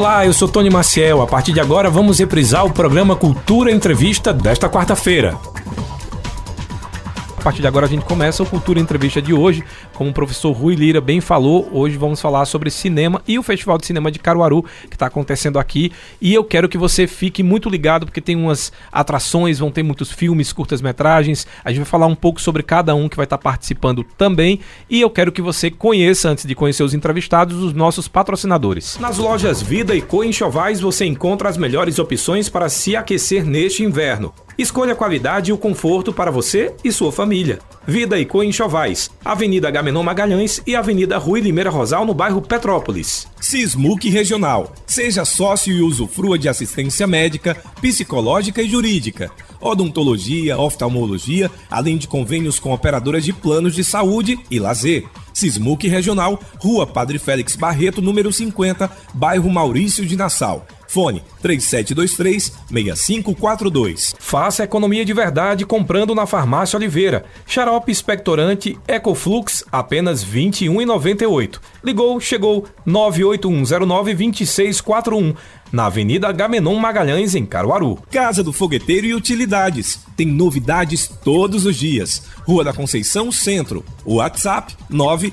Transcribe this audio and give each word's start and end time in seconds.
Olá, 0.00 0.24
eu 0.24 0.32
sou 0.32 0.48
Tony 0.48 0.70
Maciel. 0.70 1.20
A 1.20 1.26
partir 1.26 1.52
de 1.52 1.60
agora 1.60 1.90
vamos 1.90 2.20
reprisar 2.20 2.64
o 2.64 2.72
programa 2.72 3.14
Cultura 3.14 3.70
Entrevista 3.70 4.32
desta 4.32 4.66
quarta-feira. 4.66 5.36
A 7.40 7.42
partir 7.42 7.62
de 7.62 7.66
agora 7.66 7.86
a 7.86 7.88
gente 7.88 8.04
começa 8.04 8.42
o 8.42 8.46
Cultura 8.46 8.78
Entrevista 8.78 9.22
de 9.22 9.32
hoje. 9.32 9.64
Como 9.94 10.10
o 10.10 10.12
professor 10.12 10.52
Rui 10.52 10.74
Lira 10.74 11.00
bem 11.00 11.22
falou, 11.22 11.70
hoje 11.72 11.96
vamos 11.96 12.20
falar 12.20 12.44
sobre 12.44 12.70
cinema 12.70 13.22
e 13.26 13.38
o 13.38 13.42
Festival 13.42 13.78
de 13.78 13.86
Cinema 13.86 14.10
de 14.10 14.18
Caruaru, 14.18 14.62
que 14.90 14.94
está 14.94 15.06
acontecendo 15.06 15.58
aqui. 15.58 15.90
E 16.20 16.34
eu 16.34 16.44
quero 16.44 16.68
que 16.68 16.76
você 16.76 17.06
fique 17.06 17.42
muito 17.42 17.70
ligado, 17.70 18.04
porque 18.04 18.20
tem 18.20 18.36
umas 18.36 18.70
atrações, 18.92 19.58
vão 19.58 19.70
ter 19.70 19.82
muitos 19.82 20.12
filmes, 20.12 20.52
curtas-metragens. 20.52 21.46
A 21.64 21.70
gente 21.70 21.78
vai 21.78 21.86
falar 21.86 22.08
um 22.08 22.14
pouco 22.14 22.42
sobre 22.42 22.62
cada 22.62 22.94
um 22.94 23.08
que 23.08 23.16
vai 23.16 23.24
estar 23.24 23.38
tá 23.38 23.42
participando 23.42 24.04
também. 24.18 24.60
E 24.90 25.00
eu 25.00 25.08
quero 25.08 25.32
que 25.32 25.40
você 25.40 25.70
conheça, 25.70 26.28
antes 26.28 26.44
de 26.44 26.54
conhecer 26.54 26.82
os 26.82 26.92
entrevistados, 26.92 27.56
os 27.56 27.72
nossos 27.72 28.06
patrocinadores. 28.06 28.98
Nas 29.00 29.16
lojas 29.16 29.62
Vida 29.62 29.94
e 29.94 30.02
Co 30.02 30.22
Enxovais 30.22 30.78
você 30.78 31.06
encontra 31.06 31.48
as 31.48 31.56
melhores 31.56 31.98
opções 31.98 32.50
para 32.50 32.68
se 32.68 32.94
aquecer 32.94 33.46
neste 33.46 33.82
inverno. 33.82 34.30
Escolha 34.60 34.92
a 34.92 34.94
qualidade 34.94 35.48
e 35.48 35.54
o 35.54 35.56
conforto 35.56 36.12
para 36.12 36.30
você 36.30 36.74
e 36.84 36.92
sua 36.92 37.10
família. 37.10 37.60
Vida 37.86 38.18
e 38.18 38.26
Co 38.26 38.40
Avenida 39.24 39.70
Gamenon 39.70 40.02
Magalhães 40.02 40.60
e 40.66 40.76
Avenida 40.76 41.16
Rui 41.16 41.40
Limeira 41.40 41.70
Rosal, 41.70 42.04
no 42.04 42.12
bairro 42.12 42.42
Petrópolis. 42.42 43.26
Sismuc 43.40 44.06
Regional. 44.10 44.74
Seja 44.86 45.24
sócio 45.24 45.72
e 45.72 45.80
usufrua 45.80 46.38
de 46.38 46.46
assistência 46.46 47.06
médica, 47.06 47.56
psicológica 47.80 48.60
e 48.60 48.68
jurídica, 48.68 49.30
odontologia, 49.62 50.58
oftalmologia, 50.58 51.50
além 51.70 51.96
de 51.96 52.06
convênios 52.06 52.58
com 52.58 52.74
operadoras 52.74 53.24
de 53.24 53.32
planos 53.32 53.74
de 53.74 53.82
saúde 53.82 54.38
e 54.50 54.60
lazer. 54.60 55.06
Sismuc 55.32 55.88
Regional, 55.88 56.38
Rua 56.58 56.86
Padre 56.86 57.18
Félix 57.18 57.56
Barreto, 57.56 58.02
número 58.02 58.30
50, 58.30 58.90
bairro 59.14 59.48
Maurício 59.48 60.04
de 60.04 60.16
Nassau. 60.16 60.66
Fone 60.90 61.22
3723-6542. 61.40 64.16
Faça 64.18 64.64
economia 64.64 65.04
de 65.04 65.12
verdade 65.12 65.64
comprando 65.64 66.16
na 66.16 66.26
Farmácia 66.26 66.76
Oliveira. 66.76 67.24
Xarope 67.46 67.92
expectorante 67.92 68.76
Ecoflux, 68.88 69.62
apenas 69.70 70.24
R$ 70.24 70.50
21,98. 70.50 71.60
Ligou, 71.84 72.20
chegou 72.20 72.66
981092641 72.84 75.36
na 75.70 75.86
Avenida 75.86 76.32
Gamenon 76.32 76.80
Magalhães, 76.80 77.36
em 77.36 77.46
Caruaru. 77.46 77.96
Casa 78.10 78.42
do 78.42 78.52
Fogueteiro 78.52 79.06
e 79.06 79.14
Utilidades. 79.14 80.00
Tem 80.16 80.26
novidades 80.26 81.06
todos 81.06 81.66
os 81.66 81.76
dias. 81.76 82.24
Rua 82.44 82.64
da 82.64 82.72
Conceição 82.72 83.30
Centro. 83.30 83.84
WhatsApp 84.04 84.74
9 84.88 85.32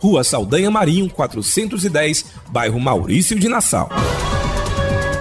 Rua 0.00 0.24
Saldanha 0.24 0.70
Marinho, 0.70 1.08
410, 1.10 2.24
bairro 2.48 2.80
Maurício 2.80 3.38
de 3.38 3.48
Nassau. 3.48 3.88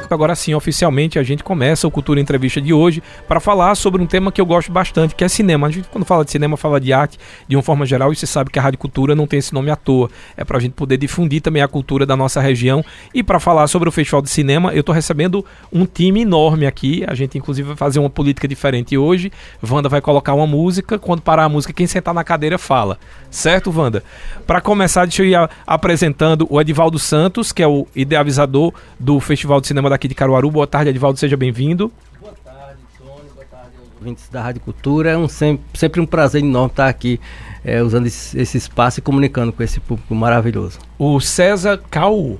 Agora 0.10 0.34
sim, 0.34 0.56
oficialmente, 0.56 1.20
a 1.20 1.24
gente 1.24 1.44
começa 1.44 1.88
o 1.88 1.92
Cultura 1.92 2.20
Entrevista 2.20 2.60
de 2.60 2.74
hoje 2.74 3.04
para 3.28 3.40
falar 3.40 3.76
sobre 3.76 4.02
um 4.02 4.08
tema 4.08 4.32
que 4.32 4.42
eu 4.42 4.46
gosto 4.46 4.72
bastante, 4.72 5.14
que 5.14 5.24
é 5.24 5.28
cinema. 5.28 5.68
A 5.68 5.70
gente, 5.70 5.88
quando 5.88 6.04
fala 6.04 6.26
de 6.26 6.32
cinema, 6.32 6.58
fala 6.58 6.80
de 6.80 6.92
arte 6.92 7.20
de 7.48 7.56
uma 7.56 7.62
forma 7.62 7.86
geral, 7.86 8.12
e 8.12 8.16
você 8.16 8.26
sabe 8.26 8.50
que 8.50 8.58
a 8.58 8.62
Rádio 8.62 8.80
Cultura 8.80 9.16
não 9.16 9.28
tem 9.28 9.38
esse 9.38 9.54
nome 9.54 9.70
à 9.70 9.76
toa. 9.76 10.10
É 10.36 10.44
para 10.44 10.58
a 10.58 10.60
gente 10.60 10.74
poder 10.74 10.98
difundir 10.98 11.42
também 11.42 11.62
a 11.62 11.68
cultura 11.68 12.08
da 12.08 12.16
nossa 12.16 12.42
região. 12.42 12.84
E 13.14 13.22
para 13.22 13.40
falar 13.40 13.68
sobre 13.68 13.88
o 13.88 13.92
Festival 13.92 14.24
de 14.24 14.32
Cinema, 14.32 14.74
eu 14.74 14.80
estou 14.80 14.96
recebendo 14.96 15.46
um 15.72 15.86
time 15.86 16.22
enorme 16.22 16.66
aqui. 16.66 17.04
A 17.08 17.14
gente, 17.14 17.38
inclusive, 17.38 17.68
vai 17.68 17.78
fazer 17.78 18.00
uma 18.00 18.10
política 18.10 18.48
diferente 18.48 18.98
hoje. 18.98 19.32
Wanda 19.62 19.90
vai 19.90 20.02
colocar 20.02 20.34
uma 20.34 20.48
música. 20.48 20.98
Quando 20.98 21.22
parar 21.22 21.44
a 21.44 21.50
música, 21.50 21.72
quem 21.72 21.86
sentar 21.86 22.16
na 22.16 22.24
cadeira 22.24 22.58
fala. 22.58 22.98
Certo, 23.30 23.72
Wanda? 23.76 24.04
Para 24.48 24.60
começar, 24.60 25.06
deixa 25.06 25.22
eu 25.22 25.28
ir 25.28 25.50
apresentando 25.68 26.48
o 26.50 26.60
Edivaldo 26.60 26.98
Santos, 26.98 27.52
que 27.52 27.62
é 27.62 27.68
o 27.68 27.86
idealizador 27.96 28.74
do 29.00 29.20
Festival 29.20 29.62
de 29.62 29.68
Cinema 29.68 29.88
da 29.88 29.99
aqui 30.00 30.08
de 30.08 30.16
Caruaru. 30.16 30.50
Boa 30.50 30.66
tarde, 30.66 30.90
Edvaldo, 30.90 31.20
seja 31.20 31.36
bem-vindo. 31.36 31.92
Boa 32.22 32.34
tarde, 32.44 32.80
Tony, 32.98 33.30
boa 33.36 33.46
tarde 33.46 33.72
aos 33.78 33.96
ouvintes 34.00 34.30
da 34.30 34.42
Rádio 34.42 34.62
Cultura. 34.62 35.12
É 35.12 35.18
um, 35.18 35.28
sempre, 35.28 35.78
sempre 35.78 36.00
um 36.00 36.06
prazer 36.06 36.42
enorme 36.42 36.70
estar 36.70 36.88
aqui 36.88 37.20
é, 37.66 37.84
usando 37.84 38.08
esse, 38.08 38.40
esse, 38.40 38.58
espaço 38.58 39.00
e 39.00 39.02
comunicando 39.02 39.52
com 39.52 39.62
esse 39.62 39.82
público 39.82 40.16
maravilhoso. 40.16 40.80
O 40.98 41.20
César 41.20 41.82
Cal 41.92 42.40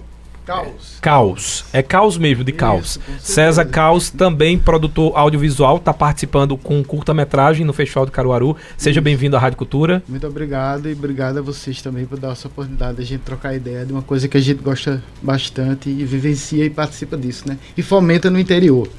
Caos. 0.50 0.98
Caos. 1.00 1.66
É 1.72 1.84
caos 1.84 2.18
mesmo, 2.18 2.44
de 2.44 2.52
caos. 2.52 3.00
César 3.20 3.66
Caos, 3.66 4.10
também 4.10 4.58
produtor 4.58 5.12
audiovisual, 5.16 5.78
está 5.78 5.94
participando 5.94 6.58
com 6.58 6.84
curta-metragem 6.84 7.64
no 7.64 7.72
Festival 7.72 8.08
de 8.08 8.12
Caruaru. 8.12 8.58
Seja 8.76 9.00
bem-vindo 9.00 9.38
à 9.38 9.40
Rádio 9.40 9.60
Cultura. 9.60 10.02
Muito 10.08 10.26
obrigado 10.26 10.90
e 10.90 10.94
obrigado 10.94 11.38
a 11.38 11.42
vocês 11.44 11.84
também 11.84 12.08
por 12.08 12.18
dar 12.18 12.32
essa 12.32 12.48
oportunidade 12.48 12.98
de 12.98 13.04
a 13.04 13.06
gente 13.06 13.22
trocar 13.22 13.54
ideia 13.54 13.86
de 13.86 13.94
uma 13.94 14.02
coisa 14.02 14.28
que 14.28 14.38
a 14.38 14.42
gente 14.42 14.64
gosta 14.64 15.04
bastante 15.22 15.88
e 15.88 16.04
vivencia 16.04 16.66
e 16.66 16.70
participa 16.72 17.16
disso, 17.16 17.48
né? 17.48 17.56
E 17.78 17.84
fomenta 17.84 18.32
no 18.32 18.40
interior. 18.40 18.90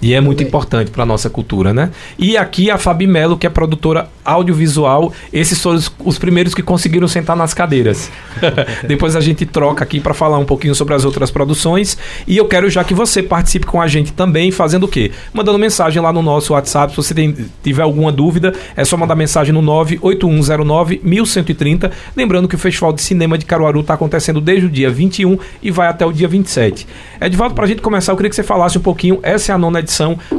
E 0.00 0.14
é 0.14 0.20
muito 0.20 0.42
importante 0.42 0.90
para 0.90 1.04
nossa 1.04 1.28
cultura, 1.28 1.74
né? 1.74 1.90
E 2.18 2.36
aqui 2.36 2.70
a 2.70 2.78
Fabi 2.78 3.06
Melo, 3.06 3.36
que 3.36 3.46
é 3.46 3.50
produtora 3.50 4.08
audiovisual, 4.24 5.12
esses 5.32 5.60
foram 5.60 5.76
os, 5.76 5.92
os 6.04 6.18
primeiros 6.18 6.54
que 6.54 6.62
conseguiram 6.62 7.08
sentar 7.08 7.36
nas 7.36 7.52
cadeiras. 7.52 8.10
Depois 8.86 9.16
a 9.16 9.20
gente 9.20 9.44
troca 9.44 9.82
aqui 9.82 9.98
para 9.98 10.14
falar 10.14 10.38
um 10.38 10.44
pouquinho 10.44 10.74
sobre 10.74 10.94
as 10.94 11.04
outras 11.04 11.30
produções. 11.30 11.98
E 12.26 12.36
eu 12.36 12.46
quero 12.46 12.70
já 12.70 12.84
que 12.84 12.94
você 12.94 13.22
participe 13.22 13.66
com 13.66 13.80
a 13.80 13.88
gente 13.88 14.12
também, 14.12 14.50
fazendo 14.52 14.84
o 14.84 14.88
quê? 14.88 15.10
Mandando 15.32 15.58
mensagem 15.58 16.00
lá 16.00 16.12
no 16.12 16.22
nosso 16.22 16.52
WhatsApp. 16.52 16.92
Se 16.92 16.96
você 16.96 17.14
tem, 17.14 17.34
tiver 17.62 17.82
alguma 17.82 18.12
dúvida, 18.12 18.54
é 18.76 18.84
só 18.84 18.96
mandar 18.96 19.16
mensagem 19.16 19.52
no 19.52 19.62
98109 19.62 21.00
1130. 21.02 21.90
Lembrando 22.16 22.46
que 22.46 22.54
o 22.54 22.58
Festival 22.58 22.92
de 22.92 23.02
Cinema 23.02 23.36
de 23.36 23.44
Caruaru 23.44 23.80
está 23.80 23.94
acontecendo 23.94 24.40
desde 24.40 24.66
o 24.66 24.68
dia 24.68 24.90
21 24.90 25.38
e 25.60 25.70
vai 25.70 25.88
até 25.88 26.06
o 26.06 26.12
dia 26.12 26.28
27. 26.28 26.86
Edvaldo, 27.20 27.54
para 27.54 27.64
a 27.64 27.68
gente 27.68 27.82
começar, 27.82 28.12
eu 28.12 28.16
queria 28.16 28.30
que 28.30 28.36
você 28.36 28.44
falasse 28.44 28.78
um 28.78 28.82
pouquinho. 28.82 29.18
Essa 29.22 29.52
é 29.52 29.54
a 29.54 29.58
nona 29.58 29.80
edição, 29.80 29.87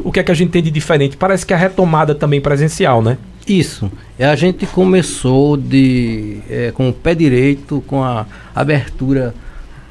o 0.03 0.11
que 0.11 0.19
é 0.19 0.23
que 0.23 0.31
a 0.31 0.35
gente 0.35 0.51
tem 0.51 0.61
de 0.61 0.71
diferente? 0.71 1.17
Parece 1.17 1.45
que 1.45 1.53
a 1.53 1.57
retomada 1.57 2.13
também 2.13 2.39
presencial, 2.39 3.01
né? 3.01 3.17
Isso. 3.47 3.91
É, 4.17 4.25
a 4.25 4.35
gente 4.35 4.65
começou 4.67 5.57
de, 5.57 6.37
é, 6.49 6.71
com 6.71 6.89
o 6.89 6.93
pé 6.93 7.15
direito, 7.15 7.83
com 7.87 8.03
a 8.03 8.27
abertura, 8.53 9.33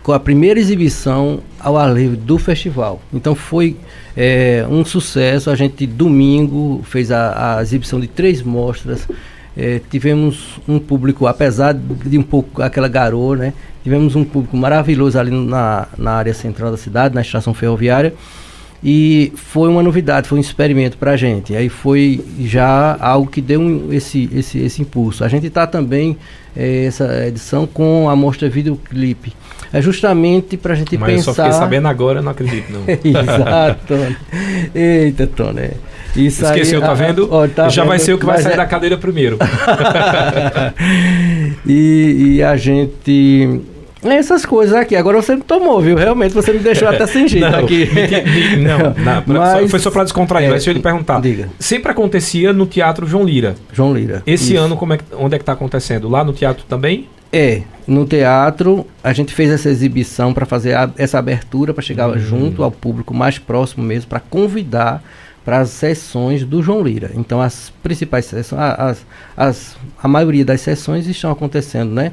com 0.02 0.12
a 0.12 0.20
primeira 0.20 0.60
exibição 0.60 1.40
ao 1.58 1.76
ar 1.76 1.92
livre 1.92 2.16
do 2.16 2.38
festival. 2.38 3.02
Então 3.12 3.34
foi 3.34 3.76
é, 4.16 4.64
um 4.70 4.84
sucesso. 4.84 5.50
A 5.50 5.56
gente, 5.56 5.86
domingo, 5.86 6.82
fez 6.84 7.10
a, 7.10 7.58
a 7.58 7.62
exibição 7.62 7.98
de 7.98 8.06
três 8.06 8.42
mostras. 8.42 9.08
É, 9.56 9.80
tivemos 9.90 10.60
um 10.68 10.78
público, 10.78 11.26
apesar 11.26 11.74
de 11.74 12.16
um 12.16 12.22
pouco 12.22 12.62
aquela 12.62 12.86
garoa, 12.86 13.36
né? 13.36 13.52
Tivemos 13.82 14.14
um 14.14 14.24
público 14.24 14.56
maravilhoso 14.56 15.18
ali 15.18 15.30
na, 15.30 15.88
na 15.98 16.12
área 16.12 16.32
central 16.32 16.70
da 16.70 16.76
cidade, 16.76 17.14
na 17.14 17.22
estação 17.22 17.52
ferroviária. 17.52 18.14
E 18.82 19.32
foi 19.34 19.68
uma 19.68 19.82
novidade, 19.82 20.28
foi 20.28 20.38
um 20.38 20.40
experimento 20.40 20.96
para 20.96 21.12
a 21.12 21.16
gente. 21.16 21.54
Aí 21.54 21.68
foi 21.68 22.24
já 22.40 22.96
algo 23.00 23.28
que 23.28 23.40
deu 23.40 23.60
um, 23.60 23.92
esse, 23.92 24.28
esse, 24.32 24.58
esse 24.58 24.82
impulso. 24.82 25.24
A 25.24 25.28
gente 25.28 25.46
está 25.46 25.66
também, 25.66 26.16
é, 26.56 26.84
essa 26.84 27.26
edição, 27.26 27.66
com 27.66 28.08
a 28.08 28.14
mostra 28.14 28.48
videoclipe. 28.48 29.32
É 29.72 29.82
justamente 29.82 30.56
para 30.56 30.72
a 30.72 30.76
gente 30.76 30.96
Mas 30.96 31.12
pensar. 31.12 31.16
Mas 31.16 31.26
eu 31.26 31.34
só 31.34 31.44
fiquei 31.44 31.58
sabendo 31.58 31.88
agora, 31.88 32.22
não 32.22 32.30
acredito, 32.30 32.72
não. 32.72 32.82
Exato, 32.86 33.80
Tony. 33.86 34.16
Eita, 34.74 35.26
Tony. 35.26 35.70
Isso 36.16 36.44
Esqueceu, 36.44 36.80
aí, 36.80 36.86
tá 36.86 36.94
vendo? 36.94 37.28
Ó, 37.30 37.46
tá 37.48 37.68
Já 37.68 37.82
vendo, 37.82 37.90
vai 37.90 37.98
ser 37.98 38.14
o 38.14 38.18
que 38.18 38.24
vai 38.24 38.40
sair 38.40 38.54
é... 38.54 38.56
da 38.56 38.66
cadeira 38.66 38.96
primeiro. 38.96 39.38
e, 41.66 42.36
e 42.36 42.42
a 42.42 42.56
gente 42.56 43.60
essas 44.02 44.46
coisas 44.46 44.74
aqui. 44.74 44.94
Agora 44.94 45.20
você 45.20 45.36
me 45.36 45.42
tomou, 45.42 45.80
viu? 45.80 45.96
Realmente 45.96 46.32
você 46.32 46.52
me 46.52 46.58
deixou 46.58 46.88
até 46.88 47.06
sem 47.06 47.26
jeito 47.26 47.48
não, 47.50 47.58
aqui. 47.58 47.88
não, 48.58 49.24
não 49.26 49.40
mas, 49.40 49.70
foi 49.70 49.80
só 49.80 49.90
para 49.90 50.04
descontrair. 50.04 50.46
É, 50.46 50.50
mas 50.50 50.58
deixa 50.64 50.70
eu 50.70 50.74
lhe 50.74 50.82
perguntar. 50.82 51.20
Diga. 51.20 51.48
Sempre 51.58 51.90
acontecia 51.90 52.52
no 52.52 52.66
Teatro 52.66 53.06
João 53.06 53.24
Lira. 53.24 53.54
João 53.72 53.92
Lira. 53.94 54.22
Esse 54.26 54.54
isso. 54.54 54.62
ano, 54.62 54.76
como 54.76 54.94
é, 54.94 54.98
onde 55.18 55.34
é 55.34 55.38
que 55.38 55.42
está 55.42 55.52
acontecendo? 55.52 56.08
Lá 56.08 56.22
no 56.22 56.32
teatro 56.32 56.64
também? 56.68 57.08
É, 57.32 57.62
no 57.86 58.06
teatro 58.06 58.86
a 59.04 59.12
gente 59.12 59.34
fez 59.34 59.50
essa 59.50 59.68
exibição 59.68 60.32
para 60.32 60.46
fazer 60.46 60.74
a, 60.74 60.90
essa 60.96 61.18
abertura 61.18 61.74
para 61.74 61.82
chegar 61.82 62.08
uhum. 62.08 62.18
junto 62.18 62.62
ao 62.62 62.70
público 62.70 63.12
mais 63.12 63.38
próximo 63.38 63.84
mesmo, 63.84 64.08
para 64.08 64.20
convidar 64.20 65.02
para 65.44 65.60
as 65.60 65.70
sessões 65.70 66.44
do 66.44 66.62
João 66.62 66.82
Lira. 66.82 67.10
Então 67.14 67.40
as 67.40 67.72
principais 67.82 68.26
sessões, 68.26 68.60
as, 68.60 69.06
as, 69.36 69.76
a 70.02 70.06
maioria 70.08 70.44
das 70.44 70.60
sessões 70.60 71.06
estão 71.06 71.30
acontecendo, 71.30 71.90
né? 71.92 72.12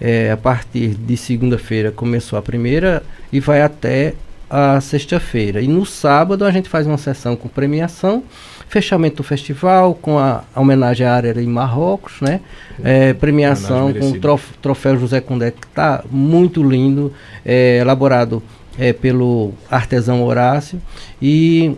É, 0.00 0.30
a 0.30 0.36
partir 0.36 0.88
de 0.88 1.16
segunda-feira 1.16 1.90
começou 1.90 2.38
a 2.38 2.42
primeira 2.42 3.02
e 3.32 3.40
vai 3.40 3.62
até 3.62 4.14
a 4.48 4.80
sexta-feira. 4.80 5.60
E 5.60 5.66
no 5.66 5.84
sábado 5.84 6.44
a 6.44 6.50
gente 6.50 6.68
faz 6.68 6.86
uma 6.86 6.98
sessão 6.98 7.34
com 7.34 7.48
premiação, 7.48 8.22
fechamento 8.68 9.16
do 9.16 9.22
festival, 9.22 9.94
com 9.94 10.18
a, 10.18 10.44
a 10.54 10.60
homenagem 10.60 11.06
à 11.06 11.14
área 11.14 11.40
em 11.40 11.46
Marrocos, 11.46 12.20
né? 12.20 12.40
É, 12.82 13.12
premiação 13.14 13.92
com 13.92 14.10
o 14.10 14.20
trof, 14.20 14.52
troféu 14.62 14.98
José 14.98 15.20
Condé, 15.20 15.50
que 15.50 15.66
está 15.66 16.04
muito 16.10 16.62
lindo, 16.62 17.12
é, 17.44 17.78
elaborado 17.78 18.42
é, 18.78 18.92
pelo 18.92 19.52
artesão 19.70 20.22
Horácio. 20.22 20.80
E 21.20 21.76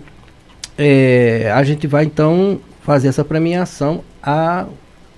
é, 0.77 1.51
a 1.55 1.63
gente 1.65 1.87
vai 1.87 2.05
então 2.05 2.61
fazer 2.83 3.09
essa 3.09 3.25
premiação 3.25 4.03
a, 4.23 4.67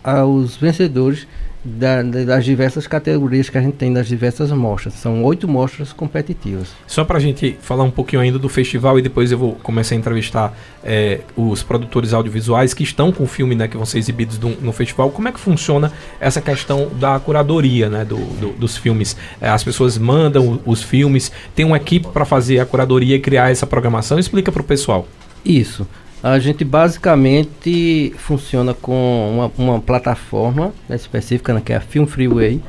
aos 0.03 0.57
vencedores 0.57 1.27
da, 1.65 2.03
das 2.03 2.45
diversas 2.45 2.87
categorias 2.87 3.49
que 3.49 3.59
a 3.59 3.61
gente 3.61 3.77
tem 3.77 3.93
das 3.93 4.07
diversas 4.07 4.51
mostras. 4.51 4.95
São 4.95 5.23
oito 5.25 5.47
mostras 5.47 5.93
competitivas. 5.93 6.69
Só 6.87 7.05
para 7.05 7.19
a 7.19 7.21
gente 7.21 7.57
falar 7.61 7.85
um 7.85 7.91
pouquinho 7.91 8.23
ainda 8.23 8.39
do 8.39 8.49
festival 8.49 8.99
e 8.99 9.03
depois 9.03 9.31
eu 9.31 9.39
vou 9.39 9.53
começar 9.57 9.95
a 9.95 9.99
entrevistar 9.99 10.57
é, 10.83 11.21
os 11.37 11.63
produtores 11.63 12.13
audiovisuais 12.13 12.73
que 12.73 12.83
estão 12.83 13.13
com 13.13 13.25
o 13.25 13.27
filme, 13.27 13.55
né, 13.55 13.69
que 13.69 13.77
vão 13.77 13.87
ser 13.87 13.99
exibidos 13.99 14.39
do, 14.39 14.49
no 14.61 14.73
festival. 14.73 15.11
Como 15.11 15.29
é 15.29 15.33
que 15.33 15.41
funciona 15.41 15.93
essa 16.19 16.41
questão 16.41 16.89
da 16.99 17.19
curadoria, 17.21 17.89
né, 17.89 18.05
do, 18.05 18.17
do, 18.17 18.53
dos 18.53 18.77
filmes? 18.77 19.17
É, 19.41 19.49
as 19.49 19.63
pessoas 19.63 19.99
mandam 19.99 20.61
os 20.65 20.83
filmes, 20.83 21.31
tem 21.55 21.67
uma 21.67 21.77
equipe 21.77 22.09
para 22.09 22.25
fazer 22.25 22.59
a 22.59 22.67
curadoria 22.67 23.17
e 23.17 23.21
criar 23.21 23.51
essa 23.51 23.67
programação. 23.67 24.19
Explica 24.19 24.51
para 24.51 24.63
o 24.63 24.65
pessoal. 24.65 25.07
Isso. 25.45 25.87
A 26.23 26.39
gente 26.39 26.65
basicamente 26.65 28.13
funciona 28.19 28.75
com 28.75 29.51
uma, 29.57 29.73
uma 29.73 29.81
plataforma 29.81 30.75
né, 30.87 30.95
específica, 30.95 31.55
né, 31.55 31.63
que 31.65 31.73
é 31.73 31.77
a 31.77 31.81
Film 31.81 32.05
Freeway. 32.05 32.61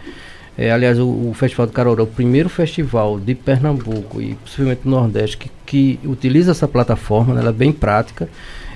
É, 0.57 0.71
aliás, 0.71 0.98
o, 1.00 1.07
o, 1.07 1.33
Festival 1.33 1.68
do 1.68 1.74
Caruaru 1.74 2.01
é 2.01 2.03
o 2.03 2.07
primeiro 2.07 2.48
festival 2.48 3.19
de 3.19 3.36
Pernambuco 3.36 4.21
e 4.21 4.36
possivelmente 4.36 4.83
do 4.83 4.89
Nordeste 4.89 5.38
que, 5.38 5.51
que 5.65 6.00
utiliza 6.06 6.51
essa 6.51 6.68
plataforma, 6.68 7.33
né, 7.33 7.42
ela 7.42 7.50
é 7.50 7.53
bem 7.53 7.74
prática. 7.74 8.30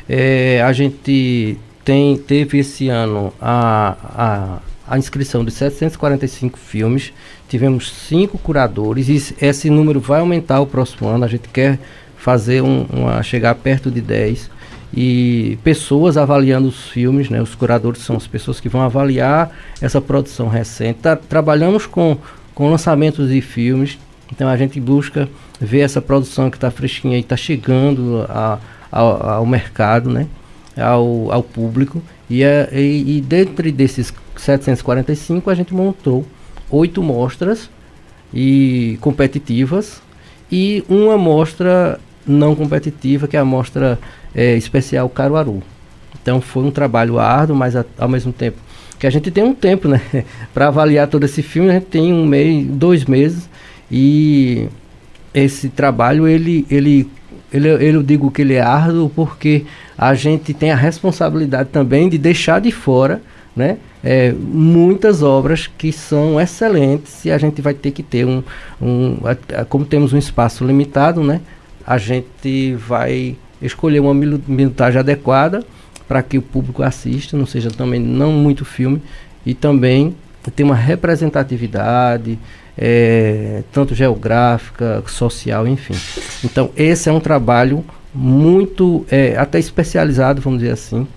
É, 0.10 0.62
a 0.62 0.74
gente 0.74 1.58
tem, 1.86 2.18
teve 2.18 2.60
esse 2.60 2.90
ano 2.90 3.34
a, 3.40 4.60
a, 4.88 4.94
a, 4.94 4.98
inscrição 4.98 5.46
de 5.46 5.52
745 5.52 6.60
filmes, 6.60 7.14
tivemos 7.48 7.92
cinco 7.92 8.38
curadores 8.38 9.08
e 9.08 9.36
esse 9.46 9.70
número 9.70 10.02
vai 10.02 10.20
aumentar 10.20 10.60
o 10.60 10.68
próximo 10.68 11.08
ano. 11.08 11.24
A 11.24 11.30
gente 11.30 11.48
quer 11.48 11.80
fazer 12.18 12.62
um, 12.62 12.86
uma, 12.92 13.24
chegar 13.24 13.56
perto 13.56 13.90
de 13.90 14.02
10 14.02 14.55
e 14.94 15.58
pessoas 15.64 16.18
avaliando 16.18 16.68
os 16.68 16.90
filmes, 16.90 17.30
né? 17.30 17.42
Os 17.42 17.56
curadores 17.56 18.02
são 18.02 18.16
as 18.16 18.28
pessoas 18.28 18.60
que 18.60 18.70
vão 18.70 18.82
avaliar 18.82 19.52
essa 19.82 20.00
produção 20.00 20.48
recente. 20.48 21.00
Tá, 21.00 21.16
trabalhamos 21.16 21.86
com, 21.86 22.18
com 22.54 22.70
lançamentos 22.70 23.30
de 23.30 23.42
filmes, 23.42 23.98
então 24.32 24.48
a 24.48 24.58
gente 24.58 24.80
busca 24.80 25.28
ver 25.60 25.82
essa 25.82 26.02
produção 26.02 26.50
que 26.50 26.58
está 26.58 26.72
fresquinha 26.72 27.18
e 27.18 27.22
está 27.22 27.36
chegando 27.36 28.26
a, 28.30 28.60
a, 28.92 29.34
ao 29.36 29.46
mercado, 29.46 30.10
né? 30.10 30.28
Ao, 30.78 31.32
ao 31.32 31.44
público. 31.44 32.02
E, 32.30 32.44
a, 32.44 32.70
e, 32.72 33.18
e 33.18 33.22
dentre 33.22 33.72
desses 33.72 34.14
745 34.36 35.50
a 35.50 35.56
gente 35.56 35.74
montou 35.74 36.26
oito 36.70 37.02
mostras 37.04 37.70
e 38.34 38.98
competitivas 39.02 40.02
e 40.52 40.84
uma 40.90 41.18
mostra 41.18 42.00
não 42.26 42.56
competitiva, 42.56 43.28
que 43.28 43.38
é 43.38 43.40
a 43.40 43.46
mostra 43.46 44.00
é, 44.36 44.56
especial 44.56 45.08
Caruaru. 45.10 45.64
Então 46.22 46.42
foi 46.42 46.64
um 46.64 46.72
trabalho 46.72 47.20
árduo, 47.20 47.56
mas 47.56 47.76
a, 47.76 47.86
ao 47.98 48.10
mesmo 48.10 48.34
tempo 48.34 48.58
que 48.98 49.06
a 49.06 49.10
gente 49.10 49.30
tem 49.30 49.44
um 49.44 49.54
tempo, 49.54 49.88
né, 49.88 50.02
para 50.54 50.68
avaliar 50.68 51.08
todo 51.08 51.24
esse 51.24 51.42
filme, 51.42 51.70
a 51.70 51.74
gente 51.74 51.88
tem 51.88 52.14
um 52.14 52.26
mês, 52.26 52.66
dois 52.68 53.06
meses 53.06 53.50
e 53.92 54.68
esse 55.34 55.70
trabalho 55.70 56.28
ele 56.28 56.66
ele 56.70 57.10
ele, 57.54 57.70
eu 57.70 58.04
digo 58.04 58.32
que 58.32 58.42
ele 58.42 58.56
é 58.56 58.62
árduo 58.62 59.10
porque 59.10 59.66
a 59.98 60.14
gente 60.14 60.54
tem 60.54 60.72
a 60.72 60.76
responsabilidade 60.76 61.70
também 61.70 62.10
de 62.10 62.18
deixar 62.18 62.60
de 62.60 62.72
fora, 62.72 63.22
né, 63.56 63.78
é, 64.04 64.34
muitas 64.34 65.24
obras 65.24 65.68
que 65.68 65.92
são 65.92 66.40
excelentes 66.40 67.24
e 67.24 67.32
a 67.32 67.38
gente 67.38 67.62
vai 67.62 67.74
ter 67.74 67.92
que 67.92 68.04
ter 68.04 68.26
um, 68.26 68.44
um 68.82 69.18
como 69.70 69.86
temos 69.86 70.12
um 70.12 70.18
espaço 70.18 70.66
limitado, 70.66 71.24
né, 71.24 71.42
a 71.86 71.98
gente 71.98 72.74
vai 72.76 73.38
escolher 73.66 74.00
uma 74.00 74.14
minutagem 74.14 75.00
adequada 75.00 75.64
para 76.08 76.22
que 76.22 76.38
o 76.38 76.42
público 76.42 76.84
assista, 76.84 77.36
não 77.36 77.46
seja 77.46 77.72
também 77.72 78.00
não 78.00 78.32
muito 78.32 78.64
filme 78.64 79.02
e 79.46 79.54
também 79.54 80.16
ter 80.56 80.64
uma 80.64 80.76
representatividade 80.76 82.38
é, 82.78 83.64
tanto 83.72 83.96
geográfica, 83.96 85.04
social, 85.08 85.68
enfim. 85.68 85.96
Então 86.44 86.70
esse 86.76 87.10
é 87.10 87.12
um 87.12 87.20
trabalho 87.20 87.84
muito 88.14 89.06
é, 89.10 89.36
até 89.38 89.60
especializado, 89.60 90.42
vamos 90.42 90.60
dizer 90.60 90.74
assim, 90.74 91.08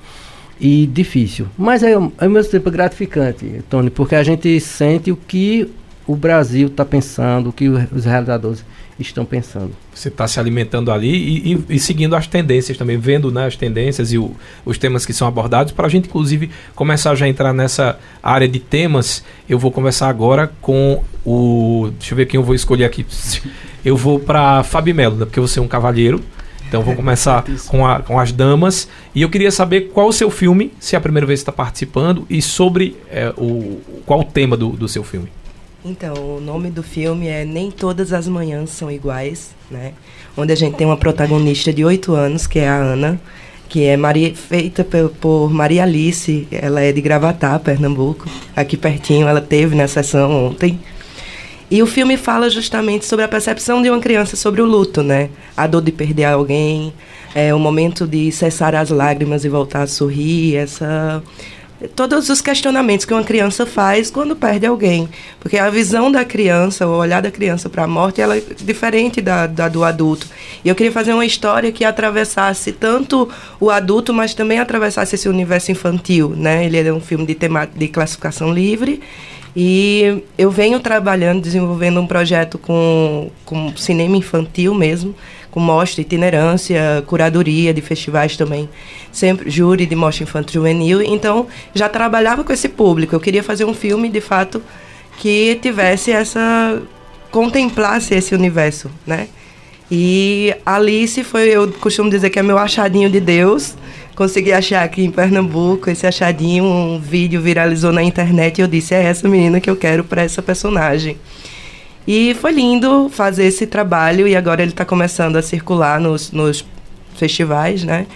e 0.61 0.87
difícil. 0.87 1.47
Mas 1.57 1.83
é 1.83 1.95
ao 1.95 2.31
mesmo 2.31 2.51
tempo 2.51 2.71
gratificante, 2.71 3.63
Tony, 3.69 3.91
porque 3.91 4.15
a 4.15 4.23
gente 4.23 4.59
sente 4.61 5.13
o 5.13 5.17
que 5.17 5.71
o 6.07 6.17
Brasil 6.17 6.69
está 6.69 6.85
pensando, 6.85 7.51
o 7.51 7.53
que 7.53 7.69
os 7.69 8.05
realizadores 8.05 8.65
estão 9.07 9.25
pensando. 9.25 9.71
Você 9.95 10.09
está 10.09 10.27
se 10.27 10.41
alimentando 10.41 10.91
ali 10.91 11.15
e, 11.15 11.53
e, 11.53 11.77
e, 11.77 11.79
seguindo 11.79 12.17
as 12.17 12.27
tendências 12.27 12.77
também, 12.77 12.99
vendo 12.99 13.31
né, 13.31 13.47
as 13.47 13.57
tendências 13.57 14.13
e 14.13 14.19
o, 14.19 14.35
os 14.65 14.77
temas 14.77 15.07
que 15.07 15.13
são 15.13 15.29
abordados, 15.29 15.73
para 15.73 15.87
a 15.87 15.89
gente, 15.89 16.09
inclusive, 16.09 16.51
começar 16.75 17.15
já 17.15 17.27
a 17.27 17.29
entrar 17.29 17.53
nessa 17.53 17.99
área 18.23 18.49
de 18.49 18.59
temas. 18.59 19.25
Eu 19.49 19.59
vou 19.59 19.71
conversar 19.71 20.09
agora 20.09 20.51
com 20.61 21.03
o. 21.25 21.91
Deixa 21.99 22.15
eu 22.15 22.17
ver 22.17 22.27
quem 22.27 22.39
eu 22.39 22.45
vou 22.45 22.55
escolher 22.55 22.85
aqui. 22.85 23.07
Eu 23.85 23.97
vou 23.97 24.19
para 24.19 24.65
Fabi 24.65 24.93
Melo, 24.93 25.17
né, 25.17 25.25
porque 25.25 25.39
você 25.39 25.61
é 25.61 25.63
um 25.63 25.69
cavalheiro. 25.69 26.21
Então 26.69 26.83
vou 26.83 26.95
começar 26.95 27.45
com, 27.69 27.87
a, 27.87 28.01
com 28.01 28.19
as 28.19 28.33
damas. 28.33 28.89
E 29.15 29.23
eu 29.23 29.31
queria 29.31 29.51
saber 29.51 29.93
qual 29.93 30.09
o 30.09 30.13
seu 30.13 30.31
filme, 30.31 30.73
se 30.79 30.95
é 30.95 30.99
a 30.99 31.01
primeira 31.01 31.27
vez 31.27 31.41
que 31.41 31.43
está 31.43 31.53
participando, 31.53 32.27
e 32.29 32.43
sobre 32.43 32.97
é, 33.09 33.33
o, 33.39 33.81
qual 34.05 34.21
o 34.21 34.25
tema 34.25 34.57
do, 34.57 34.71
do 34.71 34.89
seu 34.89 35.03
filme. 35.03 35.31
Então, 35.85 36.15
o 36.15 36.41
nome 36.41 36.71
do 36.71 36.83
filme 36.83 37.29
é 37.29 37.45
Nem 37.45 37.71
Todas 37.71 38.13
as 38.13 38.27
Manhãs 38.27 38.71
São 38.71 38.91
Iguais, 38.91 39.55
né? 39.71 39.93
Onde 40.37 40.53
a 40.53 40.57
gente 40.57 40.77
tem 40.77 40.87
uma 40.87 40.97
protagonista 40.97 41.73
de 41.73 41.85
8 41.85 42.13
anos, 42.15 42.49
que 42.49 42.59
é 42.59 42.69
a 42.69 42.75
Ana, 42.75 43.21
que 43.69 43.85
é 43.85 43.97
Maria, 43.97 44.35
feita 44.35 44.83
por, 44.83 45.11
por, 45.11 45.53
Maria 45.53 45.85
Alice, 45.85 46.49
ela 46.51 46.81
é 46.81 46.91
de 46.91 47.01
Gravatá, 47.01 47.57
Pernambuco, 47.61 48.29
aqui 48.57 48.77
pertinho, 48.77 49.29
ela 49.29 49.41
teve 49.41 49.77
na 49.77 49.87
sessão 49.87 50.47
ontem. 50.47 50.81
E 51.71 51.81
o 51.81 51.87
filme 51.87 52.17
fala 52.17 52.51
justamente 52.51 53.05
sobre 53.05 53.25
a 53.25 53.29
percepção 53.29 53.81
de 53.81 53.89
uma 53.89 54.01
criança 54.01 54.35
sobre 54.35 54.61
o 54.61 54.67
luto, 54.67 55.03
né? 55.03 55.31
A 55.57 55.67
dor 55.67 55.83
de 55.83 55.93
perder 55.93 56.25
alguém, 56.25 56.93
é, 57.35 57.55
o 57.55 57.59
momento 57.59 58.05
de 58.05 58.33
cessar 58.33 58.75
as 58.75 58.91
lágrimas 58.91 59.45
e 59.45 59.49
voltar 59.49 59.83
a 59.83 59.87
sorrir, 59.87 60.57
essa 60.57 61.23
todos 61.95 62.29
os 62.29 62.41
questionamentos 62.41 63.07
que 63.07 63.15
uma 63.15 63.23
criança 63.23 63.65
faz 63.65 64.11
quando 64.11 64.35
perde 64.35 64.67
alguém. 64.67 65.09
Porque 65.39 65.57
a 65.57 65.71
visão 65.71 66.11
da 66.11 66.25
criança, 66.25 66.87
o 66.87 66.97
olhar 66.97 67.23
da 67.23 67.31
criança 67.31 67.69
para 67.69 67.85
a 67.85 67.87
morte, 67.87 68.21
ela 68.21 68.37
é 68.37 68.43
diferente 68.57 69.21
da, 69.21 69.47
da, 69.47 69.69
do 69.69 69.85
adulto. 69.85 70.27
E 70.65 70.69
eu 70.69 70.75
queria 70.75 70.93
fazer 70.93 71.13
uma 71.13 71.25
história 71.25 71.71
que 71.71 71.85
atravessasse 71.85 72.73
tanto 72.73 73.29
o 73.61 73.71
adulto, 73.71 74.13
mas 74.13 74.35
também 74.35 74.59
atravessasse 74.59 75.15
esse 75.15 75.29
universo 75.29 75.71
infantil. 75.71 76.31
Né? 76.31 76.65
Ele 76.65 76.79
é 76.79 76.93
um 76.93 77.01
filme 77.01 77.25
de, 77.27 77.35
tema, 77.35 77.67
de 77.67 77.89
classificação 77.89 78.53
livre. 78.53 79.01
E 79.57 80.23
eu 80.37 80.51
venho 80.51 80.79
trabalhando, 80.81 81.43
desenvolvendo 81.43 82.01
um 82.01 82.07
projeto 82.07 82.59
com, 82.59 83.31
com 83.45 83.77
cinema 83.77 84.17
infantil 84.17 84.75
mesmo, 84.75 85.15
com 85.51 85.61
mostra, 85.61 86.01
itinerância, 86.01 87.03
curadoria 87.07 87.73
de 87.73 87.81
festivais 87.81 88.37
também, 88.37 88.69
sempre 89.11 89.51
júri 89.51 89.87
de 89.87 89.95
mostra 89.97 90.25
infantil 90.25 90.61
juvenil. 90.61 91.03
Então, 91.03 91.47
já 91.75 91.89
trabalhava 91.89 92.45
com 92.45 92.53
esse 92.53 92.69
público. 92.69 93.15
Eu 93.15 93.21
queria 93.21 93.43
fazer 93.43 93.65
um 93.65 93.75
filme, 93.75 94.09
de 94.09 94.21
fato, 94.21 94.63
que 95.19 95.59
tivesse 95.61 96.11
essa 96.11 96.81
contemplasse 97.31 98.15
esse 98.15 98.35
universo, 98.35 98.91
né? 99.07 99.29
E 99.91 100.55
Alice 100.67 101.25
foi, 101.25 101.49
eu 101.49 101.71
costumo 101.73 102.11
dizer 102.11 102.31
que 102.31 102.39
é 102.39 102.43
meu 102.43 102.59
achadinho 102.59 103.09
de 103.09 103.21
Deus. 103.21 103.75
Consegui 104.15 104.53
achar 104.53 104.83
aqui 104.83 105.05
em 105.05 105.11
Pernambuco 105.11 105.89
esse 105.89 106.07
achadinho, 106.07 106.65
um 106.65 106.99
vídeo 106.99 107.41
viralizou 107.41 107.93
na 107.93 108.03
internet 108.03 108.59
e 108.59 108.63
eu 108.63 108.69
disse: 108.69 108.95
é 108.95 109.03
essa 109.03 109.29
menina 109.29 109.61
que 109.61 109.71
eu 109.71 109.77
quero 109.77 110.05
para 110.05 110.23
essa 110.23 110.43
personagem. 110.43 111.17
E 112.09 112.33
foi 112.33 112.53
lindo 112.53 113.11
fazer 113.11 113.45
esse 113.45 113.67
trabalho 113.67 114.27
e 114.27 114.35
agora 114.35 114.63
ele 114.63 114.71
está 114.71 114.83
começando 114.83 115.37
a 115.37 115.43
circular 115.43 116.01
nos, 116.01 116.33
nos 116.33 116.65
festivais, 117.15 117.85
né? 117.85 118.07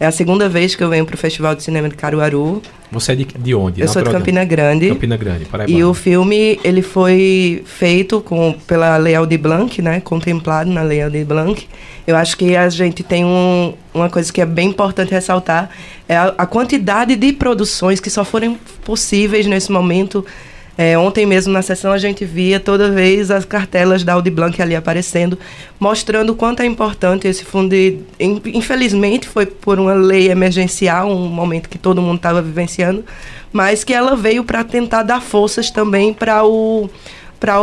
É 0.00 0.06
a 0.06 0.10
segunda 0.10 0.48
vez 0.48 0.74
que 0.74 0.82
eu 0.82 0.88
venho 0.88 1.04
para 1.04 1.14
o 1.14 1.18
Festival 1.18 1.54
de 1.54 1.62
Cinema 1.62 1.86
de 1.86 1.94
Caruaru. 1.94 2.62
Você 2.90 3.12
é 3.12 3.14
de, 3.14 3.26
de 3.26 3.54
onde? 3.54 3.82
Eu 3.82 3.88
sou 3.88 4.00
de 4.00 4.08
Campina 4.08 4.42
Grande. 4.42 4.88
Campina 4.88 5.18
Grande, 5.18 5.44
Paraíba. 5.44 5.78
E 5.78 5.84
o 5.84 5.92
filme, 5.92 6.58
ele 6.64 6.80
foi 6.80 7.62
feito 7.66 8.22
com, 8.22 8.54
pela 8.66 8.96
Lei 8.96 9.14
Aldir 9.14 9.38
Blanc, 9.38 9.82
né? 9.82 10.00
Contemplado 10.00 10.70
na 10.70 10.80
Lei 10.80 11.02
Aldir 11.02 11.26
Blanc. 11.26 11.68
Eu 12.06 12.16
acho 12.16 12.38
que 12.38 12.56
a 12.56 12.70
gente 12.70 13.02
tem 13.02 13.22
um, 13.22 13.74
uma 13.92 14.08
coisa 14.08 14.32
que 14.32 14.40
é 14.40 14.46
bem 14.46 14.70
importante 14.70 15.10
ressaltar, 15.10 15.68
é 16.08 16.16
a, 16.16 16.34
a 16.38 16.46
quantidade 16.46 17.16
de 17.16 17.34
produções 17.34 18.00
que 18.00 18.08
só 18.08 18.24
foram 18.24 18.58
possíveis 18.82 19.46
nesse 19.46 19.70
momento 19.70 20.24
É, 20.76 20.96
ontem 20.96 21.26
mesmo 21.26 21.52
na 21.52 21.60
sessão 21.60 21.92
a 21.92 21.98
gente 21.98 22.24
via 22.24 22.58
toda 22.58 22.90
vez 22.90 23.30
as 23.30 23.44
cartelas 23.44 24.02
da 24.02 24.14
Audi 24.14 24.30
Blanc 24.30 24.60
ali 24.60 24.74
aparecendo, 24.74 25.38
mostrando 25.78 26.34
quanto 26.34 26.60
é 26.60 26.66
importante 26.66 27.28
esse 27.28 27.44
fundo. 27.44 27.74
Infelizmente 28.46 29.28
foi 29.28 29.44
por 29.46 29.78
uma 29.78 29.92
lei 29.92 30.30
emergencial, 30.30 31.10
um 31.10 31.28
momento 31.28 31.68
que 31.68 31.78
todo 31.78 32.00
mundo 32.00 32.16
estava 32.16 32.40
vivenciando, 32.40 33.04
mas 33.52 33.84
que 33.84 33.92
ela 33.92 34.16
veio 34.16 34.44
para 34.44 34.64
tentar 34.64 35.02
dar 35.02 35.20
forças 35.20 35.70
também 35.70 36.14
para 36.14 36.44
o 36.44 36.88
para 37.38 37.56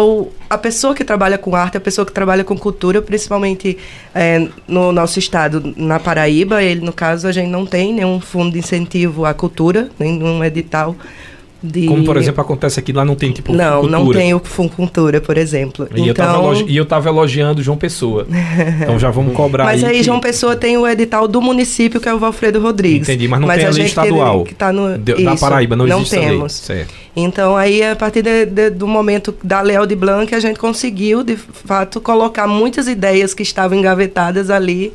a 0.50 0.58
pessoa 0.58 0.94
que 0.94 1.06
trabalha 1.06 1.38
com 1.38 1.56
arte, 1.56 1.78
a 1.78 1.80
pessoa 1.80 2.06
que 2.06 2.12
trabalha 2.12 2.44
com 2.44 2.58
cultura, 2.58 3.02
principalmente 3.02 3.78
é, 4.14 4.46
no 4.68 4.92
nosso 4.92 5.20
estado, 5.20 5.74
na 5.78 5.98
Paraíba, 5.98 6.62
ele, 6.62 6.82
no 6.82 6.92
caso, 6.92 7.26
a 7.26 7.32
gente 7.32 7.48
não 7.48 7.66
tem 7.66 7.94
nenhum 7.94 8.20
fundo 8.20 8.52
de 8.52 8.60
incentivo 8.60 9.24
à 9.24 9.34
cultura, 9.34 9.90
nenhum 9.98 10.44
edital 10.44 10.98
de... 11.62 11.88
Como, 11.88 12.06
por 12.06 12.16
exemplo, 12.18 12.42
acontece 12.42 12.80
aqui, 12.80 12.94
lá 12.94 13.04
não 13.04 13.16
tem 13.16 13.32
tipo 13.32 13.54
Não, 13.54 13.82
cultura. 13.82 14.00
não 14.00 14.12
tem 14.12 14.34
o 14.34 14.40
Funcultura, 14.40 15.20
por 15.20 15.38
exemplo. 15.38 15.88
E, 15.94 16.10
então... 16.10 16.54
eu 16.68 16.84
estava 16.84 17.10
elogiando 17.10 17.62
João 17.62 17.78
Pessoa. 17.78 18.26
então 18.82 18.98
já 18.98 19.10
vamos 19.10 19.34
cobrar 19.36 19.66
Mas 19.66 19.84
aí, 19.84 19.92
aí 19.92 19.98
que... 19.98 20.04
João 20.04 20.20
Pessoa 20.20 20.56
tem 20.56 20.78
o 20.78 20.88
edital 20.88 21.28
do 21.28 21.42
município, 21.42 22.00
que 22.00 22.08
é 22.08 22.14
o 22.14 22.20
Valfredo 22.20 22.60
Rodrigues. 22.62 23.10
Entendi, 23.10 23.28
mas 23.28 23.40
não 23.40 23.48
mas 23.48 23.58
tem 23.58 23.68
a 23.68 23.72
lei 23.72 23.86
estadual. 23.86 24.44
Que 24.44 24.56
tá 24.56 24.72
no... 24.72 24.98
De, 24.98 25.22
na 25.22 25.36
Paraíba, 25.36 25.76
não, 25.76 25.86
não 25.86 25.98
existe 25.98 26.20
temos. 26.20 26.54
Certo. 26.54 26.94
Então 27.16 27.58
aí, 27.58 27.84
a 27.84 27.96
partir 27.96 28.22
de, 28.22 28.46
de, 28.46 28.70
do 28.70 28.88
momento 28.88 29.36
da 29.44 29.62
Lei 29.62 29.76
de 29.86 29.96
Blanc, 29.96 30.34
a 30.34 30.40
gente 30.40 30.58
conseguiu, 30.58 31.24
de 31.24 31.36
fato, 31.36 32.00
colocar 32.00 32.48
muitas 32.48 32.88
ideias 32.88 33.34
que 33.34 33.44
estavam 33.44 33.78
engavetadas 33.78 34.50
ali 34.50 34.94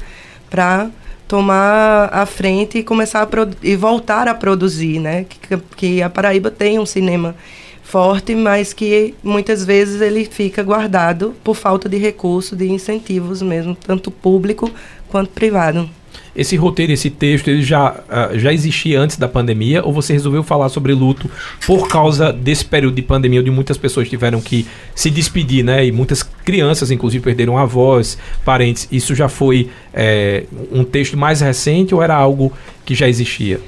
para 0.48 0.88
tomar 1.26 2.10
a 2.12 2.26
frente 2.26 2.78
e 2.78 2.82
começar 2.82 3.22
a 3.22 3.28
e 3.62 3.76
voltar 3.76 4.28
a 4.28 4.34
produzir, 4.34 4.98
né? 4.98 5.24
Que, 5.24 5.56
que 5.76 6.02
a 6.02 6.10
Paraíba 6.10 6.50
tem 6.50 6.78
um 6.78 6.86
cinema 6.86 7.34
forte, 7.82 8.34
mas 8.34 8.72
que 8.72 9.14
muitas 9.22 9.64
vezes 9.64 10.00
ele 10.00 10.24
fica 10.24 10.62
guardado 10.62 11.34
por 11.44 11.54
falta 11.54 11.88
de 11.88 11.96
recursos, 11.96 12.56
de 12.56 12.68
incentivos 12.70 13.42
mesmo, 13.42 13.74
tanto 13.74 14.10
público 14.10 14.70
quanto 15.08 15.30
privado. 15.30 15.88
Esse 16.36 16.56
roteiro, 16.56 16.92
esse 16.92 17.10
texto, 17.10 17.48
ele 17.48 17.62
já, 17.62 17.92
uh, 17.92 18.38
já 18.38 18.52
existia 18.52 19.00
antes 19.00 19.16
da 19.16 19.28
pandemia 19.28 19.84
ou 19.84 19.92
você 19.92 20.12
resolveu 20.12 20.42
falar 20.42 20.68
sobre 20.68 20.92
luto 20.92 21.30
por 21.64 21.88
causa 21.88 22.32
desse 22.32 22.64
período 22.64 22.96
de 22.96 23.02
pandemia 23.02 23.40
onde 23.40 23.50
muitas 23.50 23.78
pessoas 23.78 24.08
tiveram 24.08 24.40
que 24.40 24.66
se 24.94 25.10
despedir, 25.10 25.64
né? 25.64 25.86
E 25.86 25.92
muitas 25.92 26.22
crianças, 26.22 26.90
inclusive, 26.90 27.22
perderam 27.22 27.56
avós, 27.56 28.18
parentes. 28.44 28.88
Isso 28.90 29.14
já 29.14 29.28
foi 29.28 29.70
é, 29.92 30.44
um 30.72 30.82
texto 30.82 31.16
mais 31.16 31.40
recente 31.40 31.94
ou 31.94 32.02
era 32.02 32.14
algo 32.14 32.52
que 32.84 32.94
já 32.94 33.08
existia? 33.08 33.60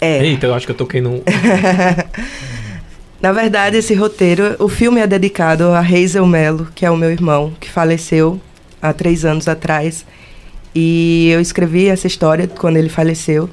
É. 0.00 0.24
Eita, 0.24 0.46
eu 0.46 0.54
acho 0.54 0.64
que 0.64 0.72
eu 0.72 0.76
toquei 0.76 1.00
num. 1.00 1.22
Na 3.20 3.32
verdade, 3.32 3.76
esse 3.76 3.94
roteiro, 3.94 4.54
o 4.60 4.68
filme 4.68 5.00
é 5.00 5.06
dedicado 5.06 5.64
a 5.64 5.80
Hazel 5.80 6.24
Mello, 6.24 6.68
que 6.72 6.86
é 6.86 6.90
o 6.90 6.96
meu 6.96 7.10
irmão, 7.10 7.52
que 7.58 7.68
faleceu 7.68 8.40
há 8.80 8.92
três 8.92 9.24
anos 9.24 9.48
atrás. 9.48 10.06
E 10.80 11.30
eu 11.30 11.40
escrevi 11.40 11.88
essa 11.88 12.06
história 12.06 12.46
quando 12.46 12.76
ele 12.76 12.88
faleceu. 12.88 13.50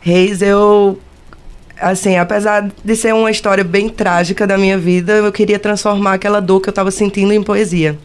Reis, 0.00 0.40
eu. 0.40 0.98
Assim, 1.78 2.16
apesar 2.16 2.70
de 2.82 2.96
ser 2.96 3.12
uma 3.12 3.30
história 3.30 3.62
bem 3.62 3.86
trágica 3.86 4.46
da 4.46 4.56
minha 4.56 4.78
vida, 4.78 5.12
eu 5.12 5.30
queria 5.30 5.58
transformar 5.58 6.14
aquela 6.14 6.40
dor 6.40 6.62
que 6.62 6.70
eu 6.70 6.72
estava 6.72 6.90
sentindo 6.90 7.34
em 7.34 7.42
poesia. 7.42 7.98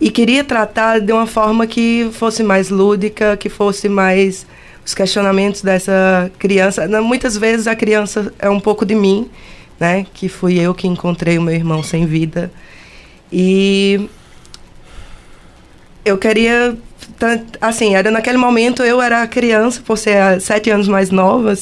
E 0.00 0.10
queria 0.10 0.42
tratar 0.42 0.98
de 0.98 1.12
uma 1.12 1.26
forma 1.26 1.66
que 1.66 2.08
fosse 2.12 2.42
mais 2.42 2.70
lúdica, 2.70 3.36
que 3.36 3.50
fosse 3.50 3.86
mais 3.86 4.46
os 4.84 4.94
questionamentos 4.94 5.60
dessa 5.60 6.30
criança. 6.38 6.88
Muitas 7.02 7.36
vezes 7.36 7.66
a 7.66 7.76
criança 7.76 8.32
é 8.38 8.48
um 8.48 8.60
pouco 8.60 8.86
de 8.86 8.94
mim, 8.94 9.28
né? 9.78 10.06
Que 10.14 10.26
fui 10.26 10.58
eu 10.58 10.74
que 10.74 10.86
encontrei 10.86 11.36
o 11.36 11.42
meu 11.42 11.54
irmão 11.54 11.82
sem 11.82 12.06
vida. 12.06 12.50
E 13.30 14.08
eu 16.04 16.18
queria 16.18 16.76
assim 17.60 17.94
era 17.94 18.10
naquele 18.10 18.38
momento 18.38 18.82
eu 18.82 19.00
era 19.00 19.26
criança 19.26 19.82
por 19.84 19.96
ser 19.96 20.40
sete 20.40 20.70
anos 20.70 20.88
mais 20.88 21.10
nova 21.10 21.54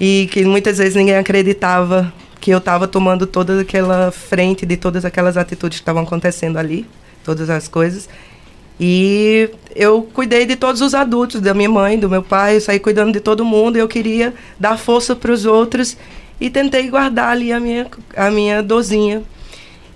e 0.00 0.28
que 0.32 0.44
muitas 0.44 0.78
vezes 0.78 0.94
ninguém 0.94 1.16
acreditava 1.16 2.12
que 2.40 2.50
eu 2.50 2.58
estava 2.58 2.86
tomando 2.86 3.26
toda 3.26 3.60
aquela 3.60 4.10
frente 4.10 4.66
de 4.66 4.76
todas 4.76 5.04
aquelas 5.04 5.36
atitudes 5.36 5.78
que 5.78 5.82
estavam 5.82 6.02
acontecendo 6.02 6.58
ali 6.58 6.86
todas 7.24 7.48
as 7.48 7.66
coisas. 7.66 8.08
E 8.78 9.48
eu 9.74 10.02
cuidei 10.02 10.44
de 10.44 10.56
todos 10.56 10.80
os 10.80 10.94
adultos 10.94 11.40
da 11.40 11.54
minha 11.54 11.68
mãe 11.68 11.98
do 11.98 12.10
meu 12.10 12.22
pai 12.22 12.56
eu 12.56 12.60
saí 12.60 12.80
cuidando 12.80 13.12
de 13.12 13.20
todo 13.20 13.44
mundo 13.44 13.76
eu 13.76 13.86
queria 13.86 14.34
dar 14.58 14.76
força 14.76 15.14
para 15.14 15.30
os 15.30 15.46
outros 15.46 15.96
e 16.40 16.50
tentei 16.50 16.90
guardar 16.90 17.30
ali 17.30 17.52
a 17.52 17.60
minha 17.60 17.86
a 18.16 18.30
minha 18.30 18.62
dozinha 18.62 19.22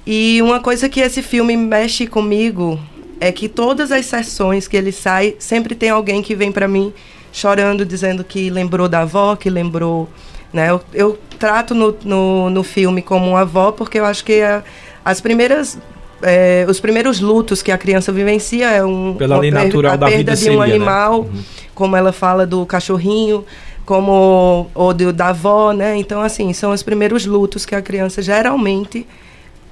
e 0.06 0.40
uma 0.40 0.60
coisa 0.60 0.88
que 0.88 1.00
esse 1.00 1.22
filme 1.22 1.56
mexe 1.56 2.06
comigo 2.06 2.78
é 3.20 3.32
que 3.32 3.48
todas 3.48 3.90
as 3.90 4.06
sessões 4.06 4.68
que 4.68 4.76
ele 4.76 4.92
sai, 4.92 5.34
sempre 5.38 5.74
tem 5.74 5.90
alguém 5.90 6.22
que 6.22 6.34
vem 6.34 6.52
para 6.52 6.68
mim 6.68 6.92
chorando, 7.32 7.84
dizendo 7.84 8.24
que 8.24 8.50
lembrou 8.50 8.88
da 8.88 9.00
avó, 9.00 9.36
que 9.36 9.50
lembrou. 9.50 10.08
Né? 10.52 10.70
Eu, 10.70 10.80
eu 10.94 11.18
trato 11.38 11.74
no, 11.74 11.96
no, 12.04 12.50
no, 12.50 12.62
filme 12.62 13.02
como 13.02 13.30
uma 13.30 13.40
avó 13.40 13.70
porque 13.70 13.98
eu 13.98 14.04
acho 14.04 14.24
que 14.24 14.40
a, 14.42 14.62
as 15.04 15.20
primeiras. 15.20 15.78
É, 16.20 16.66
os 16.68 16.80
primeiros 16.80 17.20
lutos 17.20 17.62
que 17.62 17.70
a 17.70 17.78
criança 17.78 18.10
vivencia 18.10 18.68
é 18.70 18.84
um, 18.84 19.14
Pela 19.14 19.38
lei 19.38 19.52
natural 19.52 19.96
da 19.96 20.06
perda 20.06 20.18
vida 20.18 20.32
de 20.32 20.38
seria, 20.40 20.58
um 20.58 20.60
né? 20.62 20.66
animal, 20.66 21.22
né? 21.22 21.28
uhum. 21.32 21.44
como 21.76 21.96
ela 21.96 22.10
fala 22.10 22.44
do 22.44 22.66
cachorrinho, 22.66 23.44
como 23.86 24.68
ou 24.74 24.92
do, 24.92 25.12
da 25.12 25.28
avó, 25.28 25.70
né? 25.72 25.96
Então 25.96 26.20
assim 26.20 26.52
são 26.52 26.72
os 26.72 26.82
primeiros 26.82 27.24
lutos 27.24 27.64
que 27.64 27.72
a 27.72 27.80
criança 27.80 28.20
geralmente 28.20 29.06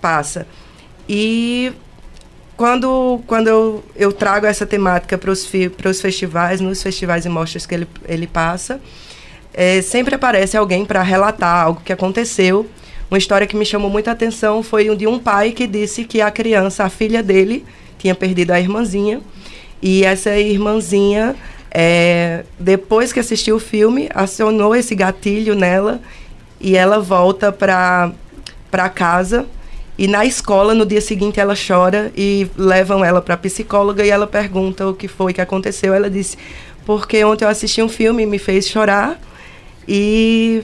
passa. 0.01 0.47
E 1.09 1.73
quando, 2.57 3.21
quando 3.27 3.49
eu, 3.49 3.85
eu 3.95 4.13
trago 4.13 4.47
essa 4.47 4.67
temática 4.67 5.19
para 5.19 5.31
os 5.31 5.47
festivais, 6.01 6.61
nos 6.61 6.83
festivais 6.83 7.27
e 7.27 7.29
mostras 7.29 7.67
que 7.67 7.75
ele, 7.75 7.87
ele 8.09 8.27
passa, 8.27 8.81
é, 9.53 9.83
sempre 9.83 10.15
aparece 10.15 10.57
alguém 10.57 10.85
para 10.85 11.03
relatar 11.03 11.65
algo 11.65 11.83
que 11.85 11.93
aconteceu. 11.93 12.67
Uma 13.11 13.19
história 13.19 13.47
que 13.47 13.57
me 13.57 13.65
chamou 13.65 13.91
muita 13.91 14.11
atenção 14.11 14.63
foi 14.63 14.95
de 14.97 15.07
um 15.07 15.19
pai 15.19 15.53
que 15.53 15.67
disse 15.67 16.05
que 16.05 16.21
a 16.21 16.31
criança, 16.31 16.85
a 16.85 16.89
filha 16.89 17.23
dele, 17.23 17.65
tinha 17.99 18.15
perdido 18.15 18.51
a 18.53 18.61
irmãzinha. 18.61 19.21
E 19.81 20.05
essa 20.05 20.37
irmãzinha, 20.37 21.37
é, 21.71 22.45
depois 22.59 23.13
que 23.13 23.21
assistiu 23.21 23.57
o 23.57 23.61
filme, 23.61 24.09
acionou 24.15 24.75
esse 24.75 24.95
gatilho 24.95 25.55
nela 25.55 26.01
e 26.59 26.77
ela 26.77 26.99
volta 27.01 27.53
para 27.53 28.13
casa 28.95 29.47
e 29.99 30.07
na 30.07 30.27
escola, 30.27 30.75
no 30.75 30.85
dia 30.85 31.01
seguinte, 31.01 31.41
ela 31.41 31.55
chora 31.57 32.13
e 32.15 32.51
levam 32.57 33.03
ela 33.03 33.23
para 33.23 33.35
a 33.35 33.39
psicóloga 33.39 34.05
e 34.05 34.11
ela 34.11 34.27
pergunta 34.27 34.87
o 34.87 34.95
que 34.95 35.09
foi 35.09 35.33
que 35.33 35.41
aconteceu. 35.41 35.95
Ela 35.95 36.11
disse: 36.11 36.37
Porque 36.85 37.25
ontem 37.25 37.45
eu 37.45 37.49
assisti 37.49 37.83
um 37.83 37.89
filme 37.89 38.23
e 38.23 38.27
me 38.27 38.39
fez 38.39 38.69
chorar 38.69 39.19
e, 39.89 40.63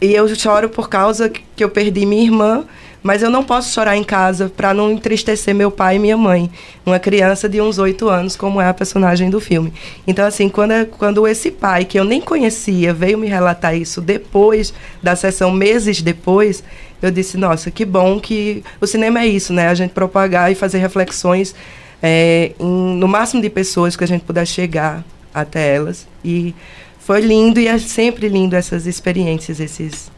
e 0.00 0.14
eu 0.14 0.28
choro 0.34 0.68
por 0.68 0.88
causa 0.88 1.30
que 1.30 1.64
eu 1.64 1.70
perdi 1.70 2.04
minha 2.04 2.24
irmã, 2.24 2.64
mas 3.02 3.22
eu 3.22 3.30
não 3.30 3.44
posso 3.44 3.72
chorar 3.72 3.96
em 3.96 4.04
casa 4.04 4.50
para 4.54 4.74
não 4.74 4.90
entristecer 4.90 5.54
meu 5.54 5.70
pai 5.70 5.96
e 5.96 5.98
minha 5.98 6.16
mãe. 6.16 6.50
Uma 6.84 6.98
criança 6.98 7.48
de 7.48 7.60
uns 7.60 7.78
oito 7.78 8.08
anos, 8.08 8.36
como 8.36 8.60
é 8.60 8.68
a 8.68 8.74
personagem 8.74 9.30
do 9.30 9.40
filme. 9.40 9.72
Então, 10.06 10.26
assim, 10.26 10.48
quando, 10.48 10.86
quando 10.98 11.26
esse 11.26 11.50
pai, 11.50 11.84
que 11.84 11.98
eu 11.98 12.04
nem 12.04 12.20
conhecia, 12.20 12.92
veio 12.92 13.16
me 13.16 13.26
relatar 13.26 13.76
isso 13.76 14.00
depois 14.00 14.74
da 15.02 15.14
sessão, 15.14 15.50
meses 15.50 16.02
depois 16.02 16.64
eu 17.00 17.10
disse, 17.10 17.36
nossa, 17.36 17.70
que 17.70 17.84
bom 17.84 18.18
que 18.18 18.64
o 18.80 18.86
cinema 18.86 19.20
é 19.20 19.26
isso, 19.26 19.52
né? 19.52 19.68
A 19.68 19.74
gente 19.74 19.90
propagar 19.90 20.50
e 20.50 20.54
fazer 20.54 20.78
reflexões 20.78 21.54
é, 22.02 22.52
em, 22.58 22.96
no 22.96 23.06
máximo 23.06 23.42
de 23.42 23.50
pessoas 23.50 23.96
que 23.96 24.04
a 24.04 24.08
gente 24.08 24.24
puder 24.24 24.46
chegar 24.46 25.04
até 25.32 25.74
elas. 25.74 26.06
E 26.24 26.54
foi 26.98 27.20
lindo 27.20 27.60
e 27.60 27.68
é 27.68 27.78
sempre 27.78 28.28
lindo 28.28 28.56
essas 28.56 28.86
experiências, 28.86 29.60
esses 29.60 30.10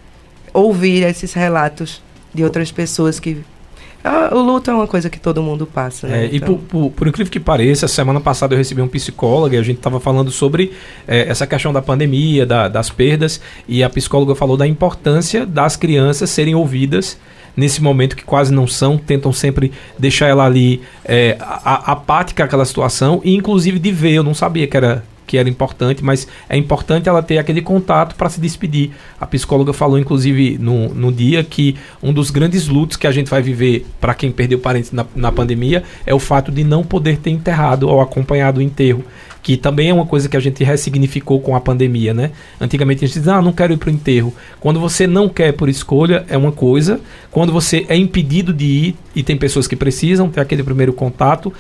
ouvir 0.53 1.03
esses 1.03 1.33
relatos 1.35 2.03
de 2.39 2.45
outras 2.45 2.71
pessoas 2.71 3.19
que 3.19 3.43
ah, 4.05 4.31
o 4.33 4.39
luto 4.39 4.71
é 4.71 4.75
uma 4.75 4.87
coisa 4.87 5.11
que 5.11 5.19
todo 5.19 5.43
mundo 5.43 5.67
passa. 5.67 6.07
Né? 6.07 6.23
É, 6.23 6.27
então... 6.27 6.37
E 6.37 6.41
por, 6.41 6.59
por, 6.59 6.91
por, 6.93 7.09
incrível 7.09 7.33
que 7.33 7.41
pareça, 7.41 7.89
semana 7.89 8.21
passada 8.21 8.55
eu 8.55 8.59
recebi 8.59 8.81
um 8.81 8.87
psicólogo 8.87 9.55
e 9.57 9.59
a 9.59 9.63
gente 9.63 9.79
estava 9.79 9.99
falando 9.99 10.31
sobre 10.31 10.73
é, 11.07 11.29
essa 11.29 11.47
questão 11.49 11.73
da 11.73 11.83
pandemia, 11.83 12.47
da, 12.47 12.69
das 12.69 12.91
perdas, 12.91 13.41
e 13.67 13.83
a 13.83 13.91
psicóloga 13.91 14.37
falou 14.37 14.57
da 14.57 14.67
importância 14.67 15.45
das 15.45 15.75
crianças 15.75 16.31
serem 16.31 16.55
ouvidas 16.55 17.19
nesse 17.57 17.83
momento 17.83 18.15
que 18.15 18.23
quase 18.23 18.53
não 18.53 18.69
são, 18.69 18.97
tentam 18.97 19.33
sempre 19.33 19.73
deixar 19.99 20.29
ela 20.29 20.47
ali 20.47 20.81
é, 21.05 21.37
apática 21.41 22.45
aquela 22.45 22.65
situação, 22.65 23.21
e 23.25 23.35
inclusive 23.35 23.81
de 23.81 23.91
ver, 23.91 24.13
eu 24.13 24.23
não 24.23 24.33
sabia 24.33 24.69
que 24.69 24.77
era 24.77 25.03
que 25.29 25.37
era 25.37 25.49
importante, 25.49 26.03
mas 26.03 26.27
é 26.49 26.57
importante 26.57 27.09
ela 27.09 27.23
ter 27.23 27.37
aquele 27.37 27.61
contato 27.61 28.17
para 28.17 28.31
se 28.31 28.41
despedir. 28.41 28.93
A 29.21 29.27
psicóloga 29.27 29.75
falou, 29.75 29.99
inclusive, 29.99 30.57
no, 30.59 30.89
no 30.95 31.13
dia 31.13 31.45
que 31.45 31.77
um 32.03 32.15
dos 32.15 32.31
grandes 32.31 32.67
lutos 32.67 32.97
que 32.97 33.07
a 33.07 33.13
gente 33.13 33.29
vai 33.29 33.43
viver 33.43 33.87
para 34.01 34.15
quem 34.15 34.33
perdeu 34.33 34.59
parentes 34.59 34.91
na, 34.91 35.05
na 35.15 35.31
pandemia 35.31 35.85
é 36.07 36.15
o 36.15 36.19
fato 36.19 36.51
de 36.51 36.65
não 36.65 36.83
poder 36.83 37.19
ter 37.19 37.31
enterrado 37.31 37.87
ou 37.87 38.01
acompanhado 38.01 38.59
o 38.59 38.63
enterro. 38.63 39.05
Que 39.49 39.57
também 39.57 39.89
é 39.89 39.95
uma 39.95 40.05
coisa 40.05 40.29
que 40.29 40.37
a 40.37 40.41
gente 40.41 40.63
ressignificou 40.63 41.41
com 41.41 41.57
a 41.57 41.61
pandemia, 41.61 42.13
né? 42.13 42.33
Antigamente 42.61 43.03
a 43.03 43.09
gente 43.09 43.19
dizia, 43.19 43.37
ah, 43.37 43.41
não 43.41 43.51
quero 43.51 43.73
ir 43.73 43.79
para 43.79 43.89
o 43.89 43.91
enterro. 43.91 44.35
Quando 44.61 44.79
você 44.79 45.07
não 45.07 45.27
quer 45.27 45.53
por 45.55 45.71
escolha, 45.71 46.27
é 46.29 46.37
uma 46.37 46.53
coisa. 46.53 47.01
Quando 47.31 47.51
você 47.51 47.87
é 47.89 47.97
impedido 47.97 48.53
de 48.53 48.67
ir, 48.67 48.97
e 49.17 49.23
tem 49.23 49.39
pessoas 49.39 49.67
que 49.67 49.75
precisam 49.75 50.29
ter 50.29 50.43
aquele 50.43 50.63
primeiro 50.63 50.93
contato, 50.93 51.51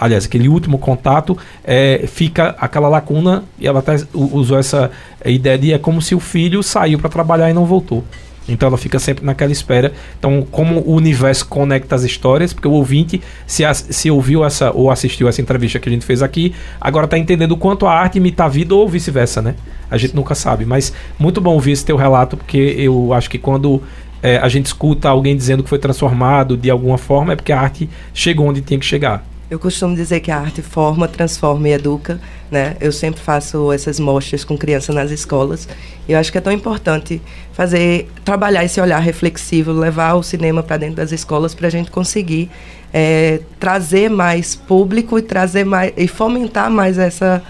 aliás, 0.00 0.24
aquele 0.24 0.48
último 0.48 0.76
contato, 0.76 1.38
é, 1.62 2.04
fica 2.08 2.56
aquela 2.58 2.88
lacuna, 2.88 3.44
e 3.60 3.66
ela 3.68 3.78
até 3.78 3.94
usou 4.12 4.58
essa 4.58 4.90
ideia 5.24 5.56
de 5.56 5.72
é 5.72 5.78
como 5.78 6.02
se 6.02 6.16
o 6.16 6.20
filho 6.20 6.64
saiu 6.64 6.98
para 6.98 7.08
trabalhar 7.08 7.48
e 7.48 7.54
não 7.54 7.64
voltou. 7.64 8.02
Então 8.48 8.68
ela 8.68 8.76
fica 8.76 8.98
sempre 8.98 9.24
naquela 9.24 9.52
espera. 9.52 9.92
Então, 10.18 10.46
como 10.50 10.80
o 10.80 10.94
universo 10.94 11.46
conecta 11.46 11.94
as 11.94 12.02
histórias, 12.02 12.52
porque 12.52 12.68
o 12.68 12.72
ouvinte, 12.72 13.20
se, 13.46 13.64
as, 13.64 13.86
se 13.90 14.10
ouviu 14.10 14.44
essa 14.44 14.70
ou 14.70 14.90
assistiu 14.90 15.28
essa 15.28 15.40
entrevista 15.40 15.78
que 15.78 15.88
a 15.88 15.92
gente 15.92 16.04
fez 16.04 16.22
aqui, 16.22 16.54
agora 16.80 17.06
está 17.06 17.18
entendendo 17.18 17.52
o 17.52 17.56
quanto 17.56 17.86
a 17.86 17.92
arte 17.92 18.18
imita 18.18 18.44
a 18.44 18.48
vida 18.48 18.74
ou 18.74 18.88
vice-versa, 18.88 19.40
né? 19.40 19.54
A 19.90 19.96
gente 19.96 20.14
nunca 20.14 20.34
sabe. 20.34 20.64
Mas 20.64 20.92
muito 21.18 21.40
bom 21.40 21.54
ouvir 21.54 21.72
esse 21.72 21.84
teu 21.84 21.96
relato, 21.96 22.36
porque 22.36 22.58
eu 22.78 23.12
acho 23.12 23.30
que 23.30 23.38
quando 23.38 23.82
é, 24.22 24.38
a 24.38 24.48
gente 24.48 24.66
escuta 24.66 25.08
alguém 25.08 25.36
dizendo 25.36 25.62
que 25.62 25.68
foi 25.68 25.78
transformado 25.78 26.56
de 26.56 26.70
alguma 26.70 26.98
forma, 26.98 27.32
é 27.32 27.36
porque 27.36 27.52
a 27.52 27.60
arte 27.60 27.88
chegou 28.12 28.46
onde 28.46 28.60
tinha 28.60 28.78
que 28.78 28.86
chegar. 28.86 29.24
Eu 29.50 29.58
costumo 29.58 29.94
dizer 29.94 30.20
que 30.20 30.30
a 30.30 30.38
arte 30.38 30.62
forma, 30.62 31.06
transforma 31.06 31.68
e 31.68 31.72
educa. 31.72 32.18
Né? 32.50 32.76
Eu 32.80 32.90
sempre 32.90 33.20
faço 33.20 33.70
essas 33.72 34.00
mostras 34.00 34.44
com 34.44 34.56
crianças 34.56 34.94
nas 34.94 35.10
escolas. 35.10 35.68
E 36.08 36.12
eu 36.12 36.18
acho 36.18 36.32
que 36.32 36.38
é 36.38 36.40
tão 36.40 36.52
importante 36.52 37.20
fazer, 37.52 38.08
trabalhar 38.24 38.64
esse 38.64 38.80
olhar 38.80 39.00
reflexivo, 39.00 39.72
levar 39.72 40.14
o 40.14 40.22
cinema 40.22 40.62
para 40.62 40.78
dentro 40.78 40.96
das 40.96 41.12
escolas 41.12 41.54
para 41.54 41.66
a 41.66 41.70
gente 41.70 41.90
conseguir 41.90 42.50
é, 42.92 43.40
trazer 43.60 44.08
mais 44.08 44.54
público 44.54 45.18
e 45.18 45.22
trazer 45.22 45.64
mais 45.64 45.92
e 45.96 46.08
fomentar 46.08 46.70
mais 46.70 46.98
essa 46.98 47.42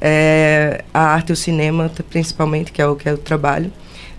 é, 0.00 0.84
a 0.92 1.00
arte 1.00 1.30
e 1.30 1.32
o 1.32 1.36
cinema, 1.36 1.90
principalmente, 2.10 2.72
que 2.72 2.82
é 2.82 2.86
o 2.86 2.94
que 2.94 3.08
é 3.08 3.12
o 3.12 3.18
trabalho 3.18 3.72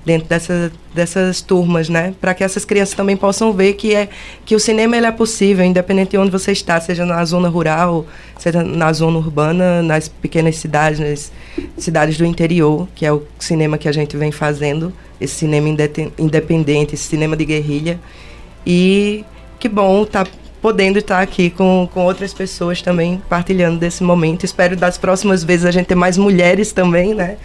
dentro 0.09 0.27
dessa, 0.27 0.71
dessas 0.91 1.39
turmas, 1.39 1.87
né? 1.87 2.15
Para 2.19 2.33
que 2.33 2.43
essas 2.43 2.65
crianças 2.65 2.95
também 2.95 3.15
possam 3.15 3.53
ver 3.53 3.73
que 3.73 3.93
é 3.93 4.09
que 4.43 4.55
o 4.55 4.59
cinema 4.59 4.97
ele 4.97 5.05
é 5.05 5.11
possível, 5.11 5.63
independente 5.63 6.11
de 6.11 6.17
onde 6.17 6.31
você 6.31 6.51
está, 6.51 6.81
seja 6.81 7.05
na 7.05 7.23
zona 7.23 7.47
rural, 7.47 8.07
seja 8.39 8.63
na 8.63 8.91
zona 8.91 9.19
urbana, 9.19 9.83
nas 9.83 10.07
pequenas 10.07 10.55
cidades, 10.55 10.99
nas 10.99 11.31
cidades 11.77 12.17
do 12.17 12.25
interior, 12.25 12.87
que 12.95 13.05
é 13.05 13.13
o 13.13 13.21
cinema 13.37 13.77
que 13.77 13.87
a 13.87 13.91
gente 13.91 14.17
vem 14.17 14.31
fazendo, 14.31 14.91
esse 15.21 15.35
cinema 15.35 15.69
independente, 16.17 16.95
esse 16.95 17.03
cinema 17.03 17.37
de 17.37 17.45
guerrilha. 17.45 17.99
E 18.65 19.23
que 19.59 19.69
bom 19.69 20.01
estar 20.01 20.25
tá 20.25 20.31
podendo 20.59 20.97
estar 20.97 21.21
aqui 21.21 21.51
com, 21.51 21.87
com 21.93 22.03
outras 22.03 22.33
pessoas 22.33 22.81
também 22.81 23.21
partilhando 23.29 23.77
desse 23.77 24.03
momento. 24.03 24.43
Espero 24.43 24.75
das 24.75 24.97
próximas 24.97 25.43
vezes 25.43 25.67
a 25.67 25.71
gente 25.71 25.85
ter 25.85 25.95
mais 25.95 26.17
mulheres 26.17 26.71
também, 26.71 27.13
né? 27.13 27.37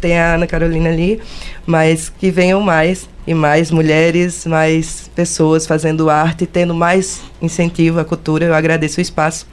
Tem 0.00 0.18
a 0.18 0.34
Ana 0.34 0.46
Carolina 0.46 0.88
ali, 0.88 1.20
mas 1.66 2.08
que 2.08 2.30
venham 2.30 2.60
mais 2.60 3.08
e 3.26 3.34
mais 3.34 3.70
mulheres, 3.70 4.46
mais 4.46 5.10
pessoas 5.14 5.66
fazendo 5.66 6.10
arte, 6.10 6.46
tendo 6.46 6.74
mais 6.74 7.22
incentivo 7.40 8.00
à 8.00 8.04
cultura. 8.04 8.46
Eu 8.46 8.54
agradeço 8.54 8.98
o 8.98 9.02
espaço. 9.02 9.46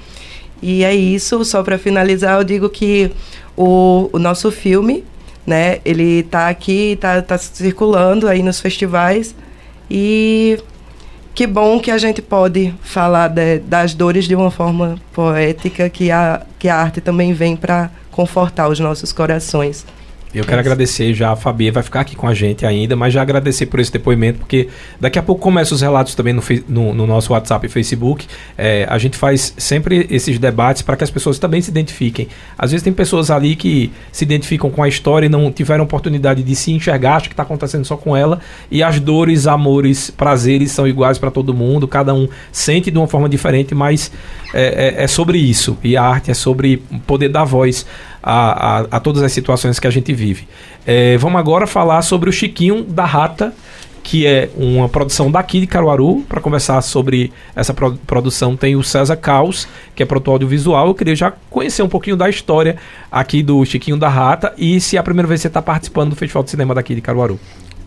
E 0.62 0.84
é 0.84 0.96
isso, 0.96 1.44
só 1.46 1.62
para 1.62 1.78
finalizar, 1.78 2.40
eu 2.40 2.44
digo 2.44 2.70
que 2.70 3.12
o, 3.56 4.10
o 4.12 4.18
nosso 4.18 4.52
filme, 4.52 5.04
né, 5.46 5.80
ele 5.86 6.20
está 6.20 6.50
aqui, 6.50 6.94
está 6.94 7.22
tá 7.22 7.38
circulando 7.38 8.28
aí 8.28 8.42
nos 8.42 8.60
festivais 8.60 9.36
e 9.90 10.58
que 11.38 11.46
bom 11.46 11.80
que 11.80 11.92
a 11.92 12.00
gente 12.00 12.20
pode 12.20 12.74
falar 12.82 13.28
de, 13.28 13.60
das 13.60 13.94
dores 13.94 14.26
de 14.28 14.36
uma 14.36 14.50
forma 14.50 15.00
poética, 15.14 15.88
que 15.88 16.10
a, 16.10 16.42
que 16.58 16.68
a 16.68 16.76
arte 16.76 17.00
também 17.00 17.32
vem 17.34 17.56
para 17.56 17.92
confortar 18.10 18.68
os 18.68 18.80
nossos 18.80 19.14
corações. 19.14 19.86
Eu 20.38 20.46
quero 20.46 20.60
agradecer 20.60 21.14
já, 21.14 21.32
a 21.32 21.36
Fabi 21.36 21.72
vai 21.72 21.82
ficar 21.82 22.02
aqui 22.02 22.16
com 22.16 22.28
a 22.28 22.34
gente 22.34 22.66
ainda, 22.66 22.96
mas 22.96 23.14
já 23.14 23.22
agradecer 23.22 23.66
por 23.66 23.80
esse 23.80 23.92
depoimento, 23.92 24.40
porque 24.40 24.70
daqui 25.00 25.18
a 25.18 25.24
pouco 25.24 25.42
começam 25.42 25.76
os 25.76 25.82
relatos 25.82 26.14
também 26.14 26.34
no, 26.34 26.44
no, 26.68 26.94
no 26.94 27.08
nosso 27.08 27.34
WhatsApp 27.34 27.66
e 27.66 27.70
Facebook. 27.70 28.28
É, 28.58 28.86
a 28.90 28.98
gente 28.98 29.18
faz 29.18 29.54
sempre 29.58 30.06
esses 30.10 30.38
debates 30.38 30.82
para 30.82 30.96
que 30.96 31.04
as 31.04 31.10
pessoas 31.10 31.40
também 31.40 31.62
se 31.62 31.72
identifiquem. 31.72 32.28
Às 32.58 32.72
vezes 32.72 32.84
tem 32.84 32.94
pessoas 32.94 33.32
ali 33.32 33.56
que 33.56 33.92
se 34.12 34.24
identificam 34.24 34.70
com 34.70 34.84
a 34.84 34.88
história 34.88 35.26
e 35.26 35.30
não 35.30 35.52
tiveram 35.52 35.84
oportunidade 35.84 36.44
de 36.44 36.56
se 36.56 36.72
enxergar, 36.72 37.16
acho 37.16 37.30
que 37.30 37.34
está 37.34 37.44
acontecendo 37.44 37.86
só 37.86 37.98
com 37.98 38.16
ela, 38.16 38.40
e 38.70 38.84
as 38.84 39.00
dores, 39.00 39.48
amores, 39.48 40.10
prazeres 40.10 40.72
são 40.72 40.88
iguais 40.88 41.18
para 41.18 41.32
todo 41.32 41.54
mundo, 41.54 41.88
cada 41.88 42.14
um 42.14 42.28
sente 42.52 42.92
de 42.92 42.98
uma 42.98 43.08
forma 43.08 43.28
diferente, 43.28 43.74
mas 43.74 44.12
é, 44.54 44.98
é, 45.00 45.04
é 45.04 45.08
sobre 45.08 45.38
isso. 45.38 45.78
E 45.84 45.98
a 45.98 46.04
arte 46.04 46.32
é 46.32 46.34
sobre 46.34 46.78
poder 47.06 47.30
dar 47.30 47.44
voz 47.44 47.86
a, 48.30 48.80
a, 48.80 48.80
a 48.92 49.00
todas 49.00 49.24
as 49.24 49.32
situações 49.32 49.80
que 49.80 49.88
a 49.88 49.90
gente 49.90 50.14
vive. 50.14 50.50
É, 50.86 51.18
vamos 51.18 51.40
agora 51.40 51.66
falar 51.66 52.02
sobre 52.02 52.30
o 52.30 52.34
Chiquinho 52.34 52.84
da 52.84 53.06
Rata, 53.06 53.54
que 54.04 54.28
é 54.28 54.50
uma 54.58 54.90
produção 54.90 55.32
daqui 55.32 55.62
de 55.62 55.68
Caruaru. 55.68 56.26
Para 56.28 56.42
conversar 56.42 56.82
sobre 56.82 57.32
essa 57.56 57.74
pro 57.74 57.94
produção, 58.06 58.58
tem 58.58 58.76
o 58.76 58.84
César 58.84 59.16
Caos, 59.16 59.66
que 59.96 60.04
é 60.04 60.06
produtor 60.06 60.34
audiovisual. 60.34 60.88
Eu 60.88 60.94
queria 60.94 61.16
já 61.16 61.32
conhecer 61.50 61.84
um 61.84 61.88
pouquinho 61.88 62.18
da 62.18 62.30
história 62.30 62.76
aqui 63.10 63.42
do 63.42 63.64
Chiquinho 63.64 63.96
da 63.96 64.10
Rata 64.10 64.54
e 64.58 64.82
se 64.82 64.98
é 64.98 65.00
a 65.00 65.04
primeira 65.04 65.28
vez 65.28 65.40
que 65.40 65.44
você 65.44 65.48
está 65.48 65.62
participando 65.62 66.10
do 66.10 66.18
Festival 66.18 66.44
de 66.44 66.50
Cinema 66.50 66.76
daqui 66.76 66.96
de 66.96 67.02
Caruaru. 67.02 67.40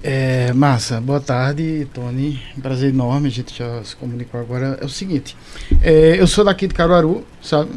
É, 0.02 0.54
massa, 0.54 1.02
boa 1.02 1.20
tarde, 1.20 1.86
Tony. 1.92 2.40
Prazer 2.62 2.88
enorme, 2.88 3.28
a 3.28 3.30
gente 3.30 3.58
já 3.58 3.84
se 3.84 3.94
comunicou 3.94 4.40
agora. 4.40 4.78
É 4.80 4.86
o 4.86 4.88
seguinte, 4.88 5.36
é, 5.82 6.16
eu 6.18 6.26
sou 6.26 6.46
daqui 6.46 6.66
de 6.66 6.72
Caruaru, 6.72 7.26
sabe? 7.42 7.68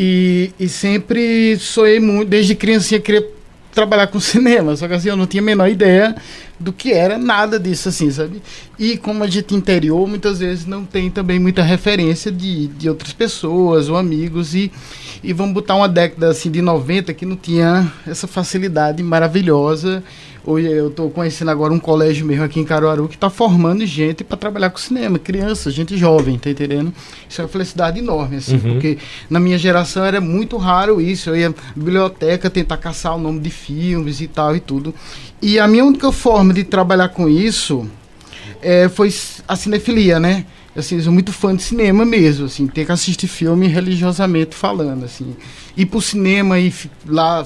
E, 0.00 0.52
e 0.60 0.68
sempre 0.68 1.58
sonhei 1.58 1.98
muito, 1.98 2.28
desde 2.28 2.54
criancinha, 2.54 3.00
queria 3.00 3.28
trabalhar 3.72 4.06
com 4.06 4.18
cinema, 4.20 4.76
só 4.76 4.86
que 4.86 4.94
assim, 4.94 5.08
eu 5.08 5.16
não 5.16 5.26
tinha 5.26 5.42
a 5.42 5.44
menor 5.44 5.68
ideia 5.68 6.14
do 6.58 6.72
que 6.72 6.92
era 6.92 7.18
nada 7.18 7.58
disso, 7.58 7.88
assim, 7.88 8.08
sabe? 8.08 8.40
E 8.78 8.96
como 8.96 9.24
a 9.24 9.26
gente 9.26 9.56
interior, 9.56 10.06
muitas 10.06 10.38
vezes 10.38 10.66
não 10.66 10.84
tem 10.84 11.10
também 11.10 11.40
muita 11.40 11.62
referência 11.64 12.30
de, 12.30 12.68
de 12.68 12.88
outras 12.88 13.12
pessoas 13.12 13.88
ou 13.88 13.96
amigos, 13.96 14.54
e, 14.54 14.70
e 15.20 15.32
vamos 15.32 15.52
botar 15.52 15.74
uma 15.74 15.88
década 15.88 16.28
assim 16.28 16.48
de 16.48 16.62
90 16.62 17.12
que 17.12 17.26
não 17.26 17.34
tinha 17.36 17.92
essa 18.06 18.28
facilidade 18.28 19.02
maravilhosa 19.02 20.04
Hoje 20.50 20.66
eu 20.66 20.88
estou 20.88 21.10
conhecendo 21.10 21.50
agora 21.50 21.74
um 21.74 21.78
colégio 21.78 22.24
mesmo 22.24 22.42
aqui 22.42 22.58
em 22.58 22.64
Caruaru 22.64 23.06
que 23.06 23.16
está 23.16 23.28
formando 23.28 23.84
gente 23.84 24.24
para 24.24 24.38
trabalhar 24.38 24.70
com 24.70 24.78
cinema, 24.78 25.18
crianças, 25.18 25.74
gente 25.74 25.94
jovem, 25.94 26.38
tá 26.38 26.48
entendendo? 26.48 26.90
Isso 27.28 27.42
é 27.42 27.44
uma 27.44 27.50
felicidade 27.50 27.98
enorme, 27.98 28.36
assim, 28.36 28.54
uhum. 28.54 28.60
porque 28.60 28.96
na 29.28 29.38
minha 29.38 29.58
geração 29.58 30.02
era 30.06 30.22
muito 30.22 30.56
raro 30.56 31.02
isso. 31.02 31.28
Eu 31.28 31.36
ia 31.36 31.50
na 31.50 31.54
biblioteca 31.76 32.48
tentar 32.48 32.78
caçar 32.78 33.14
o 33.14 33.18
nome 33.18 33.40
de 33.40 33.50
filmes 33.50 34.22
e 34.22 34.26
tal 34.26 34.56
e 34.56 34.60
tudo. 34.60 34.94
E 35.42 35.58
a 35.58 35.68
minha 35.68 35.84
única 35.84 36.10
forma 36.10 36.54
de 36.54 36.64
trabalhar 36.64 37.10
com 37.10 37.28
isso 37.28 37.86
é, 38.62 38.88
foi 38.88 39.12
a 39.46 39.54
cinefilia, 39.54 40.18
né? 40.18 40.46
assim, 40.74 40.96
eu 40.96 41.02
sou 41.02 41.12
muito 41.12 41.32
fã 41.32 41.54
de 41.54 41.62
cinema 41.62 42.04
mesmo, 42.04 42.46
assim, 42.46 42.66
ter 42.66 42.86
que 42.86 42.92
assistir 42.92 43.26
filme 43.26 43.66
religiosamente 43.66 44.54
falando, 44.54 45.04
assim. 45.04 45.36
Ir 45.76 45.86
pro 45.86 46.00
cinema 46.00 46.58
e 46.58 46.72
lá 47.04 47.44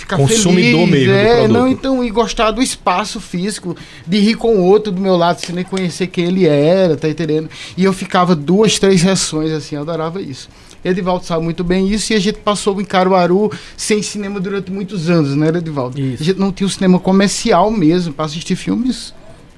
ficar 0.00 0.16
Consumidor 0.16 0.88
feliz, 0.88 1.06
mesmo 1.06 1.12
é, 1.12 1.48
não 1.48 1.68
então 1.68 2.02
e 2.02 2.10
gostar 2.10 2.50
do 2.50 2.62
espaço 2.62 3.20
físico, 3.20 3.76
de 4.06 4.18
rir 4.18 4.34
com 4.34 4.56
o 4.56 4.64
outro 4.64 4.90
do 4.90 5.00
meu 5.00 5.16
lado 5.16 5.40
sem 5.40 5.54
nem 5.54 5.64
conhecer 5.64 6.06
quem 6.06 6.24
ele 6.24 6.46
era, 6.46 6.96
tá 6.96 7.08
entendendo? 7.08 7.48
E 7.76 7.84
eu 7.84 7.92
ficava 7.92 8.34
duas, 8.34 8.78
três 8.78 9.02
reações 9.02 9.52
assim, 9.52 9.76
eu 9.76 9.82
adorava 9.82 10.20
isso. 10.20 10.48
Edivaldo 10.82 11.26
sabe 11.26 11.44
muito 11.44 11.62
bem 11.62 11.88
isso 11.88 12.12
e 12.12 12.16
a 12.16 12.18
gente 12.18 12.38
passou 12.38 12.80
em 12.80 12.84
Caruaru 12.84 13.52
sem 13.76 14.02
cinema 14.02 14.40
durante 14.40 14.72
muitos 14.72 15.10
anos, 15.10 15.36
né, 15.36 15.48
Edivaldo? 15.48 16.00
Isso. 16.00 16.22
A 16.22 16.26
gente 16.26 16.38
não 16.38 16.50
tinha 16.50 16.66
o 16.66 16.70
cinema 16.70 16.98
comercial 16.98 17.70
mesmo 17.70 18.14
para 18.14 18.24
assistir 18.24 18.56
filmes 18.56 19.12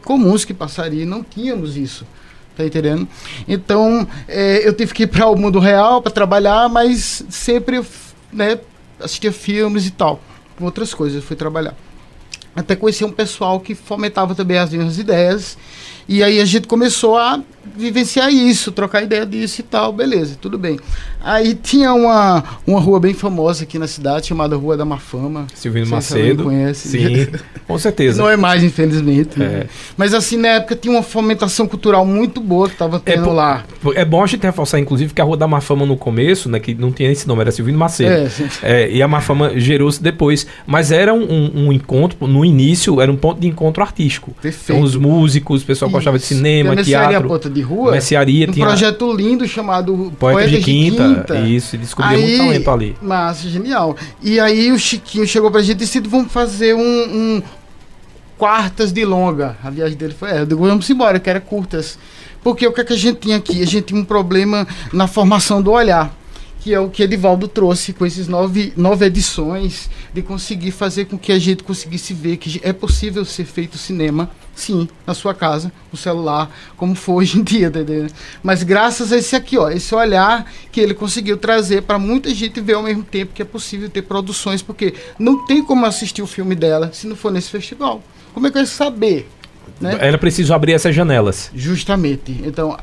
comuns 0.05 0.45
que 0.45 0.53
passaria, 0.53 1.07
não 1.07 1.23
tínhamos 1.23 1.77
isso. 1.77 2.05
Tá 2.57 2.67
entendendo? 2.67 3.09
Então, 3.49 4.07
é, 4.29 4.67
eu 4.67 4.75
tive 4.75 4.93
que 4.93 5.05
ir 5.05 5.07
para 5.07 5.27
o 5.27 5.37
mundo 5.37 5.59
real 5.59 6.03
para 6.03 6.13
trabalhar, 6.13 6.69
mas 6.69 7.25
sempre, 7.31 7.81
né, 8.31 8.59
assistia 9.01 9.33
filmes 9.33 9.87
e 9.87 9.91
tal 9.91 10.21
com 10.63 10.67
outras 10.67 10.95
coisas, 10.95 11.25
fui 11.25 11.35
trabalhar. 11.35 11.75
Até 12.55 12.77
conheci 12.77 13.05
um 13.05 13.11
pessoal 13.11 13.59
que 13.59 13.75
fomentava 13.75 14.33
também 14.33 14.59
as 14.59 14.71
mesmas 14.71 14.97
ideias. 14.97 15.59
E 16.09 16.23
aí 16.23 16.41
a 16.41 16.45
gente 16.45 16.67
começou 16.67 17.17
a 17.17 17.41
vivenciar 17.77 18.33
isso, 18.33 18.73
trocar 18.73 19.03
ideia 19.03 19.25
disso 19.25 19.61
e 19.61 19.65
tal, 19.65 19.93
beleza, 19.93 20.37
tudo 20.41 20.59
bem. 20.59 20.79
Aí 21.25 21.55
tinha 21.55 21.95
uma, 21.95 22.43
uma 22.67 22.81
rua 22.81 22.99
bem 22.99 23.15
famosa 23.15 23.63
aqui 23.63 23.79
na 23.79 23.87
cidade, 23.87 24.27
chamada 24.27 24.57
Rua 24.57 24.77
da 24.77 24.85
Mafama. 24.85 25.47
Silvino 25.55 25.87
Macedo. 25.87 26.45
conhece. 26.45 26.89
Sim, 26.89 27.29
com 27.67 27.79
certeza. 27.79 28.21
Não 28.21 28.29
é 28.29 28.37
mais, 28.37 28.65
infelizmente. 28.65 29.41
É. 29.41 29.47
Né? 29.47 29.67
Mas 29.97 30.15
assim, 30.15 30.37
na 30.37 30.49
época 30.49 30.75
tinha 30.75 30.93
uma 30.93 31.03
fomentação 31.03 31.69
cultural 31.69 32.05
muito 32.05 32.41
boa 32.41 32.67
que 32.67 32.75
estava 32.75 32.99
tendo 32.99 33.31
é, 33.31 33.33
lá. 33.33 33.65
É 33.95 34.05
bom 34.05 34.23
a 34.23 34.27
gente 34.27 34.43
reforçar, 34.43 34.81
inclusive, 34.81 35.15
que 35.15 35.21
a 35.21 35.25
Rua 35.25 35.37
da 35.37 35.47
Mafama 35.47 35.87
no 35.87 35.97
começo, 35.97 36.49
né, 36.49 36.59
que 36.59 36.75
não 36.75 36.91
tinha 36.91 37.11
esse 37.11 37.29
nome, 37.29 37.43
era 37.43 37.53
Silvino 37.53 37.79
Macedo. 37.79 38.31
É, 38.63 38.83
é, 38.83 38.91
e 38.91 39.01
a 39.01 39.07
Mafama 39.07 39.53
gerou-se 39.59 40.03
depois. 40.03 40.47
Mas 40.67 40.91
era 40.91 41.15
um, 41.15 41.23
um, 41.23 41.67
um, 41.67 41.73
encontro, 41.73 42.27
no 42.27 42.45
início, 42.45 43.01
era 43.01 43.11
um 43.11 43.17
ponto 43.17 43.41
de 43.41 43.47
encontro 43.47 43.83
artístico. 43.83 44.33
Perfeito. 44.43 44.73
Então, 44.73 44.81
os 44.83 44.97
músicos, 44.97 45.63
o 45.63 45.67
pessoal 45.67 45.91
gostava 45.93 46.19
de 46.19 46.25
cinema, 46.25 46.75
Tem 46.75 46.85
teatro. 46.85 47.11
Mercearia 47.11 47.29
Ponta 47.29 47.51
de 47.51 47.61
Rua. 47.61 47.93
Mercearia 47.93 48.49
um 48.49 48.53
tinha 48.53 48.67
projeto 48.67 49.13
lindo 49.13 49.47
chamado 49.47 50.13
Poetas 50.19 50.51
de 50.51 50.61
Quinta. 50.61 51.25
Isso, 51.47 51.77
e 51.77 51.79
descobriu 51.79 52.21
muito 52.21 52.39
talento 52.39 52.71
ali. 52.71 52.97
Massa, 53.01 53.49
genial. 53.49 53.97
E 54.23 54.41
aí 54.41 54.73
o 54.73 54.79
Chiquinho 54.79 55.27
chegou 55.27 55.51
pra 55.51 55.63
gente 55.63 55.77
e 55.77 55.79
disse: 55.81 56.01
vamos 56.01 56.33
fazer 56.33 56.75
um, 56.75 56.81
um 56.81 57.43
quartas 58.43 58.93
de 58.93 59.05
longa. 59.05 59.57
A 59.63 59.71
viagem 59.71 59.97
dele 59.97 60.15
foi, 60.19 60.31
é, 60.31 60.41
eu 60.41 60.47
digo, 60.47 60.67
vamos 60.67 60.91
embora, 60.91 61.21
que 61.21 61.31
era 61.31 61.41
curtas. 61.41 61.97
Porque 62.43 62.67
o 62.67 62.73
que, 62.73 62.81
é 62.81 62.85
que 62.85 62.93
a 62.93 62.97
gente 62.97 63.21
tinha 63.21 63.37
aqui? 63.37 63.63
A 63.63 63.67
gente 63.67 63.83
tinha 63.83 64.01
um 64.01 64.05
problema 64.05 64.67
na 64.93 65.07
formação 65.07 65.63
do 65.63 65.71
olhar, 65.71 66.13
que 66.63 66.73
é 66.73 66.79
o 66.79 66.89
que 66.89 67.03
Edivaldo 67.03 67.49
trouxe 67.49 67.93
com 67.93 68.07
esses 68.07 68.29
nove, 68.29 68.73
nove 68.77 69.05
edições, 69.05 69.91
de 70.15 70.23
conseguir 70.23 70.71
fazer 70.71 71.07
com 71.07 71.19
que 71.19 71.33
a 71.33 71.39
gente 71.39 71.65
conseguisse 71.65 72.15
ver 72.15 72.37
que 72.37 72.61
é 72.63 72.73
possível 72.73 73.25
ser 73.25 73.45
feito 73.45 73.77
cinema, 73.77 74.31
sim, 74.55 74.89
na 75.05 75.13
sua 75.13 75.35
casa, 75.35 75.73
no 75.91 75.99
celular, 75.99 76.49
como 76.77 76.95
for 76.95 77.15
hoje 77.15 77.41
em 77.41 77.43
dia, 77.43 77.67
entendeu? 77.67 78.07
Mas 78.45 78.63
graças 78.63 79.11
a 79.11 79.17
esse 79.17 79.35
aqui, 79.35 79.59
ó, 79.59 79.71
esse 79.71 79.93
olhar 79.93 80.49
que 80.71 80.81
ele 80.81 80.95
conseguiu 80.95 81.37
trazer 81.37 81.83
para 81.83 81.99
muita 81.99 82.33
gente 82.33 82.61
ver 82.61 82.75
ao 82.75 82.83
mesmo 82.85 83.03
tempo 83.03 83.33
que 83.35 83.43
é 83.43 83.45
possível 83.45 83.91
ter 83.91 84.03
produções, 84.03 84.63
porque 84.63 84.95
não 85.19 85.45
tem 85.45 85.65
como 85.65 85.85
assistir 85.85 86.23
o 86.23 86.29
filme 86.29 86.55
dela 86.55 86.93
se 86.93 87.09
não 87.09 87.17
for 87.17 87.33
nesse 87.33 87.51
festival. 87.51 88.01
Como 88.33 88.47
é 88.47 88.53
que 88.53 88.59
eu 88.59 88.63
ia 88.63 88.67
saber? 88.69 89.29
Né? 89.81 89.99
Era 90.01 90.17
preciso 90.17 90.55
abrir 90.55 90.75
essas 90.75 90.95
janelas. 90.95 91.51
Justamente. 91.53 92.41
Então, 92.45 92.79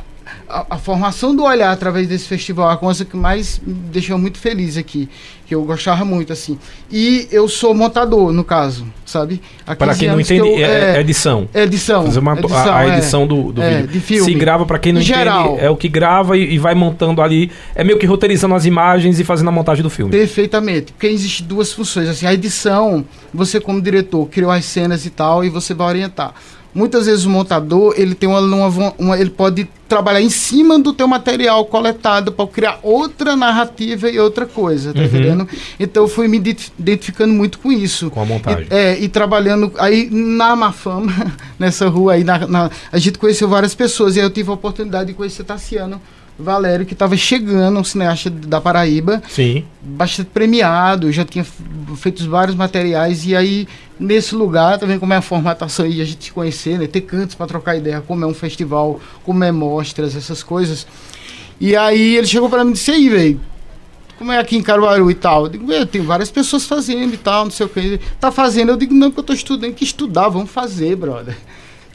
a, 0.49 0.65
a, 0.71 0.77
formação 0.77 1.35
do 1.35 1.43
olhar 1.43 1.71
através 1.71 2.07
desse 2.07 2.25
festival 2.25 2.71
é 2.71 2.73
a 2.73 2.77
coisa 2.77 3.05
que 3.05 3.15
mais 3.15 3.62
me 3.65 3.73
deixou 3.73 4.17
muito 4.17 4.39
feliz 4.39 4.77
aqui, 4.77 5.07
que 5.45 5.53
eu 5.53 5.63
gostava 5.63 6.03
muito, 6.03 6.33
assim. 6.33 6.57
E 6.91 7.27
eu 7.31 7.47
sou 7.47 7.73
montador, 7.73 8.33
no 8.33 8.43
caso, 8.43 8.88
sabe? 9.05 9.39
Para 9.77 9.93
quem 9.93 10.09
não 10.09 10.19
entende, 10.19 10.39
eu, 10.39 10.57
é, 10.57 10.97
é, 10.97 10.99
edição. 10.99 11.47
É 11.53 11.63
edição. 11.63 12.05
Fazer 12.05 12.19
uma, 12.19 12.33
edição 12.33 12.73
a, 12.73 12.77
a, 12.77 12.97
edição 12.97 13.23
é, 13.23 13.27
do, 13.27 13.51
do 13.51 13.62
é, 13.62 13.81
vídeo. 13.81 13.88
De 13.88 13.99
filme. 13.99 14.25
Se 14.25 14.33
grava, 14.33 14.65
para 14.65 14.79
quem 14.79 14.91
não 14.91 14.99
em 14.99 15.03
entende, 15.03 15.19
geral. 15.19 15.57
é 15.59 15.69
o 15.69 15.77
que 15.77 15.88
grava 15.88 16.35
e, 16.35 16.55
e, 16.55 16.57
vai 16.57 16.73
montando 16.73 17.21
ali. 17.21 17.51
É 17.75 17.83
meio 17.83 17.99
que 17.99 18.07
roteirizando 18.07 18.55
as 18.55 18.65
imagens 18.65 19.19
e 19.19 19.23
fazendo 19.23 19.49
a 19.49 19.51
montagem 19.51 19.83
do 19.83 19.89
filme. 19.89 20.12
Perfeitamente. 20.12 20.91
Porque 20.93 21.07
existem 21.07 21.45
duas 21.45 21.71
funções. 21.71 22.09
Assim, 22.09 22.25
a 22.25 22.33
edição, 22.33 23.05
você 23.31 23.59
como 23.59 23.79
diretor, 23.79 24.25
criou 24.27 24.49
as 24.49 24.65
cenas 24.65 25.05
e 25.05 25.12
tal, 25.12 25.45
e 25.45 25.49
você 25.49 25.75
vai 25.75 25.88
orientar 25.88 26.33
muitas 26.73 27.05
vezes 27.05 27.25
o 27.25 27.29
montador 27.29 27.93
ele 27.97 28.15
tem 28.15 28.27
uma, 28.27 28.39
uma, 28.39 28.93
uma, 28.97 29.19
ele 29.19 29.29
pode 29.29 29.67
trabalhar 29.88 30.21
em 30.21 30.29
cima 30.29 30.77
do 30.77 30.93
teu 30.93 31.08
material 31.08 31.65
coletado 31.65 32.32
para 32.32 32.47
criar 32.47 32.79
outra 32.84 33.36
narrativa 33.36 34.10
e 34.10 34.19
outra 34.19 34.45
coisa, 34.45 34.93
tá 34.93 34.99
uhum. 34.99 35.05
entendendo? 35.05 35.49
Então 35.79 36.03
eu 36.03 36.08
fui 36.08 36.27
me 36.27 36.38
identificando 36.38 37.34
muito 37.34 37.58
com 37.60 37.71
isso. 37.71 38.12
Com 38.12 38.21
a 38.21 38.25
montagem. 38.25 38.67
E, 38.69 38.73
é, 38.73 38.99
e 38.99 39.10
trabalhando 39.10 39.71
aí 39.77 40.08
na 40.12 40.55
Mafama, 40.55 41.12
nessa 41.58 41.88
rua 41.89 42.13
aí, 42.13 42.23
na, 42.23 42.47
na, 42.47 42.69
a 42.91 42.97
gente 42.99 43.17
conheceu 43.17 43.47
várias 43.47 43.73
pessoas 43.73 44.15
e 44.15 44.19
aí 44.19 44.25
eu 44.25 44.29
tive 44.29 44.49
a 44.51 44.53
oportunidade 44.53 45.08
de 45.08 45.13
conhecer 45.15 45.43
Tassiano 45.43 45.99
Valério, 46.39 46.86
que 46.86 46.93
estava 46.93 47.17
chegando, 47.17 47.80
um 47.80 47.84
cineasta 47.84 48.30
da 48.30 48.62
Paraíba. 48.62 49.21
Sim. 49.30 49.65
Bastante 49.82 50.30
premiado, 50.34 51.12
já 51.12 51.25
tinha 51.25 51.45
feito 51.97 52.28
vários 52.30 52.56
materiais. 52.56 53.25
E 53.25 53.36
aí, 53.36 53.67
nesse 53.99 54.34
lugar, 54.34 54.80
também 54.80 54.97
como 54.97 55.13
é 55.13 55.17
a 55.17 55.21
formatação 55.21 55.86
e 55.86 56.02
a 56.02 56.06
gente 56.06 56.25
se 56.25 56.32
conhecer, 56.32 56.80
né? 56.80 56.88
Ter 56.88 57.02
cantos 57.02 57.36
para 57.36 57.45
trocar 57.45 57.75
ideia, 57.75 58.02
como 58.02 58.23
é 58.23 58.28
um 58.28 58.34
festival, 58.34 58.99
como 59.23 59.43
é 59.43 59.52
mostras, 59.52 60.15
essas 60.15 60.41
coisas. 60.41 60.88
E 61.60 61.75
aí 61.75 62.15
ele 62.15 62.28
chegou 62.28 62.49
para 62.49 62.63
mim 62.63 62.71
e 62.71 62.73
disse, 62.73 62.91
aí, 62.91 63.10
velho, 63.10 63.41
como 64.17 64.32
é 64.32 64.39
aqui 64.39 64.56
em 64.56 64.62
Caruaru 64.62 65.12
e 65.12 65.15
tal? 65.15 65.43
Eu 65.43 65.49
digo, 65.49 65.86
tem 65.88 66.02
várias 66.02 66.32
pessoas 66.32 66.65
fazendo 66.65 67.13
e 67.13 67.17
tal, 67.17 67.45
não 67.45 67.52
sei 67.52 67.65
o 67.65 67.69
que. 67.69 67.99
Tá 68.19 68.32
fazendo? 68.32 68.69
Eu 68.69 68.78
digo, 68.78 68.93
não, 68.93 69.10
porque 69.10 69.19
eu 69.19 69.25
tô 69.25 69.34
estudando, 69.34 69.73
que 69.73 69.84
estudar, 69.84 70.30
vamos 70.30 70.49
fazer, 70.49 70.95
brother 70.95 71.36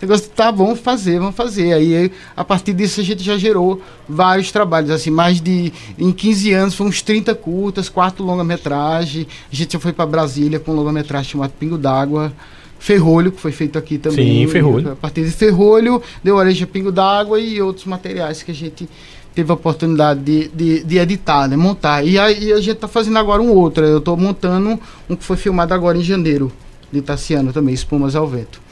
negócio 0.04 0.30
tá 0.30 0.50
bom 0.50 0.74
fazer, 0.74 1.18
vamos 1.18 1.34
fazer. 1.34 1.72
Aí 1.72 2.10
a 2.36 2.44
partir 2.44 2.72
disso 2.72 3.00
a 3.00 3.04
gente 3.04 3.22
já 3.22 3.36
gerou 3.36 3.80
vários 4.08 4.50
trabalhos, 4.52 4.90
assim, 4.90 5.10
mais 5.10 5.40
de 5.40 5.72
em 5.98 6.12
15 6.12 6.52
anos 6.52 6.74
foi 6.74 6.86
uns 6.86 7.02
30 7.02 7.34
curtas, 7.34 7.88
quatro 7.88 8.24
longa-metragem. 8.24 9.26
A 9.52 9.54
gente 9.54 9.72
já 9.72 9.80
foi 9.80 9.92
para 9.92 10.06
Brasília 10.06 10.58
com 10.58 10.72
um 10.72 10.76
longa-metragem 10.76 11.32
chamado 11.32 11.52
Pingo 11.58 11.78
d'Água. 11.78 12.32
Ferrolho, 12.78 13.32
que 13.32 13.40
foi 13.40 13.50
feito 13.50 13.78
aqui 13.78 13.96
também. 13.96 14.44
Sim, 14.44 14.52
Ferrolho. 14.52 14.92
A 14.92 14.96
partir 14.96 15.24
de 15.24 15.30
Ferrolho, 15.30 16.02
deu 16.22 16.36
origem 16.36 16.64
a 16.64 16.66
Pingo 16.66 16.92
d'Água 16.92 17.40
e 17.40 17.62
outros 17.62 17.86
materiais 17.86 18.42
que 18.42 18.50
a 18.50 18.54
gente 18.54 18.86
teve 19.34 19.50
a 19.50 19.54
oportunidade 19.54 20.20
de, 20.20 20.48
de, 20.48 20.84
de 20.84 20.98
editar, 20.98 21.48
né, 21.48 21.56
montar. 21.56 22.04
E 22.04 22.18
aí 22.18 22.52
a 22.52 22.58
gente 22.58 22.72
está 22.72 22.86
fazendo 22.86 23.18
agora 23.18 23.42
um 23.42 23.50
outro. 23.50 23.84
Eu 23.84 23.98
estou 23.98 24.16
montando 24.16 24.78
um 25.08 25.16
que 25.16 25.24
foi 25.24 25.36
filmado 25.36 25.72
agora 25.72 25.96
em 25.96 26.02
janeiro, 26.02 26.52
de 26.92 27.00
Tassiano 27.00 27.52
também, 27.52 27.74
Espumas 27.74 28.14
ao 28.14 28.28
Vento. 28.28 28.63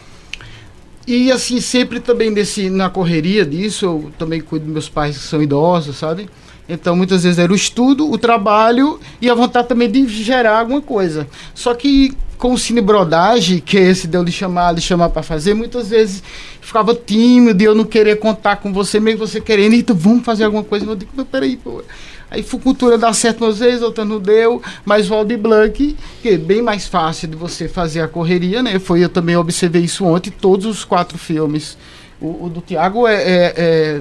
E 1.07 1.33
assim, 1.33 1.61
sempre 1.61 2.01
também 2.01 2.31
nesse, 2.31 2.71
na 2.71 2.89
correria 2.89 3.45
disso, 3.45 3.85
eu 3.85 4.13
também 4.19 4.41
cuido 4.41 4.65
dos 4.67 4.73
meus 4.73 4.89
pais 4.89 5.19
que 5.19 5.25
são 5.25 5.43
idosos, 5.43 5.97
sabe? 5.97 6.29
Então, 6.69 6.95
muitas 6.95 7.25
vezes 7.25 7.39
era 7.39 7.53
o 7.53 7.57
estudo, 7.57 8.11
o 8.11 8.17
trabalho 8.17 9.01
e 9.21 9.29
a 9.29 9.35
vontade 9.35 9.69
também 9.69 9.91
de 9.91 10.07
gerar 10.07 10.61
alguma 10.61 10.81
coisa. 10.81 11.27
Só 11.55 11.75
que 11.75 12.17
com 12.39 12.55
o 12.55 12.59
cinebrodagem, 12.59 13.61
que 13.61 13.79
é 13.79 13.83
esse 13.83 14.07
deu 14.07 14.25
de 14.25 14.33
chamar, 14.33 14.75
de 14.75 14.81
chamar 14.81 15.11
para 15.11 15.23
fazer, 15.23 15.55
muitas 15.55 15.91
vezes 15.91 16.23
ficava 16.61 16.95
tímido 16.95 17.63
e 17.63 17.67
eu 17.67 17.75
não 17.75 17.85
queria 17.85 18.17
contar 18.17 18.57
com 18.57 18.73
você, 18.73 18.99
mesmo 18.99 19.27
você 19.27 19.41
querendo, 19.41 19.75
então 19.75 19.95
vamos 19.95 20.25
fazer 20.25 20.45
alguma 20.45 20.65
coisa. 20.65 20.87
Eu 20.87 20.97
digo, 20.97 21.25
peraí, 21.25 21.57
pô. 21.57 21.83
Aí 22.33 22.43
Fucultura 22.43 22.97
dá 22.97 23.13
certo 23.13 23.45
umas 23.45 23.59
vezes, 23.59 23.83
outra 23.83 24.07
não 24.07 24.19
deu, 24.19 24.63
mas 24.87 25.11
o 25.11 25.15
Aldi 25.15 25.37
Blanc, 25.37 25.95
que 26.23 26.29
é 26.31 26.39
bem 26.39 26.63
mais 26.63 26.87
fácil 26.87 27.29
de 27.29 27.37
você 27.37 27.69
fazer 27.69 28.01
a 28.01 28.09
correria, 28.09 28.63
né? 28.63 28.79
Foi, 28.79 29.05
eu 29.05 29.09
também 29.11 29.37
observei 29.37 29.83
isso 29.83 30.07
ontem, 30.07 30.31
todos 30.31 30.65
os 30.65 30.83
quatro 30.83 31.19
filmes 31.19 31.77
o, 32.23 32.47
o 32.47 32.49
do 32.49 32.61
Tiago 32.61 33.07
é, 33.07 33.15
é, 33.15 33.55
é 33.57 34.01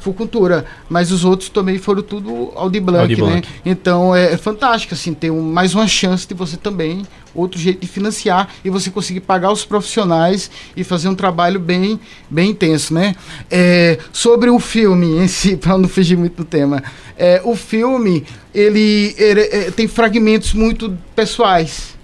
Fucultura, 0.00 0.64
mas 0.88 1.12
os 1.12 1.24
outros 1.24 1.50
também 1.50 1.78
foram 1.78 2.02
tudo 2.02 2.52
Audi 2.56 2.80
Blanc, 2.80 3.20
Audi 3.20 3.22
né? 3.22 3.42
Então 3.64 4.16
é, 4.16 4.32
é, 4.32 4.36
fantástico, 4.36 4.94
assim, 4.94 5.12
ter 5.12 5.30
um, 5.30 5.42
mais 5.42 5.74
uma 5.74 5.86
chance 5.86 6.26
de 6.26 6.32
você 6.32 6.56
também, 6.56 7.06
outro 7.34 7.60
jeito 7.60 7.80
de 7.80 7.86
financiar 7.86 8.48
e 8.64 8.70
você 8.70 8.90
conseguir 8.90 9.20
pagar 9.20 9.52
os 9.52 9.64
profissionais 9.64 10.50
e 10.74 10.82
fazer 10.82 11.08
um 11.08 11.14
trabalho 11.14 11.60
bem, 11.60 12.00
bem 12.30 12.50
intenso, 12.50 12.94
né? 12.94 13.14
É, 13.50 13.98
sobre 14.10 14.48
o 14.48 14.58
filme 14.58 15.18
em 15.18 15.28
si, 15.28 15.54
para 15.58 15.76
não 15.76 15.88
fugir 15.88 16.16
muito 16.16 16.38
do 16.38 16.44
tema, 16.44 16.82
é, 17.16 17.42
o 17.44 17.54
filme, 17.54 18.24
ele, 18.54 19.14
ele 19.18 19.40
é, 19.42 19.70
tem 19.70 19.86
fragmentos 19.86 20.54
muito 20.54 20.96
pessoais, 21.14 21.94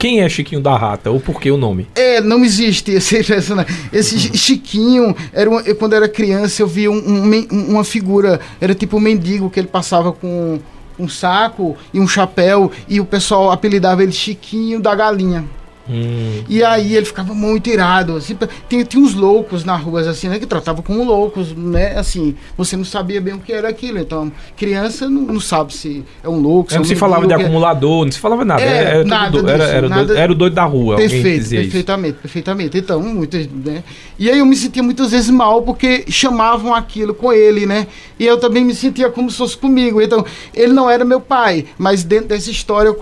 quem 0.00 0.22
é 0.22 0.28
Chiquinho 0.30 0.62
da 0.62 0.74
Rata? 0.78 1.10
Ou 1.10 1.20
por 1.20 1.38
que 1.38 1.50
o 1.50 1.58
nome? 1.58 1.86
É, 1.94 2.22
não 2.22 2.42
existe 2.42 2.90
esse 2.90 3.22
personagem. 3.22 3.70
Esse 3.92 4.18
Chiquinho, 4.34 5.14
era 5.30 5.48
uma, 5.50 5.60
eu, 5.60 5.76
quando 5.76 5.92
era 5.92 6.08
criança, 6.08 6.62
eu 6.62 6.66
via 6.66 6.90
um, 6.90 6.96
um, 6.96 7.46
uma 7.68 7.84
figura, 7.84 8.40
era 8.58 8.74
tipo 8.74 8.96
um 8.96 9.00
mendigo 9.00 9.50
que 9.50 9.60
ele 9.60 9.68
passava 9.68 10.10
com 10.10 10.58
um 10.98 11.06
saco 11.06 11.76
e 11.92 12.00
um 12.00 12.08
chapéu, 12.08 12.72
e 12.88 12.98
o 12.98 13.04
pessoal 13.04 13.52
apelidava 13.52 14.02
ele 14.02 14.12
Chiquinho 14.12 14.80
da 14.80 14.94
Galinha. 14.94 15.44
Hum. 15.88 16.44
E 16.48 16.62
aí 16.62 16.94
ele 16.94 17.06
ficava 17.06 17.34
muito 17.34 17.68
irado. 17.68 18.16
Assim, 18.16 18.36
tinha, 18.68 18.86
uns 18.96 19.14
loucos 19.14 19.64
na 19.64 19.76
rua, 19.76 20.00
assim, 20.02 20.28
né? 20.28 20.38
Que 20.38 20.46
tratavam 20.46 20.82
como 20.82 21.04
loucos, 21.04 21.54
né? 21.54 21.98
Assim, 21.98 22.34
você 22.56 22.76
não 22.76 22.84
sabia 22.84 23.20
bem 23.20 23.34
o 23.34 23.38
que 23.38 23.52
era 23.52 23.68
aquilo. 23.68 23.98
Então, 23.98 24.30
criança 24.56 25.08
não, 25.08 25.22
não 25.22 25.40
sabe 25.40 25.74
se 25.74 26.04
é 26.22 26.28
um 26.28 26.38
louco. 26.40 26.72
É, 26.72 26.76
não 26.76 26.84
se 26.84 26.94
falava 26.94 27.26
de 27.26 27.32
é 27.32 27.36
acumulador, 27.36 28.04
não 28.04 28.12
se 28.12 28.18
falava 28.18 28.44
nada. 28.44 28.62
É, 28.62 28.66
era, 28.66 29.04
nada 29.04 29.38
era, 29.38 29.64
era, 29.64 29.88
nada, 29.88 30.04
doido, 30.04 30.18
era, 30.18 30.32
o 30.32 30.34
doido 30.34 30.54
da 30.54 30.64
rua. 30.64 30.96
Perfeito, 30.96 31.48
perfeitamente, 31.48 32.12
isso. 32.12 32.22
perfeitamente. 32.22 32.78
Então, 32.78 33.02
muitas, 33.02 33.48
né? 33.48 33.82
E 34.18 34.30
aí 34.30 34.38
eu 34.38 34.46
me 34.46 34.56
sentia 34.56 34.82
muitas 34.82 35.10
vezes 35.10 35.30
mal 35.30 35.62
porque 35.62 36.04
chamavam 36.08 36.74
aquilo 36.74 37.14
com 37.14 37.32
ele, 37.32 37.66
né? 37.66 37.86
E 38.18 38.26
eu 38.26 38.38
também 38.38 38.64
me 38.64 38.74
sentia 38.74 39.10
como 39.10 39.30
se 39.30 39.36
fosse 39.36 39.56
comigo. 39.56 40.00
Então, 40.00 40.24
ele 40.54 40.72
não 40.72 40.88
era 40.88 41.04
meu 41.04 41.20
pai, 41.20 41.66
mas 41.78 42.04
dentro 42.04 42.28
dessa 42.28 42.50
história 42.50 42.88
eu 42.88 42.94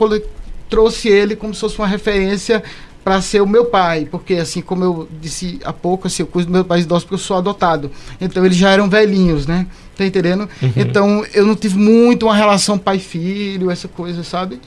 trouxe 0.69 1.09
ele 1.09 1.37
como 1.37 1.55
se 1.55 1.61
fosse 1.61 1.79
uma 1.79 1.87
referência 1.87 2.63
para 3.09 3.23
ser 3.23 3.41
o 3.41 3.47
meu 3.47 3.65
pai, 3.65 4.07
porque 4.11 4.35
assim 4.35 4.61
como 4.61 4.85
eu 4.85 5.09
disse 5.21 5.59
há 5.65 5.73
pouco, 5.73 6.07
assim, 6.07 6.23
eu 6.23 6.27
cuido 6.27 6.49
do 6.49 6.53
meu 6.53 6.65
pai 6.65 6.81
idoso 6.81 7.07
porque 7.07 7.15
eu 7.15 7.19
sou 7.19 7.39
adotado. 7.39 7.91
Então 8.21 8.45
eles 8.45 8.57
já 8.57 8.71
eram 8.71 8.89
velhinhos, 8.89 9.47
né? 9.47 9.67
Tá 9.97 10.05
entendendo? 10.05 10.49
Uhum. 10.61 10.73
Então 10.77 11.25
eu 11.33 11.47
não 11.47 11.57
tive 11.57 11.79
muito 11.79 12.27
uma 12.27 12.37
relação 12.37 12.77
pai-filho, 12.77 13.71
essa 13.71 13.89
coisa, 13.89 14.23
sabe? 14.23 14.61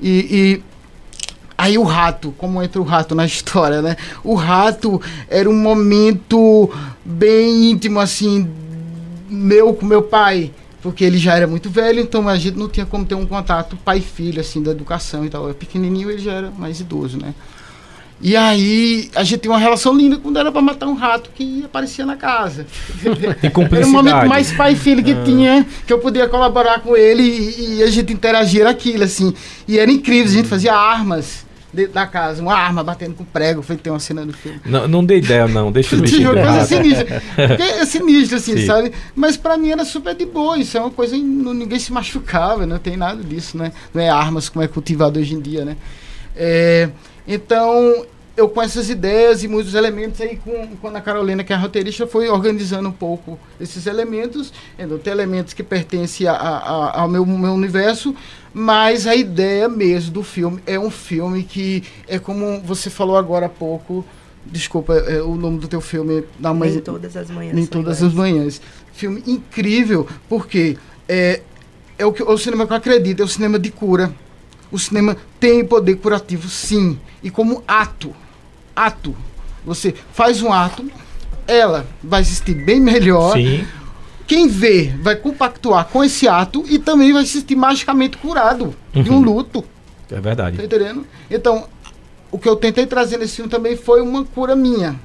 E, 0.00 0.10
e, 0.30 0.62
aí 1.56 1.76
o 1.76 1.82
rato, 1.82 2.32
como 2.38 2.62
entra 2.62 2.80
o 2.80 2.84
rato 2.84 3.16
na 3.16 3.26
história, 3.26 3.82
né? 3.82 3.96
O 4.22 4.34
rato 4.34 5.02
era 5.28 5.50
um 5.50 5.56
momento 5.56 6.70
bem 7.04 7.72
íntimo, 7.72 7.98
assim, 7.98 8.48
meu 9.28 9.74
com 9.74 9.84
meu 9.84 10.02
pai 10.02 10.52
porque 10.82 11.04
ele 11.04 11.18
já 11.18 11.34
era 11.34 11.46
muito 11.46 11.68
velho, 11.68 12.00
então 12.00 12.28
a 12.28 12.36
gente 12.36 12.56
não 12.56 12.68
tinha 12.68 12.86
como 12.86 13.04
ter 13.04 13.14
um 13.14 13.26
contato 13.26 13.76
pai-filho, 13.84 14.40
assim, 14.40 14.62
da 14.62 14.70
educação 14.70 15.24
e 15.24 15.30
tal. 15.30 15.52
Pequenininho 15.54 16.10
ele 16.10 16.20
já 16.20 16.32
era 16.32 16.50
mais 16.50 16.80
idoso, 16.80 17.18
né? 17.18 17.34
E 18.20 18.36
aí 18.36 19.10
a 19.14 19.22
gente 19.22 19.42
tinha 19.42 19.52
uma 19.52 19.60
relação 19.60 19.96
linda 19.96 20.16
quando 20.16 20.38
era 20.38 20.50
para 20.50 20.60
matar 20.60 20.86
um 20.86 20.94
rato 20.94 21.30
que 21.32 21.64
aparecia 21.64 22.04
na 22.04 22.16
casa. 22.16 22.66
Era 23.70 23.86
o 23.86 23.90
momento 23.90 24.26
mais 24.26 24.50
pai 24.50 24.74
filho 24.74 25.04
que 25.04 25.12
ah. 25.12 25.22
tinha, 25.24 25.66
que 25.86 25.92
eu 25.92 26.00
podia 26.00 26.26
colaborar 26.28 26.80
com 26.80 26.96
ele 26.96 27.22
e, 27.22 27.76
e, 27.76 27.82
a 27.84 27.90
gente 27.90 28.12
interagia 28.12 28.68
aquilo, 28.68 29.04
assim. 29.04 29.32
E 29.68 29.78
era 29.78 29.88
incrível, 29.88 30.32
a 30.32 30.34
gente 30.34 30.48
fazia 30.48 30.74
armas 30.74 31.46
dentro 31.72 31.92
da 31.92 32.06
casa, 32.06 32.42
uma 32.42 32.54
arma 32.54 32.82
batendo 32.82 33.14
com 33.14 33.24
prego, 33.24 33.62
foi 33.62 33.76
ter 33.76 33.90
uma 33.90 34.00
cena 34.00 34.24
do 34.24 34.32
filme. 34.32 34.60
Não, 34.64 34.88
não 34.88 35.04
dei 35.04 35.18
ideia, 35.18 35.46
não. 35.46 35.70
Deixa 35.70 35.96
eu 35.96 36.00
deixar 36.02 36.32
coisa 36.32 36.64
sinistra. 36.64 37.22
Porque 37.48 37.62
é 37.62 37.84
sinistro, 37.84 38.36
assim, 38.38 38.56
Sim. 38.56 38.66
sabe? 38.66 38.92
Mas 39.14 39.36
pra 39.36 39.56
mim 39.56 39.70
era 39.70 39.84
super 39.84 40.14
de 40.14 40.26
boa. 40.26 40.58
Isso 40.58 40.76
é 40.76 40.80
uma 40.80 40.90
coisa. 40.90 41.16
Ninguém 41.16 41.78
se 41.78 41.92
machucava, 41.92 42.66
não 42.66 42.78
tem 42.78 42.96
nada 42.96 43.22
disso, 43.22 43.56
né? 43.56 43.72
Não 43.92 44.02
é 44.02 44.08
armas 44.08 44.48
como 44.48 44.64
é 44.64 44.68
cultivado 44.68 45.18
hoje 45.20 45.34
em 45.34 45.40
dia, 45.40 45.64
né? 45.64 45.76
É, 46.34 46.88
então, 47.26 48.06
eu 48.38 48.48
com 48.48 48.62
essas 48.62 48.88
ideias 48.88 49.42
e 49.42 49.48
muitos 49.48 49.74
elementos 49.74 50.20
aí, 50.20 50.36
com, 50.36 50.68
quando 50.80 50.94
a 50.96 51.00
Carolina, 51.00 51.42
que 51.42 51.52
é 51.52 51.56
a 51.56 51.58
roteirista, 51.58 52.06
foi 52.06 52.28
organizando 52.28 52.88
um 52.88 52.92
pouco 52.92 53.38
esses 53.60 53.84
elementos. 53.86 54.52
Então, 54.78 54.96
tem 54.96 55.12
elementos 55.12 55.52
que 55.52 55.62
pertencem 55.62 56.26
a- 56.28 56.34
a- 56.34 57.00
ao 57.00 57.08
meu, 57.08 57.26
meu 57.26 57.52
universo, 57.52 58.14
mas 58.54 59.06
a 59.08 59.16
ideia 59.16 59.68
mesmo 59.68 60.12
do 60.12 60.22
filme 60.22 60.60
é 60.66 60.78
um 60.78 60.88
filme 60.90 61.42
que 61.42 61.82
é 62.06 62.18
como 62.18 62.60
você 62.60 62.88
falou 62.88 63.16
agora 63.16 63.46
há 63.46 63.48
pouco. 63.48 64.04
Desculpa, 64.46 64.94
é, 64.94 65.20
o 65.20 65.34
nome 65.34 65.58
do 65.58 65.66
teu 65.68 65.80
filme 65.80 66.24
da 66.38 66.54
mãe. 66.54 66.70
Nem 66.70 66.80
todas 66.80 67.16
as 67.16 67.28
manhãs. 67.30 67.54
Nem 67.54 67.66
todas 67.66 67.98
iguais. 67.98 68.12
as 68.12 68.14
manhãs. 68.16 68.62
Filme 68.92 69.22
incrível, 69.26 70.06
porque 70.28 70.78
é, 71.08 71.40
é 71.98 72.06
o, 72.06 72.12
que, 72.12 72.22
é 72.22 72.24
o 72.24 72.38
cinema 72.38 72.66
que 72.66 72.72
eu 72.72 72.76
acredito, 72.76 73.20
é 73.20 73.24
o 73.24 73.28
cinema 73.28 73.58
de 73.58 73.70
cura. 73.70 74.12
O 74.70 74.78
cinema 74.78 75.16
tem 75.40 75.64
poder 75.64 75.96
curativo, 75.96 76.48
sim. 76.48 76.98
E 77.22 77.30
como 77.30 77.62
ato, 77.66 78.14
ato, 78.78 79.14
você 79.64 79.94
faz 80.12 80.40
um 80.42 80.52
ato, 80.52 80.90
ela 81.46 81.86
vai 82.02 82.20
assistir 82.22 82.54
bem 82.54 82.80
melhor. 82.80 83.32
Sim. 83.34 83.66
Quem 84.26 84.46
vê 84.46 84.92
vai 85.02 85.16
compactuar 85.16 85.86
com 85.86 86.04
esse 86.04 86.28
ato 86.28 86.64
e 86.68 86.78
também 86.78 87.12
vai 87.12 87.24
se 87.24 87.40
sentir 87.40 87.56
magicamente 87.56 88.16
curado 88.18 88.74
de 88.92 89.10
um 89.10 89.14
Uhum. 89.16 89.20
luto. 89.22 89.64
É 90.10 90.20
verdade. 90.20 90.56
Tá 90.58 90.64
entendendo? 90.64 91.06
Então, 91.30 91.66
o 92.30 92.38
que 92.38 92.48
eu 92.48 92.54
tentei 92.56 92.86
trazer 92.86 93.16
nesse 93.18 93.36
filme 93.36 93.50
também 93.50 93.76
foi 93.76 94.00
uma 94.02 94.24
cura 94.24 94.54
minha. 94.54 94.98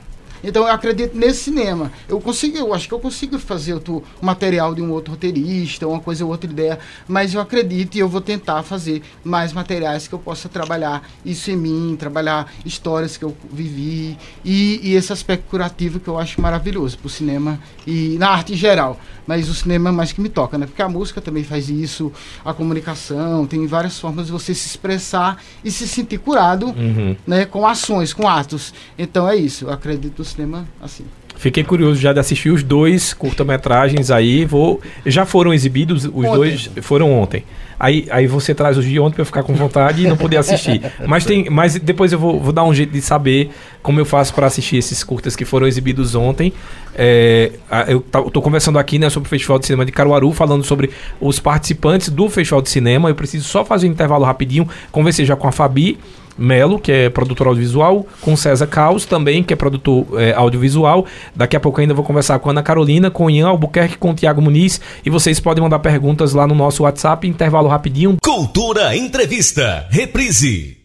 Então, 0.44 0.64
eu 0.68 0.74
acredito 0.74 1.18
nesse 1.18 1.44
cinema. 1.46 1.92
Eu 2.08 2.20
consigo, 2.20 2.58
eu 2.58 2.74
acho 2.74 2.88
que 2.88 2.94
eu 2.94 3.00
consigo 3.00 3.40
fazer 3.40 3.74
outro 3.74 4.04
material 4.22 4.76
de 4.76 4.82
um 4.82 4.92
outro 4.92 5.12
roteirista, 5.12 5.88
uma 5.88 6.00
coisa 6.00 6.26
ou 6.26 6.32
outra 6.32 6.50
ideia, 6.50 6.78
mas 7.08 7.34
eu 7.34 7.40
acredito 7.42 7.96
e 7.96 8.00
eu 8.00 8.10
vou 8.10 8.22
tentar 8.22 8.62
fazer 8.64 9.02
mais 9.24 9.54
materiais 9.54 10.08
que 10.08 10.14
eu 10.14 10.20
possa 10.20 10.50
trabalhar 10.50 11.08
isso 11.26 11.50
em 11.52 11.56
mim, 11.56 11.96
trabalhar 11.98 12.52
histórias 12.66 13.16
que 13.18 13.24
eu 13.24 13.36
vivi 13.52 14.18
e, 14.44 14.80
e 14.84 14.96
esse 14.96 15.14
aspecto 15.14 15.46
curativo 15.50 16.00
que 16.00 16.08
eu 16.08 16.18
acho 16.20 16.42
maravilhoso 16.42 16.98
pro 16.98 17.10
cinema 17.10 17.60
e 17.88 18.18
na 18.20 18.30
arte 18.30 18.54
em 18.54 18.58
geral. 18.58 19.00
Mas 19.26 19.48
o 19.48 19.54
cinema 19.54 19.88
é 19.90 19.92
mais 19.94 20.12
que 20.12 20.20
me 20.20 20.28
toca, 20.28 20.58
né? 20.58 20.66
Porque 20.66 20.82
a 20.82 20.90
música 20.90 21.22
também 21.22 21.46
faz 21.46 21.70
isso, 21.70 22.12
a 22.44 22.54
comunicação, 22.54 23.46
tem 23.48 23.66
várias 23.66 23.98
formas 23.98 24.26
de 24.26 24.34
você 24.34 24.54
se 24.54 24.68
expressar 24.68 25.42
e 25.64 25.72
se 25.72 25.88
sentir 25.88 26.18
curado, 26.20 26.66
Uhum. 26.68 27.16
né? 27.26 27.46
Com 27.46 27.66
ações, 27.66 28.14
com 28.14 28.28
atos. 28.28 28.74
Então 28.98 29.28
é 29.30 29.36
isso, 29.38 29.66
eu 29.66 29.72
acredito 29.72 30.20
no 30.20 30.26
cinema 30.34 30.66
assim. 30.82 31.06
Fiquei 31.36 31.64
curioso 31.64 32.00
já 32.00 32.14
de 32.14 32.20
assistir 32.20 32.50
os 32.52 32.64
dois 32.64 33.14
curta-metragens 33.14 34.12
aí. 34.12 34.46
Vou, 34.46 34.80
já 35.06 35.26
foram 35.26 35.54
exibidos, 35.54 36.06
os 36.06 36.14
Ontem. 36.14 36.34
dois 36.34 36.70
foram 36.82 37.12
ontem. 37.12 37.44
Aí, 37.80 38.08
aí 38.12 38.28
você 38.28 38.54
traz 38.54 38.78
os 38.78 38.86
de 38.86 38.98
ontem 39.00 39.16
pra 39.16 39.24
eu 39.24 39.26
ficar 39.26 39.44
com 39.44 39.54
vontade 39.54 40.04
e 40.04 40.08
não 40.08 40.16
poder 40.16 40.38
assistir. 40.38 40.82
Mas 41.06 41.26
tem, 41.26 41.50
mas 41.50 41.78
depois 41.78 42.14
eu 42.14 42.20
vou, 42.20 42.40
vou 42.40 42.54
dar 42.54 42.64
um 42.64 42.74
jeito 42.74 42.92
de 42.94 43.02
saber 43.02 43.50
como 43.82 44.00
eu 44.00 44.06
faço 44.06 44.34
para 44.34 44.48
assistir 44.48 44.78
esses 44.78 45.04
curtas 45.04 45.36
que 45.36 45.44
foram 45.44 45.68
exibidos 45.68 46.16
ontem. 46.16 46.54
É, 46.96 47.52
eu 47.88 48.06
eu 48.14 48.32
tô 48.32 48.42
conversando 48.42 48.80
aqui 48.80 48.98
né, 48.98 49.10
sobre 49.10 49.28
o 49.28 49.30
Festival 49.30 49.60
de 49.60 49.66
Cinema 49.66 49.86
de 49.86 49.92
Caruaru, 49.92 50.32
falando 50.32 50.64
sobre 50.64 50.92
os 51.20 51.40
participantes 51.40 52.08
do 52.10 52.30
Festival 52.30 52.62
de 52.62 52.70
Cinema. 52.70 53.10
Eu 53.10 53.16
preciso 53.16 53.46
só 53.46 53.66
fazer 53.66 53.88
um 53.88 53.92
intervalo 53.92 54.24
rapidinho, 54.24 54.68
conversei 54.92 55.26
já 55.26 55.36
com 55.36 55.48
a 55.48 55.52
Fabi. 55.52 55.98
Melo, 56.38 56.80
que 56.80 56.92
é 56.92 57.10
produtor 57.10 57.48
audiovisual, 57.48 58.06
com 58.22 58.36
César 58.36 58.68
Caos 58.68 59.06
também, 59.06 59.44
que 59.44 59.54
é 59.54 59.56
produtor 59.56 60.06
é, 60.20 60.34
audiovisual. 60.34 61.06
Daqui 61.36 61.56
a 61.56 61.60
pouco 61.60 61.82
ainda 61.82 61.94
vou 61.94 62.04
conversar 62.04 62.40
com 62.40 62.50
Ana 62.50 62.64
Carolina, 62.64 63.10
com 63.10 63.30
Ian 63.30 63.48
Albuquerque, 63.48 63.98
com 63.98 64.14
Tiago 64.14 64.42
Muniz. 64.42 64.82
E 65.06 65.10
vocês 65.10 65.40
podem 65.40 65.64
mandar 65.64 65.80
perguntas 65.80 66.34
lá 66.34 66.48
no 66.48 66.56
nosso 66.56 66.84
WhatsApp, 66.84 67.28
intervalo 67.28 67.68
rapidinho. 67.68 68.18
Cultura 68.22 68.96
Entrevista, 68.96 69.88
reprise. 69.90 70.78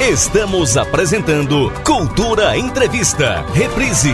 Estamos 0.00 0.76
apresentando 0.76 1.72
Cultura 1.84 2.56
Entrevista, 2.58 3.44
reprise. 3.54 4.12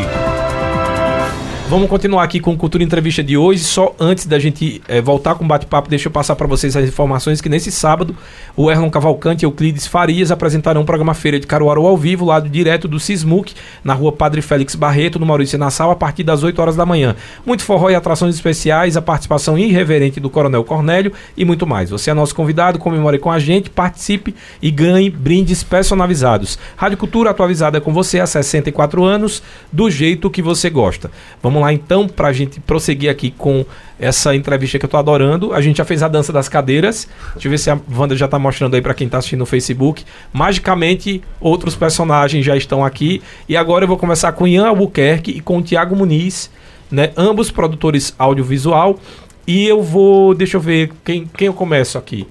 Vamos 1.70 1.88
continuar 1.88 2.24
aqui 2.24 2.40
com 2.40 2.56
Cultura 2.56 2.82
Entrevista 2.82 3.22
de 3.22 3.36
hoje. 3.36 3.62
Só 3.62 3.94
antes 4.00 4.26
da 4.26 4.40
gente 4.40 4.82
eh, 4.88 5.00
voltar 5.00 5.36
com 5.36 5.44
o 5.44 5.46
bate-papo, 5.46 5.88
deixa 5.88 6.08
eu 6.08 6.10
passar 6.10 6.34
para 6.34 6.48
vocês 6.48 6.76
as 6.76 6.84
informações 6.84 7.40
que 7.40 7.48
nesse 7.48 7.70
sábado 7.70 8.16
o 8.56 8.68
Erlon 8.68 8.90
Cavalcante 8.90 9.44
e 9.44 9.46
Euclides 9.46 9.86
Farias 9.86 10.32
apresentarão 10.32 10.82
o 10.82 10.84
programa 10.84 11.14
Feira 11.14 11.38
de 11.38 11.46
Caruaru 11.46 11.86
ao 11.86 11.96
vivo, 11.96 12.24
lá 12.24 12.40
do 12.40 12.48
direto 12.48 12.88
do 12.88 12.98
Sismuc, 12.98 13.54
na 13.84 13.94
rua 13.94 14.10
Padre 14.10 14.42
Félix 14.42 14.74
Barreto, 14.74 15.20
no 15.20 15.24
Maurício 15.24 15.56
Nassau, 15.60 15.92
a 15.92 15.94
partir 15.94 16.24
das 16.24 16.42
8 16.42 16.60
horas 16.60 16.74
da 16.74 16.84
manhã. 16.84 17.14
Muito 17.46 17.62
forró 17.62 17.88
e 17.88 17.94
atrações 17.94 18.34
especiais, 18.34 18.96
a 18.96 19.02
participação 19.02 19.56
irreverente 19.56 20.18
do 20.18 20.28
Coronel 20.28 20.64
Cornélio 20.64 21.12
e 21.36 21.44
muito 21.44 21.68
mais. 21.68 21.90
Você 21.90 22.10
é 22.10 22.14
nosso 22.14 22.34
convidado, 22.34 22.80
comemore 22.80 23.20
com 23.20 23.30
a 23.30 23.38
gente, 23.38 23.70
participe 23.70 24.34
e 24.60 24.72
ganhe 24.72 25.08
brindes 25.08 25.62
personalizados. 25.62 26.58
Rádio 26.76 26.98
Cultura 26.98 27.30
atualizada 27.30 27.80
com 27.80 27.92
você 27.92 28.18
há 28.18 28.26
64 28.26 29.04
anos, 29.04 29.40
do 29.72 29.88
jeito 29.88 30.28
que 30.28 30.42
você 30.42 30.68
gosta. 30.68 31.12
Vamos 31.40 31.59
lá 31.60 31.72
então 31.72 32.08
para 32.08 32.28
a 32.28 32.32
gente 32.32 32.58
prosseguir 32.60 33.10
aqui 33.10 33.30
com 33.30 33.64
essa 33.98 34.34
entrevista 34.34 34.78
que 34.78 34.84
eu 34.84 34.88
tô 34.88 34.96
adorando. 34.96 35.52
A 35.52 35.60
gente 35.60 35.76
já 35.78 35.84
fez 35.84 36.02
a 36.02 36.08
dança 36.08 36.32
das 36.32 36.48
cadeiras. 36.48 37.06
Deixa 37.34 37.48
eu 37.48 37.50
ver 37.50 37.58
se 37.58 37.70
a 37.70 37.78
Wanda 37.94 38.16
já 38.16 38.26
tá 38.26 38.38
mostrando 38.38 38.74
aí 38.74 38.80
para 38.82 38.94
quem 38.94 39.08
tá 39.08 39.18
assistindo 39.18 39.40
no 39.40 39.46
Facebook. 39.46 40.04
Magicamente, 40.32 41.22
outros 41.40 41.76
personagens 41.76 42.44
já 42.44 42.56
estão 42.56 42.84
aqui. 42.84 43.22
E 43.48 43.56
agora 43.56 43.84
eu 43.84 43.88
vou 43.88 43.96
começar 43.98 44.32
com 44.32 44.48
Ian 44.48 44.66
Albuquerque 44.66 45.30
e 45.32 45.40
com 45.40 45.58
o 45.58 45.62
Tiago 45.62 45.94
Muniz, 45.94 46.50
né? 46.90 47.10
Ambos 47.16 47.50
produtores 47.50 48.14
audiovisual. 48.18 48.98
E 49.46 49.66
eu 49.66 49.82
vou, 49.82 50.34
deixa 50.34 50.56
eu 50.56 50.60
ver 50.60 50.90
quem, 51.04 51.26
quem 51.36 51.46
eu 51.46 51.52
começo 51.54 51.98
aqui. 51.98 52.26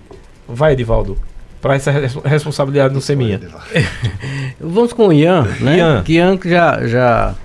Vai, 0.48 0.74
Edivaldo. 0.74 1.18
Para 1.62 1.76
essa 1.76 1.92
res- 1.92 2.16
responsabilidade 2.24 2.94
não 2.94 3.02
ser 3.02 3.16
minha. 3.18 3.40
Vamos 4.60 4.94
com 4.94 5.08
o 5.10 5.14
Ian, 5.14 5.44
né? 5.60 5.78
Ian. 5.78 6.04
Que 6.04 6.14
Ian 6.14 6.38
que 6.38 6.50
já, 6.50 6.88
já 6.88 7.36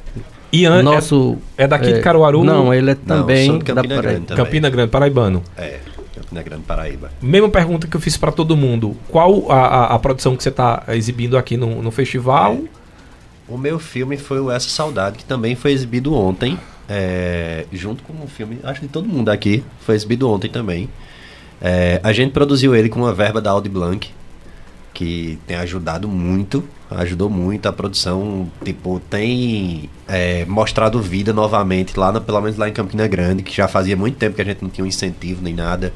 Ian 0.54 0.78
é- 0.78 0.82
nosso 0.82 1.36
é, 1.56 1.66
daqui 1.66 1.92
de 1.92 2.00
Caruaru? 2.00 2.44
Não, 2.44 2.72
ele 2.72 2.90
é 2.90 2.96
Não, 3.06 3.18
também 3.18 3.58
da 3.58 3.64
Campina 3.64 3.74
Paraíba. 3.74 4.02
Grande 4.02 4.26
também. 4.26 4.44
Campina 4.44 4.70
Grande, 4.70 4.90
paraibano. 4.90 5.42
É, 5.56 5.78
Campina 6.14 6.42
Grande, 6.42 6.62
Paraíba. 6.62 7.10
Mesma 7.20 7.48
pergunta 7.48 7.86
que 7.86 7.96
eu 7.96 8.00
fiz 8.00 8.16
para 8.16 8.32
todo 8.32 8.56
mundo. 8.56 8.96
Qual 9.08 9.50
a, 9.50 9.58
a, 9.58 9.94
a 9.94 9.98
produção 9.98 10.36
que 10.36 10.42
você 10.42 10.48
está 10.48 10.82
exibindo 10.88 11.36
aqui 11.36 11.56
no, 11.56 11.82
no 11.82 11.90
festival? 11.90 12.58
O 13.48 13.58
meu 13.58 13.78
filme 13.78 14.16
foi 14.16 14.40
o 14.40 14.50
Essa 14.50 14.68
Saudade, 14.70 15.18
que 15.18 15.24
também 15.24 15.54
foi 15.54 15.72
exibido 15.72 16.14
ontem, 16.14 16.58
é, 16.88 17.66
junto 17.72 18.02
com 18.02 18.12
o 18.24 18.26
filme, 18.26 18.58
acho 18.64 18.80
que 18.80 18.86
de 18.86 18.92
todo 18.92 19.06
mundo 19.06 19.28
aqui, 19.28 19.62
foi 19.80 19.94
exibido 19.94 20.30
ontem 20.30 20.48
também. 20.48 20.88
É, 21.60 22.00
a 22.02 22.12
gente 22.12 22.32
produziu 22.32 22.74
ele 22.74 22.88
com 22.88 23.00
uma 23.00 23.12
verba 23.12 23.40
da 23.40 23.50
Audi 23.50 23.68
Blanc, 23.68 24.10
que 24.94 25.38
tem 25.46 25.56
ajudado 25.56 26.08
muito, 26.08 26.64
ajudou 26.88 27.28
muito 27.28 27.68
a 27.68 27.72
produção, 27.72 28.48
tipo, 28.64 29.00
tem 29.10 29.90
é, 30.06 30.44
mostrado 30.46 31.02
vida 31.02 31.32
novamente 31.32 31.98
lá, 31.98 32.12
na, 32.12 32.20
pelo 32.20 32.40
menos 32.40 32.56
lá 32.56 32.68
em 32.68 32.72
Campina 32.72 33.06
Grande, 33.08 33.42
que 33.42 33.54
já 33.54 33.66
fazia 33.66 33.96
muito 33.96 34.16
tempo 34.16 34.36
que 34.36 34.42
a 34.42 34.44
gente 34.44 34.62
não 34.62 34.70
tinha 34.70 34.84
um 34.84 34.88
incentivo 34.88 35.42
nem 35.42 35.52
nada. 35.52 35.92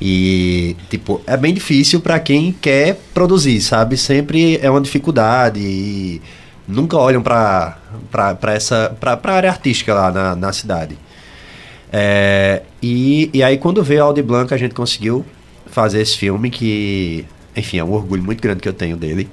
E, 0.00 0.76
tipo, 0.90 1.22
é 1.26 1.36
bem 1.36 1.54
difícil 1.54 2.00
para 2.00 2.20
quem 2.20 2.52
quer 2.52 3.00
produzir, 3.14 3.60
sabe? 3.62 3.96
Sempre 3.96 4.58
é 4.62 4.70
uma 4.70 4.80
dificuldade 4.80 5.58
e 5.58 6.20
nunca 6.68 6.98
olham 6.98 7.22
pra 7.22 7.78
essa 8.48 8.94
pra, 9.00 9.16
pra 9.16 9.34
área 9.34 9.50
artística 9.50 9.94
lá 9.94 10.10
na, 10.10 10.36
na 10.36 10.52
cidade. 10.52 10.98
É, 11.90 12.62
e, 12.82 13.30
e 13.32 13.42
aí 13.42 13.56
quando 13.56 13.82
veio 13.82 14.02
a 14.02 14.04
Audi 14.04 14.22
Blanc 14.22 14.52
a 14.52 14.56
gente 14.58 14.74
conseguiu 14.74 15.24
fazer 15.66 16.00
esse 16.02 16.16
filme 16.18 16.50
que, 16.50 17.24
enfim, 17.56 17.78
é 17.78 17.84
um 17.84 17.92
orgulho 17.92 18.22
muito 18.22 18.40
grande 18.40 18.60
que 18.60 18.68
eu 18.68 18.72
tenho 18.72 18.96
dele. 18.96 19.28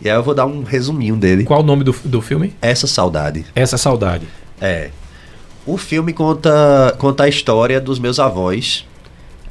E 0.00 0.08
aí 0.08 0.16
eu 0.16 0.22
vou 0.22 0.34
dar 0.34 0.46
um 0.46 0.62
resuminho 0.62 1.16
dele. 1.16 1.44
Qual 1.44 1.60
o 1.60 1.64
nome 1.64 1.82
do, 1.82 1.94
do 2.04 2.22
filme? 2.22 2.54
Essa 2.62 2.86
Saudade. 2.86 3.44
Essa 3.54 3.76
Saudade. 3.76 4.28
É. 4.60 4.90
O 5.66 5.76
filme 5.76 6.12
conta, 6.12 6.94
conta 6.98 7.24
a 7.24 7.28
história 7.28 7.80
dos 7.80 7.98
meus 7.98 8.20
avós. 8.20 8.86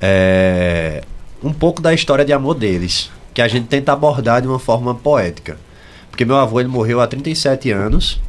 É, 0.02 1.04
um 1.44 1.52
pouco 1.52 1.82
da 1.82 1.94
história 1.94 2.24
de 2.24 2.32
amor 2.32 2.56
deles. 2.56 3.12
Que 3.34 3.42
a 3.42 3.48
gente 3.48 3.68
tenta 3.68 3.92
abordar 3.92 4.42
de 4.42 4.48
uma 4.48 4.58
forma 4.58 4.96
poética. 4.96 5.58
Porque 6.10 6.24
meu 6.24 6.38
avô 6.38 6.60
ele 6.60 6.70
morreu 6.70 7.02
há 7.02 7.08
37 7.08 7.70
anos. 7.72 8.20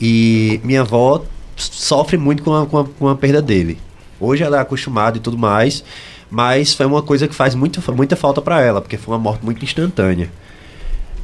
E 0.00 0.60
minha 0.62 0.82
avó 0.82 1.24
sofre 1.56 2.18
muito 2.18 2.42
com 2.42 2.54
a, 2.54 2.66
com 2.66 2.78
a, 2.78 2.84
com 2.84 3.08
a 3.08 3.16
perda 3.16 3.40
dele. 3.40 3.78
Hoje 4.20 4.42
ela 4.42 4.58
é 4.58 4.60
acostumada 4.60 5.16
e 5.16 5.20
tudo 5.20 5.38
mais. 5.38 5.82
Mas 6.30 6.72
foi 6.74 6.86
uma 6.86 7.02
coisa 7.02 7.28
que 7.28 7.34
faz 7.34 7.54
muito, 7.54 7.80
muita 7.92 8.16
falta 8.16 8.40
para 8.42 8.60
ela. 8.60 8.80
Porque 8.80 8.96
foi 8.96 9.14
uma 9.14 9.20
morte 9.20 9.44
muito 9.44 9.64
instantânea. 9.64 10.30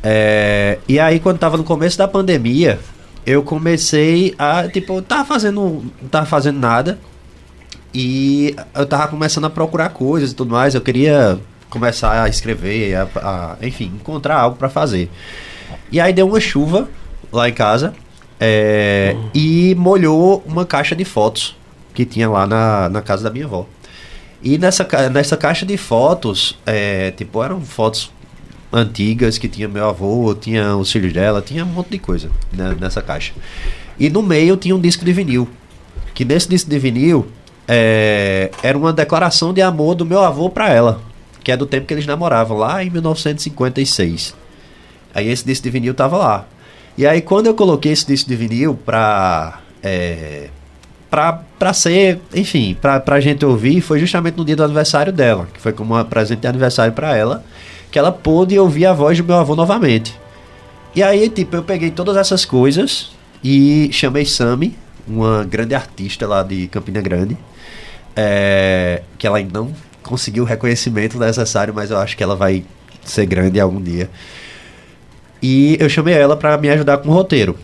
É, 0.03 0.79
e 0.89 0.99
aí, 0.99 1.21
quando 1.21 1.39
tava 1.39 1.57
no 1.57 1.65
começo 1.65 1.99
da 1.99 2.09
pandemia, 2.09 2.79
eu 3.27 3.43
comecei 3.43 4.35
a, 4.39 4.67
tipo, 4.69 4.95
eu 4.95 5.03
tava 5.03 5.25
fazendo, 5.25 5.85
não 6.01 6.09
tava 6.09 6.27
fazendo 6.27 6.59
nada. 6.59 6.99
E 7.93 8.55
eu 8.75 8.87
tava 8.87 9.09
começando 9.09 9.47
a 9.47 9.51
procurar 9.51 9.89
coisas 9.91 10.31
e 10.31 10.35
tudo 10.35 10.53
mais. 10.53 10.75
Eu 10.75 10.81
queria 10.81 11.39
começar 11.69 12.23
a 12.23 12.29
escrever, 12.29 12.95
a, 12.95 13.09
a- 13.17 13.57
enfim, 13.63 13.93
encontrar 13.95 14.37
algo 14.39 14.57
para 14.57 14.69
fazer. 14.69 15.11
E 15.91 16.01
aí 16.01 16.13
deu 16.13 16.27
uma 16.29 16.41
chuva 16.41 16.89
lá 17.33 17.49
em 17.49 17.53
casa 17.53 17.95
é, 18.39 19.17
e 19.35 19.75
molhou 19.77 20.43
uma 20.47 20.65
caixa 20.65 20.95
de 20.97 21.05
fotos 21.05 21.57
que 21.95 22.05
tinha 22.05 22.29
lá 22.29 22.47
na, 22.47 22.89
na 22.89 23.03
casa 23.03 23.25
da 23.25 23.31
minha 23.31 23.45
avó. 23.45 23.67
E 24.43 24.57
nessa, 24.57 24.87
nessa 25.13 25.37
caixa 25.37 25.67
de 25.67 25.77
fotos, 25.77 26.59
é, 26.65 27.11
tipo, 27.11 27.43
eram 27.43 27.61
fotos 27.61 28.11
antigas 28.73 29.37
que 29.37 29.49
tinha 29.49 29.69
meu 29.69 29.89
avô, 29.89 30.35
tinha 30.35 30.77
os 30.77 30.91
filhos 30.91 31.13
dela, 31.13 31.43
tinha 31.43 31.65
um 31.65 31.69
monte 31.69 31.91
de 31.91 31.99
coisa 31.99 32.31
né, 32.53 32.77
nessa 32.81 33.03
caixa. 33.03 33.33
E 33.99 34.09
no 34.09 34.23
meio 34.23 34.57
tinha 34.57 34.75
um 34.75 34.81
disco 34.81 35.05
de 35.05 35.13
vinil. 35.13 35.49
Que 36.15 36.25
nesse 36.25 36.49
disco 36.49 36.71
de 36.71 36.79
vinil 36.79 37.27
é, 37.69 38.51
era 38.63 38.77
uma 38.79 38.93
declaração 38.93 39.53
de 39.53 39.61
amor 39.61 39.95
do 39.95 40.07
meu 40.07 40.21
avô 40.21 40.49
pra 40.49 40.71
ela. 40.71 41.03
Que 41.43 41.53
é 41.53 41.57
do 41.57 41.67
tempo 41.67 41.87
que 41.87 41.95
eles 41.95 42.07
namoravam, 42.07 42.57
lá 42.57 42.83
em 42.83 42.91
1956. 42.91 44.35
Aí 45.15 45.29
esse 45.29 45.45
disco 45.45 45.65
de 45.65 45.71
vinil 45.71 45.95
tava 45.95 46.17
lá. 46.17 46.47
E 46.97 47.07
aí 47.07 47.21
quando 47.21 47.47
eu 47.47 47.55
coloquei 47.55 47.93
esse 47.93 48.07
disco 48.07 48.29
de 48.29 48.37
vinil 48.37 48.75
pra. 48.75 49.61
É, 49.83 50.49
pra, 51.11 51.73
ser, 51.75 52.21
enfim, 52.35 52.77
pra, 52.81 53.01
pra 53.01 53.19
gente 53.21 53.45
ouvir, 53.45 53.81
foi 53.81 53.99
justamente 53.99 54.37
no 54.37 54.45
dia 54.45 54.55
do 54.55 54.63
aniversário 54.63 55.13
dela, 55.13 55.49
que 55.53 55.61
foi 55.61 55.73
como 55.73 55.99
um 55.99 56.05
presente 56.05 56.41
de 56.41 56.47
aniversário 56.47 56.93
pra 56.93 57.17
ela, 57.17 57.45
que 57.91 57.99
ela 57.99 58.13
pôde 58.13 58.59
ouvir 58.59 58.87
a 58.87 58.93
voz 58.93 59.19
do 59.19 59.25
meu 59.25 59.37
avô 59.37 59.57
novamente. 59.57 60.19
E 60.95 61.03
aí, 61.03 61.29
tipo, 61.29 61.57
eu 61.57 61.63
peguei 61.63 61.91
todas 61.91 62.17
essas 62.17 62.45
coisas 62.45 63.11
e 63.43 63.91
chamei 63.93 64.25
Sami, 64.25 64.77
uma 65.07 65.45
grande 65.45 65.75
artista 65.75 66.27
lá 66.27 66.43
de 66.43 66.69
Campina 66.69 67.01
Grande, 67.01 67.37
é, 68.15 69.03
que 69.19 69.27
ela 69.27 69.39
ainda 69.39 69.59
não 69.59 69.73
conseguiu 70.03 70.45
o 70.45 70.47
reconhecimento 70.47 71.19
necessário, 71.19 71.75
mas 71.75 71.91
eu 71.91 71.99
acho 71.99 72.17
que 72.17 72.23
ela 72.23 72.37
vai 72.37 72.65
ser 73.05 73.27
grande 73.27 73.59
algum 73.59 73.81
dia. 73.81 74.09
E 75.43 75.77
eu 75.81 75.89
chamei 75.89 76.15
ela 76.15 76.37
pra 76.37 76.57
me 76.59 76.69
ajudar 76.69 76.99
com 76.99 77.09
o 77.09 77.13
roteiro. 77.13 77.57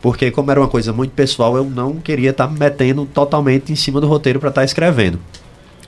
Porque 0.00 0.30
como 0.30 0.50
era 0.50 0.60
uma 0.60 0.68
coisa 0.68 0.92
muito 0.92 1.12
pessoal, 1.12 1.56
eu 1.56 1.64
não 1.64 1.96
queria 1.96 2.30
estar 2.30 2.48
me 2.48 2.58
metendo 2.58 3.04
totalmente 3.06 3.72
em 3.72 3.76
cima 3.76 4.00
do 4.00 4.06
roteiro 4.06 4.40
pra 4.40 4.48
estar 4.48 4.64
escrevendo. 4.64 5.18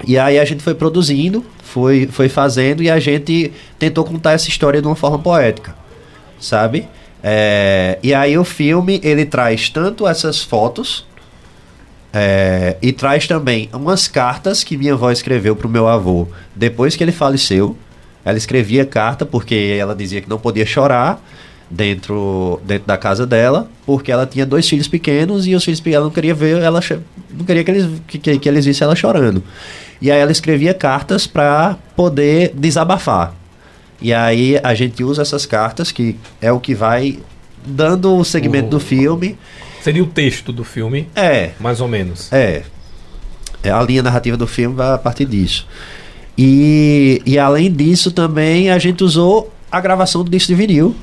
E 0.06 0.18
aí 0.18 0.38
a 0.38 0.44
gente 0.44 0.62
foi 0.62 0.74
produzindo, 0.74 1.44
foi, 1.62 2.06
foi 2.10 2.28
fazendo 2.28 2.82
e 2.82 2.90
a 2.90 2.98
gente 2.98 3.52
tentou 3.78 4.04
contar 4.04 4.32
essa 4.32 4.48
história 4.48 4.80
de 4.80 4.86
uma 4.86 4.96
forma 4.96 5.18
poética, 5.18 5.74
sabe? 6.40 6.88
É, 7.22 7.98
e 8.02 8.12
aí 8.12 8.36
o 8.36 8.44
filme 8.44 9.00
ele 9.02 9.24
traz 9.24 9.68
tanto 9.68 10.08
essas 10.08 10.42
fotos 10.42 11.06
é, 12.12 12.76
e 12.82 12.92
traz 12.92 13.26
também 13.26 13.70
umas 13.72 14.08
cartas 14.08 14.64
que 14.64 14.76
minha 14.76 14.94
avó 14.94 15.10
escreveu 15.10 15.54
pro 15.54 15.68
meu 15.68 15.86
avô 15.88 16.26
depois 16.54 16.96
que 16.96 17.04
ele 17.04 17.12
faleceu. 17.12 17.76
Ela 18.24 18.38
escrevia 18.38 18.84
carta 18.84 19.24
porque 19.24 19.76
ela 19.78 19.94
dizia 19.94 20.20
que 20.20 20.28
não 20.28 20.38
podia 20.38 20.66
chorar 20.66 21.22
dentro, 21.72 22.60
dentro 22.64 22.86
da 22.86 22.98
casa 22.98 23.26
dela, 23.26 23.68
porque 23.86 24.12
ela 24.12 24.26
tinha 24.26 24.44
dois 24.44 24.68
filhos 24.68 24.86
pequenos 24.86 25.46
e 25.46 25.54
os 25.54 25.64
filhos 25.64 25.80
pequenos 25.80 26.04
não 26.04 26.10
queria 26.12 26.34
ver 26.34 26.60
ela 26.60 26.80
não 27.30 27.44
queria 27.46 27.64
que 27.64 27.70
eles 27.70 27.88
que, 28.06 28.18
que 28.38 28.48
eles 28.48 28.64
vissem 28.66 28.84
ela 28.84 28.94
chorando. 28.94 29.42
E 30.00 30.10
aí 30.10 30.20
ela 30.20 30.30
escrevia 30.32 30.74
cartas 30.74 31.26
para 31.26 31.78
poder 31.96 32.52
desabafar. 32.54 33.34
E 34.00 34.12
aí 34.12 34.58
a 34.62 34.74
gente 34.74 35.02
usa 35.02 35.22
essas 35.22 35.46
cartas 35.46 35.90
que 35.90 36.16
é 36.40 36.52
o 36.52 36.60
que 36.60 36.74
vai 36.74 37.18
dando 37.64 38.16
o 38.16 38.24
segmento 38.24 38.66
O- 38.66 38.70
do 38.70 38.80
filme. 38.80 39.38
Seria 39.80 40.02
o 40.02 40.06
texto 40.06 40.52
do 40.52 40.62
filme, 40.64 41.08
É, 41.16 41.50
mais 41.58 41.80
ou 41.80 41.88
menos. 41.88 42.32
é. 42.32 42.62
É, 43.64 43.70
A 43.70 43.80
linha 43.82 44.02
narrativa 44.02 44.36
do 44.36 44.46
filme 44.46 44.74
vai 44.76 44.92
a 44.92 44.98
partir 44.98 45.24
disso. 45.24 45.66
E, 46.36 47.22
e 47.24 47.38
além 47.38 47.70
disso, 47.72 48.10
também 48.10 48.70
a 48.70 48.78
gente 48.78 49.04
usou 49.04 49.52
a 49.70 49.80
gravação 49.80 50.24
do 50.24 50.30
disco 50.30 50.48
de 50.48 50.54
vinil. 50.54 50.94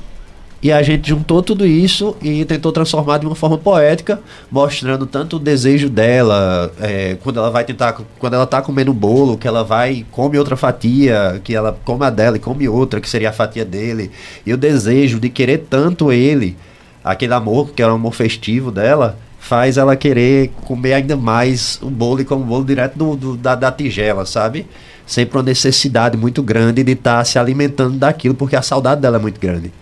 E 0.62 0.70
a 0.70 0.82
gente 0.82 1.08
juntou 1.08 1.42
tudo 1.42 1.66
isso 1.66 2.14
e 2.20 2.44
tentou 2.44 2.70
transformar 2.70 3.16
de 3.16 3.24
uma 3.26 3.34
forma 3.34 3.56
poética, 3.56 4.20
mostrando 4.50 5.06
tanto 5.06 5.36
o 5.36 5.38
desejo 5.38 5.88
dela, 5.88 6.70
é, 6.78 7.16
quando 7.22 7.38
ela 7.38 7.50
vai 7.50 7.64
tentar, 7.64 7.96
quando 8.18 8.34
ela 8.34 8.46
tá 8.46 8.60
comendo 8.60 8.90
um 8.90 8.94
bolo, 8.94 9.38
que 9.38 9.48
ela 9.48 9.64
vai, 9.64 10.04
come 10.10 10.38
outra 10.38 10.58
fatia, 10.58 11.40
que 11.42 11.54
ela 11.54 11.78
come 11.82 12.04
a 12.04 12.10
dela 12.10 12.36
e 12.36 12.40
come 12.40 12.68
outra, 12.68 13.00
que 13.00 13.08
seria 13.08 13.30
a 13.30 13.32
fatia 13.32 13.64
dele, 13.64 14.10
e 14.44 14.52
o 14.52 14.56
desejo 14.58 15.18
de 15.18 15.30
querer 15.30 15.66
tanto 15.70 16.12
ele, 16.12 16.58
aquele 17.02 17.32
amor, 17.32 17.70
que 17.70 17.82
era 17.82 17.90
o 17.92 17.94
amor 17.94 18.12
festivo 18.12 18.70
dela, 18.70 19.16
faz 19.38 19.78
ela 19.78 19.96
querer 19.96 20.50
comer 20.66 20.92
ainda 20.92 21.16
mais 21.16 21.78
o 21.80 21.88
bolo 21.88 22.20
e 22.20 22.24
comer 22.26 22.42
o 22.42 22.46
bolo 22.46 22.64
direto 22.66 22.98
do, 22.98 23.16
do- 23.16 23.36
da, 23.38 23.54
da 23.54 23.72
tigela, 23.72 24.26
sabe? 24.26 24.66
Sempre 25.06 25.38
uma 25.38 25.42
necessidade 25.42 26.18
muito 26.18 26.42
grande 26.42 26.84
de 26.84 26.92
estar 26.92 27.24
se 27.24 27.38
alimentando 27.38 27.96
daquilo, 27.96 28.34
porque 28.34 28.54
a 28.54 28.60
saudade 28.60 29.00
dela 29.00 29.16
é 29.16 29.20
muito 29.20 29.40
grande. 29.40 29.72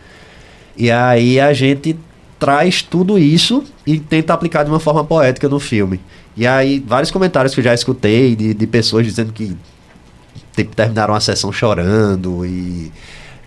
E 0.78 0.90
aí 0.90 1.40
a 1.40 1.52
gente 1.52 1.96
traz 2.38 2.80
tudo 2.82 3.18
isso 3.18 3.64
e 3.84 3.98
tenta 3.98 4.32
aplicar 4.32 4.62
de 4.62 4.70
uma 4.70 4.78
forma 4.78 5.02
poética 5.04 5.48
no 5.48 5.58
filme. 5.58 6.00
E 6.36 6.46
aí, 6.46 6.82
vários 6.86 7.10
comentários 7.10 7.52
que 7.52 7.58
eu 7.58 7.64
já 7.64 7.74
escutei 7.74 8.36
de, 8.36 8.54
de 8.54 8.66
pessoas 8.66 9.04
dizendo 9.04 9.32
que 9.32 9.56
tipo, 10.54 10.74
terminaram 10.76 11.14
a 11.14 11.20
sessão 11.20 11.50
chorando 11.52 12.46
e 12.46 12.92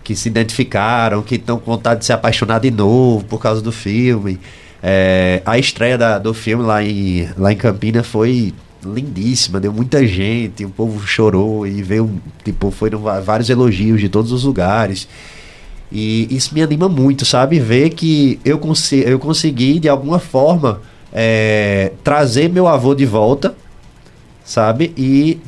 que 0.03 0.13
se 0.15 0.27
identificaram, 0.27 1.21
que 1.21 1.35
estão 1.35 1.57
com 1.57 1.71
vontade 1.71 2.01
de 2.01 2.05
se 2.05 2.11
apaixonar 2.11 2.59
de 2.59 2.69
novo 2.69 3.23
por 3.25 3.39
causa 3.39 3.61
do 3.61 3.71
filme. 3.71 4.37
É, 4.83 5.41
a 5.45 5.57
estreia 5.57 5.97
da- 5.97 6.17
do 6.17 6.33
filme 6.33 6.63
lá 6.63 6.83
em, 6.83 7.29
lá 7.37 7.53
em 7.53 7.55
Campina 7.55 8.03
foi 8.03 8.53
lindíssima, 8.83 9.59
deu 9.59 9.71
muita 9.71 10.05
gente, 10.07 10.65
o 10.65 10.69
povo 10.69 11.05
chorou 11.07 11.67
e 11.67 11.83
veio, 11.83 12.09
tipo, 12.43 12.71
foram 12.71 12.99
vários 13.23 13.49
elogios 13.49 14.01
de 14.01 14.09
todos 14.09 14.31
os 14.31 14.43
lugares. 14.43 15.07
E 15.91 16.27
isso 16.33 16.53
me 16.53 16.61
anima 16.61 16.87
muito, 16.87 17.25
sabe? 17.25 17.59
Ver 17.59 17.89
que 17.89 18.39
eu, 18.45 18.57
consi 18.57 19.03
eu 19.05 19.19
consegui, 19.19 19.79
de 19.79 19.89
alguma 19.89 20.19
forma, 20.19 20.81
é, 21.11 21.91
trazer 22.03 22.49
meu 22.49 22.67
avô 22.67 22.95
de 22.95 23.05
volta, 23.05 23.53
sabe? 24.43 24.93
E 24.97 25.39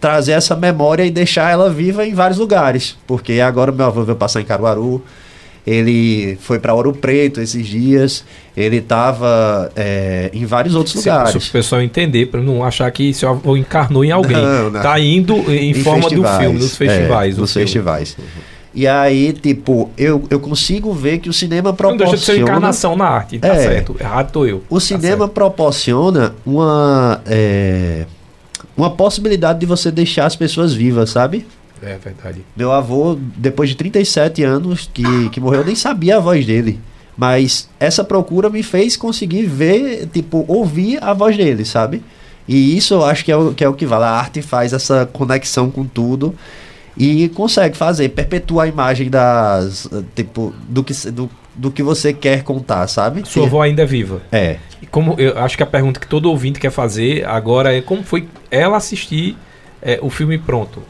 trazer 0.00 0.32
essa 0.32 0.56
memória 0.56 1.04
e 1.04 1.10
deixar 1.10 1.52
ela 1.52 1.70
viva 1.70 2.04
em 2.04 2.12
vários 2.12 2.38
lugares. 2.38 2.96
Porque 3.06 3.40
agora 3.40 3.70
meu 3.70 3.86
avô 3.86 4.02
veio 4.02 4.16
passar 4.16 4.40
em 4.40 4.44
Caruaru, 4.44 5.00
ele 5.64 6.36
foi 6.40 6.58
para 6.58 6.74
Ouro 6.74 6.92
Preto 6.92 7.40
esses 7.40 7.66
dias, 7.66 8.24
ele 8.56 8.78
estava 8.78 9.70
em 10.32 10.44
vários 10.44 10.74
outros 10.74 10.94
Se, 10.94 11.02
se 11.02 11.08
o 11.08 11.12
lugares. 11.12 11.48
pessoal 11.50 11.82
entender, 11.82 12.26
para 12.26 12.40
não 12.40 12.64
achar 12.64 12.90
que 12.90 13.14
seu 13.14 13.28
avô 13.28 13.56
encarnou 13.56 14.04
em 14.04 14.10
alguém. 14.10 14.36
Não, 14.36 14.70
não. 14.70 14.82
Tá 14.82 14.98
indo 14.98 15.34
em, 15.52 15.74
forma 15.74 16.02
festivais, 16.02 16.36
do 16.36 16.40
filme, 16.42 16.58
nos 16.58 16.76
festivais. 16.76 17.36
é, 17.36 17.40
nos 17.40 17.52
filme. 17.52 17.66
festivais. 17.66 18.16
E 18.74 18.86
aí, 18.86 19.32
tipo, 19.32 19.90
eu, 19.96 20.22
eu 20.30 20.38
consigo 20.38 20.92
ver 20.92 21.18
que 21.18 21.28
o 21.28 21.32
cinema 21.32 21.70
Não 21.70 21.76
proporciona... 21.76 22.10
deixa 22.12 22.32
de 22.32 22.38
ser 22.38 22.42
encarnação 22.42 22.94
na 22.96 23.06
arte, 23.06 23.38
tá 23.38 23.48
É. 23.48 23.56
certo. 23.62 23.96
Errado 23.98 24.30
tô 24.30 24.44
eu. 24.46 24.62
O 24.68 24.74
Tá 24.74 24.80
cinema 24.80 25.18
certo. 25.24 25.28
proporciona 25.30 26.34
uma 26.44 27.20
é, 27.26 28.04
uma 28.76 28.90
possibilidade 28.90 29.58
de 29.60 29.66
você 29.66 29.90
deixar 29.90 30.26
as 30.26 30.36
pessoas 30.36 30.72
vivas, 30.74 31.10
sabe? 31.10 31.46
É 31.82 31.96
verdade. 31.96 32.44
Meu 32.56 32.70
avô, 32.72 33.16
depois 33.36 33.70
de 33.70 33.76
37 33.76 34.42
anos 34.44 34.90
que, 34.92 35.28
que 35.30 35.40
morreu, 35.40 35.60
eu 35.60 35.66
nem 35.66 35.74
sabia 35.74 36.16
a 36.16 36.20
voz 36.20 36.44
dele. 36.44 36.78
Mas 37.16 37.68
essa 37.80 38.04
procura 38.04 38.48
me 38.50 38.62
fez 38.62 38.96
conseguir 38.96 39.44
ver, 39.46 40.06
tipo, 40.12 40.44
ouvir 40.46 41.02
a 41.02 41.12
voz 41.12 41.36
dele, 41.36 41.64
sabe? 41.64 42.02
E 42.46 42.76
isso 42.76 42.94
eu 42.94 43.04
acho 43.04 43.24
que 43.24 43.32
é 43.32 43.36
o 43.36 43.52
que, 43.52 43.64
é 43.64 43.68
o 43.68 43.74
que 43.74 43.84
vale. 43.86 44.04
A 44.04 44.10
arte 44.10 44.40
faz 44.42 44.72
essa 44.72 45.04
conexão 45.12 45.70
com 45.70 45.84
tudo 45.84 46.34
e 46.98 47.28
consegue 47.28 47.76
fazer, 47.76 48.08
perpetuar 48.08 48.66
a 48.66 48.68
imagem 48.68 49.08
das. 49.08 49.88
Tipo, 50.16 50.52
do 50.68 50.82
que, 50.82 50.92
do, 51.10 51.30
do 51.54 51.70
que 51.70 51.82
você 51.82 52.12
quer 52.12 52.42
contar, 52.42 52.88
sabe? 52.88 53.22
Sua 53.24 53.46
avó 53.46 53.62
ainda 53.62 53.82
é 53.82 53.86
viva. 53.86 54.20
É. 54.32 54.56
E 54.82 54.86
como 54.86 55.14
eu 55.16 55.38
acho 55.38 55.56
que 55.56 55.62
a 55.62 55.66
pergunta 55.66 56.00
que 56.00 56.08
todo 56.08 56.28
ouvinte 56.28 56.58
quer 56.58 56.70
fazer 56.70 57.24
agora 57.24 57.76
é 57.76 57.80
como 57.80 58.02
foi 58.02 58.28
ela 58.50 58.76
assistir 58.76 59.36
é, 59.80 60.00
o 60.02 60.10
filme 60.10 60.38
pronto. 60.38 60.82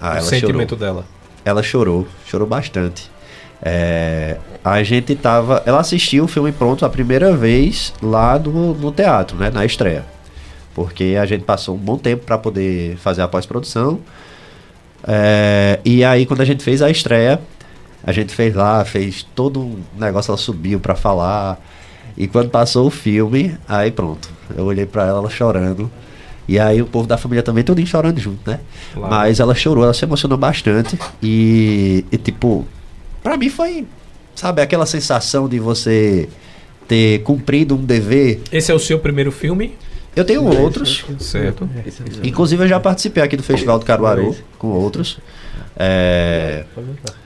Ah, 0.00 0.18
o 0.18 0.22
sentimento 0.22 0.70
chorou. 0.70 0.78
dela. 0.78 1.04
Ela 1.44 1.62
chorou, 1.62 2.06
chorou 2.26 2.46
bastante. 2.46 3.08
É, 3.62 4.38
a 4.64 4.82
gente 4.82 5.14
tava. 5.14 5.62
Ela 5.66 5.80
assistiu 5.80 6.24
o 6.24 6.28
filme 6.28 6.50
pronto 6.50 6.84
a 6.84 6.90
primeira 6.90 7.36
vez 7.36 7.92
lá 8.02 8.38
no, 8.38 8.74
no 8.74 8.90
teatro, 8.90 9.36
né? 9.36 9.50
Na 9.50 9.64
estreia. 9.64 10.04
Porque 10.74 11.16
a 11.20 11.26
gente 11.26 11.44
passou 11.44 11.76
um 11.76 11.78
bom 11.78 11.96
tempo 11.96 12.24
para 12.24 12.38
poder 12.38 12.96
fazer 12.96 13.22
a 13.22 13.28
pós-produção. 13.28 14.00
É, 15.06 15.80
e 15.84 16.04
aí, 16.04 16.26
quando 16.26 16.40
a 16.40 16.44
gente 16.44 16.62
fez 16.62 16.82
a 16.82 16.90
estreia, 16.90 17.40
a 18.02 18.12
gente 18.12 18.34
fez 18.34 18.54
lá, 18.54 18.84
fez 18.84 19.26
todo 19.34 19.60
um 19.60 19.82
negócio, 19.98 20.30
ela 20.30 20.38
subiu 20.38 20.80
para 20.80 20.94
falar. 20.94 21.60
E 22.16 22.26
quando 22.26 22.50
passou 22.50 22.86
o 22.86 22.90
filme, 22.90 23.56
aí 23.68 23.90
pronto. 23.90 24.28
Eu 24.56 24.64
olhei 24.64 24.86
para 24.86 25.06
ela, 25.06 25.18
ela 25.18 25.30
chorando. 25.30 25.90
E 26.48 26.58
aí 26.58 26.80
o 26.80 26.86
povo 26.86 27.06
da 27.06 27.18
família 27.18 27.42
também 27.42 27.62
todo 27.62 27.84
chorando 27.86 28.18
junto, 28.18 28.50
né? 28.50 28.60
Claro. 28.94 29.14
Mas 29.14 29.38
ela 29.38 29.54
chorou, 29.54 29.84
ela 29.84 29.92
se 29.92 30.04
emocionou 30.04 30.38
bastante. 30.38 30.98
E, 31.22 32.04
e, 32.10 32.16
tipo, 32.16 32.66
pra 33.22 33.36
mim 33.36 33.50
foi, 33.50 33.86
sabe, 34.34 34.62
aquela 34.62 34.86
sensação 34.86 35.46
de 35.46 35.60
você 35.60 36.28
ter 36.88 37.22
cumprido 37.22 37.74
um 37.74 37.84
dever. 37.84 38.40
Esse 38.50 38.72
é 38.72 38.74
o 38.74 38.78
seu 38.78 38.98
primeiro 38.98 39.30
filme? 39.30 39.76
Eu 40.16 40.24
tenho 40.24 40.44
outros. 40.44 41.04
Certo. 41.20 41.68
Inclusive 42.24 42.64
eu 42.64 42.68
já 42.68 42.80
participei 42.80 43.22
aqui 43.22 43.36
do 43.36 43.42
Festival 43.42 43.78
do 43.78 43.84
Caruaru 43.84 44.34
com 44.58 44.68
outros. 44.68 45.18
É, 45.80 46.64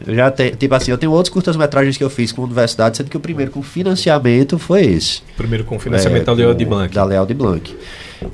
eu 0.06 0.14
já 0.14 0.30
tenho, 0.30 0.54
tipo 0.56 0.74
assim, 0.74 0.90
eu 0.90 0.98
tenho 0.98 1.10
outros 1.10 1.32
curtas-metragens 1.32 1.96
que 1.96 2.04
eu 2.04 2.10
fiz 2.10 2.32
com 2.32 2.42
a 2.42 2.44
universidade, 2.44 2.98
sendo 2.98 3.08
que 3.08 3.16
o 3.16 3.20
primeiro 3.20 3.50
com 3.50 3.62
financiamento 3.62 4.58
foi 4.58 4.82
esse. 4.84 5.22
Primeiro 5.38 5.64
com 5.64 5.78
financiamento 5.78 6.30
É, 6.30 6.34
da 6.36 6.44
com- 6.48 6.54
de 6.54 6.64
Blanc. 6.66 6.94
Da 6.94 7.02
Leal 7.04 7.24
de 7.24 7.32
Blanc. 7.32 7.74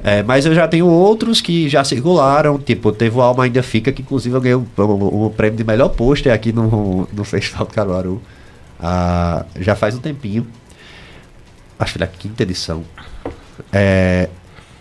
É, 0.03 0.22
mas 0.24 0.44
eu 0.44 0.55
já 0.55 0.66
tenho 0.66 0.86
outros 0.88 1.40
que 1.40 1.68
já 1.68 1.84
circularam, 1.84 2.59
tipo, 2.59 2.90
teve 2.90 3.16
o 3.16 3.22
Alma 3.22 3.44
Ainda 3.44 3.62
Fica, 3.62 3.92
que 3.92 4.03
inclusive 4.03 4.34
eu 4.34 4.40
ganhei 4.40 4.57
o, 4.57 4.66
o- 4.76 5.26
o 5.26 5.30
prêmio 5.30 5.57
de 5.57 5.62
melhor 5.64 5.88
pôster 5.90 6.32
aqui 6.32 6.53
no, 6.53 7.09
no 7.12 7.22
Festival 7.24 7.64
do 7.66 7.72
Caruaru. 7.72 8.20
Ah, 8.80 9.46
já 9.61 9.76
faz 9.76 9.94
um 9.94 9.99
tempinho. 10.01 10.44
Acho 11.78 11.92
que 11.92 11.99
da 12.01 12.07
quinta 12.09 12.42
edição. 12.42 12.82
É, 13.72 14.28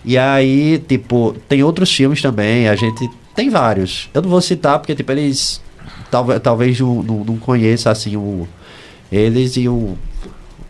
e 0.05 0.17
aí, 0.17 0.82
tipo, 0.88 1.36
tem 1.47 1.63
outros 1.63 1.93
filmes 1.93 2.21
também, 2.21 2.67
a 2.69 2.75
gente 2.75 3.09
tem 3.36 3.49
vários. 3.49 4.09
Eu 4.13 4.21
não 4.21 4.30
vou 4.30 4.41
citar 4.41 4.80
porque, 4.80 4.95
tipo, 4.95 5.11
eles 5.11 5.61
talvez, 6.09 6.41
talvez 6.41 6.80
não, 6.80 7.03
não, 7.03 7.23
não 7.23 7.38
conheça, 7.38 7.91
assim, 7.91 8.15
o, 8.15 8.47
eles 9.11 9.57
e 9.57 9.67
o, 9.67 9.97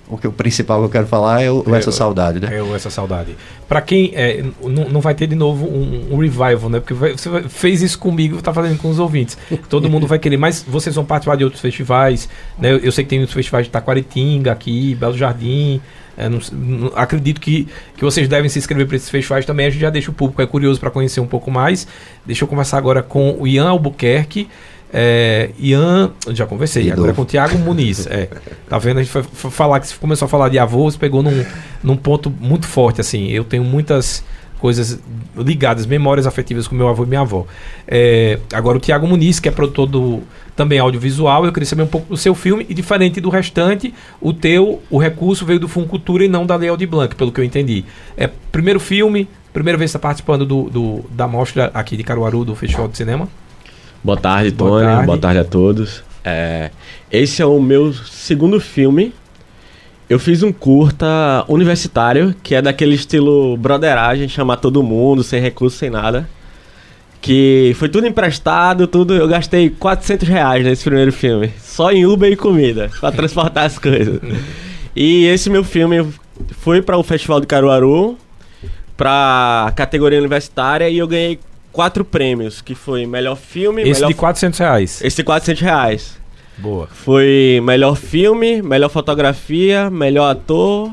o, 0.10 0.18
que, 0.18 0.28
o 0.28 0.32
principal 0.32 0.80
que 0.80 0.86
eu 0.86 0.90
quero 0.90 1.08
falar 1.08 1.42
é 1.42 1.52
o, 1.52 1.64
o 1.68 1.76
Essa 1.76 1.90
É, 1.90 1.94
Saudade, 1.94 2.40
né? 2.40 2.58
É 2.58 2.62
o 2.64 2.76
essa 2.76 2.90
saudade. 2.90 3.36
Pra 3.68 3.82
quem 3.82 4.12
é, 4.16 4.44
não, 4.64 4.90
não 4.90 5.02
vai 5.02 5.14
ter 5.14 5.28
de 5.28 5.36
novo 5.36 5.66
um, 5.66 6.14
um 6.14 6.18
revival, 6.18 6.70
né? 6.70 6.80
Porque 6.80 6.94
vai- 6.94 7.12
você 7.12 7.28
vai- 7.30 7.44
fez 7.44 7.82
isso 7.82 8.00
comigo, 8.00 8.42
tá 8.42 8.54
fazendo 8.54 8.78
com 8.80 8.90
os 8.90 9.00
ouvintes. 9.00 9.38
Todo 9.70 9.90
mundo 9.90 10.08
vai 10.08 10.18
querer, 10.20 10.38
mas 10.38 10.64
vocês 10.68 10.96
vão 10.96 11.04
participar 11.06 11.36
de 11.36 11.44
outros 11.44 11.62
festivais, 11.62 12.30
né? 12.58 12.72
Eu, 12.72 12.78
eu 12.78 12.92
sei 12.92 13.04
que 13.04 13.10
tem 13.10 13.20
outros 13.20 13.36
festivais 13.36 13.66
de 13.66 13.72
Taquaritinga 13.72 14.52
aqui, 14.52 14.96
Belo 14.96 15.18
Jardim. 15.18 15.82
é, 16.18 16.28
não 16.30 16.40
não- 16.54 16.92
acredito 16.96 17.40
que, 17.42 17.68
que 17.96 18.04
vocês 18.04 18.28
devem 18.28 18.50
se 18.50 18.58
inscrever 18.58 18.88
para 18.88 18.96
esses 18.96 19.10
festivais 19.10 19.46
também. 19.46 19.66
A 19.68 19.70
gente 19.70 19.82
já 19.82 19.90
deixa 19.90 20.10
o 20.10 20.14
público 20.14 20.42
é 20.42 20.48
curioso 20.48 20.80
para 20.80 20.90
conhecer 20.90 21.20
um 21.20 21.28
pouco 21.28 21.52
mais. 21.52 21.86
Deixa 22.26 22.44
eu 22.44 22.48
conversar 22.48 22.78
agora 22.78 23.04
com 23.04 23.36
o 23.40 23.46
Ian 23.46 23.68
Albuquerque. 23.70 24.48
É, 24.94 25.50
Ian, 25.60 26.12
já 26.30 26.46
conversei, 26.46 26.84
De 26.84 26.92
agora 26.92 27.08
é 27.08 27.10
novo. 27.10 27.16
com 27.18 27.22
o 27.24 27.26
Tiago 27.26 27.58
Muniz. 27.58 28.08
É, 28.08 28.30
tá 28.70 28.78
vendo? 28.78 29.00
A 29.00 29.04
gente 29.04 29.12
foi, 29.12 29.24
foi 29.24 29.52
falar 29.52 29.80
que 29.80 29.94
começou 29.98 30.26
a 30.26 30.30
falar 30.30 30.50
de 30.50 30.58
avô, 30.58 30.90
você 30.90 30.98
pegou 30.98 31.22
num, 31.22 31.46
num 31.84 31.98
ponto 31.98 32.30
muito 32.30 32.66
forte. 32.66 33.02
Assim, 33.02 33.28
eu 33.28 33.44
tenho 33.44 33.64
muitas 33.64 34.24
coisas 34.60 35.00
ligadas, 35.36 35.86
memórias 35.86 36.26
afetivas 36.26 36.68
com 36.68 36.74
meu 36.76 36.88
avô 36.88 37.04
e 37.04 37.08
minha 37.08 37.22
avó. 37.22 37.46
É, 37.88 38.40
agora 38.54 38.78
o 38.78 38.80
Tiago 38.80 39.06
Muniz, 39.08 39.40
que 39.40 39.48
é 39.50 39.52
produtor 39.52 39.88
do 39.88 40.22
também 40.56 40.80
audiovisual, 40.80 41.46
eu 41.46 41.54
queria 41.54 41.68
saber 41.68 41.84
um 41.84 41.88
pouco 41.88 42.08
do 42.08 42.18
seu 42.18 42.34
filme 42.34 42.66
e 42.68 42.74
diferente 42.74 43.22
do 43.22 43.30
restante, 43.30 43.94
o 44.20 44.34
teu, 44.34 44.82
o 44.90 44.98
recurso 44.98 45.46
veio 45.46 45.60
do 45.60 45.68
Fundo 45.68 45.86
Cultura 45.88 46.26
e 46.26 46.28
não 46.28 46.48
da 46.48 46.56
Leal 46.56 46.76
de 46.76 46.88
Blanc, 46.88 47.14
pelo 47.14 47.32
que 47.32 47.40
eu 47.40 47.44
entendi. 47.46 47.86
É 48.18 48.28
primeiro 48.52 48.80
filme, 48.80 49.30
primeira 49.54 49.78
vez 49.78 49.90
que 49.90 49.92
você 49.92 49.98
está 49.98 50.08
participando 50.08 50.48
do, 50.48 50.64
do- 50.68 51.06
da 51.12 51.28
mostra 51.28 51.70
aqui 51.76 51.96
de 51.96 52.04
Caruaru 52.04 52.44
do 52.44 52.56
Festival 52.56 52.88
de 52.88 52.98
Cinema. 52.98 53.30
Boa 54.08 54.18
tarde, 54.18 54.52
Boa 54.52 54.70
Tony. 54.72 54.86
tarde. 54.86 55.06
Boa 55.06 55.18
tarde 55.18 55.40
a 55.40 55.44
todos. 55.44 56.02
É, 56.24 56.72
esse 57.12 57.42
é 57.42 57.46
o 57.46 57.60
meu 57.60 57.92
segundo 57.92 58.58
filme. 58.58 59.14
Eu 60.10 60.18
fiz 60.18 60.44
um 60.44 60.54
curta 60.54 61.44
universitário, 61.50 62.34
que 62.42 62.56
é 62.56 62.62
daquele 62.62 62.96
estilo 62.96 63.58
broderagem, 63.58 64.30
chamar 64.30 64.56
todo 64.58 64.82
mundo, 64.82 65.24
sem 65.26 65.42
recurso, 65.42 65.76
sem 65.76 65.90
nada. 65.90 66.26
Que 67.20 67.76
foi 67.78 67.90
tudo 67.90 68.08
emprestado, 68.08 68.88
tudo. 68.88 69.14
Eu 69.14 69.28
gastei 69.28 69.70
400 69.70 70.26
reais 70.26 70.64
nesse 70.64 70.86
primeiro 70.86 71.12
filme. 71.12 71.52
Só 71.60 71.92
em 71.92 72.06
Uber 72.06 72.32
e 72.32 72.38
comida, 72.38 72.90
pra 73.02 73.12
transportar 73.12 73.66
as 73.66 73.78
coisas. 73.78 74.22
E 74.96 75.26
esse 75.26 75.50
meu 75.50 75.66
filme 75.66 76.08
foi 76.52 76.82
para 76.82 76.98
o 76.98 77.04
Festival 77.04 77.42
de 77.42 77.48
Caruaru, 77.48 78.18
pra 78.96 79.74
categoria 79.76 80.18
universitária, 80.18 80.88
e 80.90 80.98
eu 80.98 81.08
ganhei 81.10 81.38
quatro 81.78 82.04
prêmios, 82.04 82.60
que 82.60 82.74
foi 82.74 83.06
melhor 83.06 83.36
filme, 83.36 83.84
Esse 83.84 84.02
melhor 84.02 84.08
de 84.08 84.14
400 84.16 84.60
reais. 84.60 85.00
esse 85.04 85.18
de 85.18 85.24
400 85.24 85.62
reais. 85.62 86.18
Boa. 86.58 86.88
Foi 86.88 87.62
melhor 87.64 87.96
filme, 87.96 88.64
melhor 88.64 88.90
fotografia, 88.90 89.88
melhor 89.92 90.32
ator. 90.32 90.92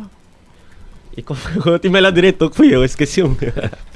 E 1.16 1.22
qual 1.22 1.35
foi 1.35 1.55
o 1.55 1.72
outro? 1.72 1.89
E 1.89 1.91
melhor 1.91 2.12
diretor 2.12 2.51
que 2.51 2.57
fui 2.57 2.68
eu, 2.68 2.85
esqueci 2.85 3.22
um. 3.22 3.35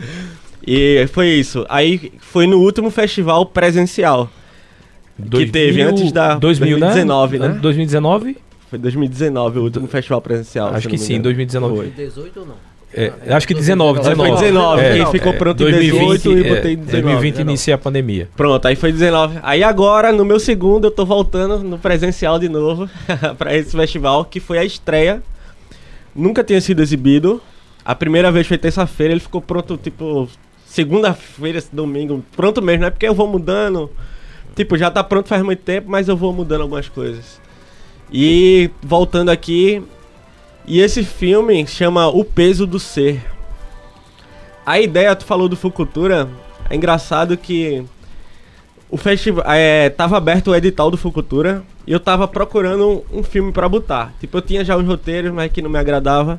e 0.67 1.07
foi 1.09 1.29
isso. 1.29 1.67
Aí 1.69 2.11
foi 2.21 2.47
no 2.47 2.59
último 2.59 2.91
festival 2.91 3.45
presencial. 3.45 4.31
Que 5.31 5.45
teve 5.45 5.83
antes 5.83 6.11
da 6.11 6.37
2000, 6.37 6.79
2019, 6.79 7.39
né? 7.39 7.49
2019? 7.61 8.39
Foi 8.71 8.79
2019 8.79 9.59
o 9.59 9.63
último 9.63 9.87
festival 9.89 10.23
presencial. 10.23 10.75
Acho 10.75 10.89
que 10.89 10.97
sim, 10.97 11.15
engano. 11.17 11.25
2019. 11.25 11.77
Foi. 11.77 11.91
18 11.91 12.41
ou 12.41 12.47
não? 12.47 12.55
É, 12.93 13.13
acho 13.29 13.47
que 13.47 13.53
19, 13.55 13.99
Aí 13.99 14.05
19. 14.05 14.31
foi 14.31 14.47
19, 14.47 14.83
É, 14.83 15.07
ficou 15.07 15.33
é, 15.33 15.37
pronto 15.37 15.69
em 15.69 15.79
18 15.79 16.33
e 16.33 16.43
botei 16.43 16.77
19. 16.77 16.85
2020 16.93 17.33
19. 17.35 17.41
inicia 17.43 17.75
a 17.75 17.79
pandemia. 17.79 18.29
Pronto, 18.35 18.67
aí 18.67 18.77
foi 18.77 18.93
19. 18.93 19.39
Aí 19.43 19.63
agora, 19.63 20.11
no 20.11 20.25
meu 20.25 20.41
segundo, 20.41 20.87
eu 20.87 20.91
tô 20.91 21.05
voltando 21.05 21.59
no 21.59 21.79
presencial 21.79 22.39
de 22.39 22.49
novo 22.49 22.89
pra 23.37 23.55
esse 23.55 23.77
festival, 23.77 24.25
que 24.25 24.41
foi 24.41 24.59
a 24.59 24.65
estreia. 24.65 25.23
Nunca 26.15 26.43
tinha 26.43 26.61
sido 26.61 26.83
exibido. 26.83 27.43
A 27.85 27.95
primeira 27.95 28.33
vez 28.33 28.47
foi 28.47 28.57
terça-feira, 28.59 29.13
ele 29.13 29.21
ficou 29.21 29.41
pronto, 29.41 29.77
tipo, 29.77 30.29
segunda-feira, 30.67 31.63
domingo. 31.73 32.25
Pronto 32.37 32.63
mesmo, 32.63 32.81
não 32.83 32.89
é 32.89 32.91
porque 32.91 33.07
eu 33.07 33.15
vou 33.15 33.27
mudando. 33.27 33.91
Tipo, 34.57 34.77
já 34.77 34.91
tá 34.91 35.05
pronto 35.05 35.29
faz 35.29 35.43
muito 35.43 35.61
tempo, 35.61 35.91
mas 35.91 36.09
eu 36.09 36.17
vou 36.17 36.33
mudando 36.33 36.63
algumas 36.63 36.89
coisas. 36.89 37.41
E 38.13 38.71
voltando 38.83 39.29
aqui, 39.29 39.83
e 40.69 40.81
esse 40.81 41.03
filme 41.03 41.67
chama 41.67 42.09
O 42.09 42.23
Peso 42.23 42.67
do 42.67 42.79
Ser. 42.79 43.25
A 44.67 44.79
ideia, 44.79 45.17
tu 45.17 45.25
falou 45.25 45.49
do 45.49 45.57
Fucultura, 45.57 46.29
é 46.69 46.77
engraçado 46.77 47.39
que 47.39 47.83
o 48.91 48.99
festival 48.99 49.45
é, 49.51 49.89
tava 49.89 50.19
aberto 50.19 50.49
o 50.49 50.55
edital 50.55 50.91
do 50.91 50.99
Fucultura 50.99 51.63
e 51.87 51.93
eu 51.93 51.99
tava 51.99 52.29
procurando 52.29 53.05
um, 53.11 53.21
um 53.21 53.23
filme 53.23 53.51
pra 53.51 53.67
botar. 53.67 54.13
Tipo, 54.21 54.37
eu 54.37 54.43
tinha 54.43 54.63
já 54.63 54.77
os 54.77 54.87
roteiros, 54.87 55.33
mas 55.33 55.51
que 55.51 55.63
não 55.63 55.71
me 55.71 55.79
agradava. 55.79 56.39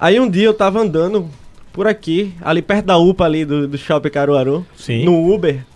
Aí 0.00 0.18
um 0.18 0.28
dia 0.28 0.46
eu 0.46 0.54
tava 0.54 0.80
andando 0.80 1.28
por 1.70 1.86
aqui, 1.86 2.34
ali 2.40 2.62
perto 2.62 2.86
da 2.86 2.96
UPA 2.96 3.26
ali 3.26 3.44
do, 3.44 3.68
do 3.68 3.76
Shopping 3.76 4.08
Caruaru, 4.08 4.64
Sim. 4.74 5.04
no 5.04 5.34
Uber. 5.34 5.66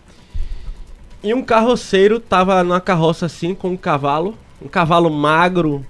E 1.23 1.35
um 1.35 1.43
carroceiro 1.43 2.19
tava 2.19 2.65
numa 2.65 2.81
carroça 2.81 3.27
assim 3.27 3.55
com 3.55 3.69
um 3.69 3.77
cavalo, 3.77 4.35
um 4.61 4.69
cavalo 4.69 5.11
magro. 5.11 5.85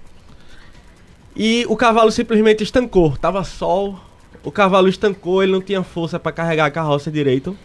E 1.34 1.64
o 1.68 1.76
cavalo 1.76 2.10
simplesmente 2.10 2.62
estancou, 2.62 3.16
tava 3.16 3.42
sol, 3.42 3.98
o 4.44 4.50
cavalo 4.50 4.88
estancou, 4.88 5.42
ele 5.42 5.52
não 5.52 5.62
tinha 5.62 5.82
força 5.82 6.18
pra 6.18 6.32
carregar 6.32 6.66
a 6.66 6.70
carroça 6.70 7.10
direito. 7.10 7.56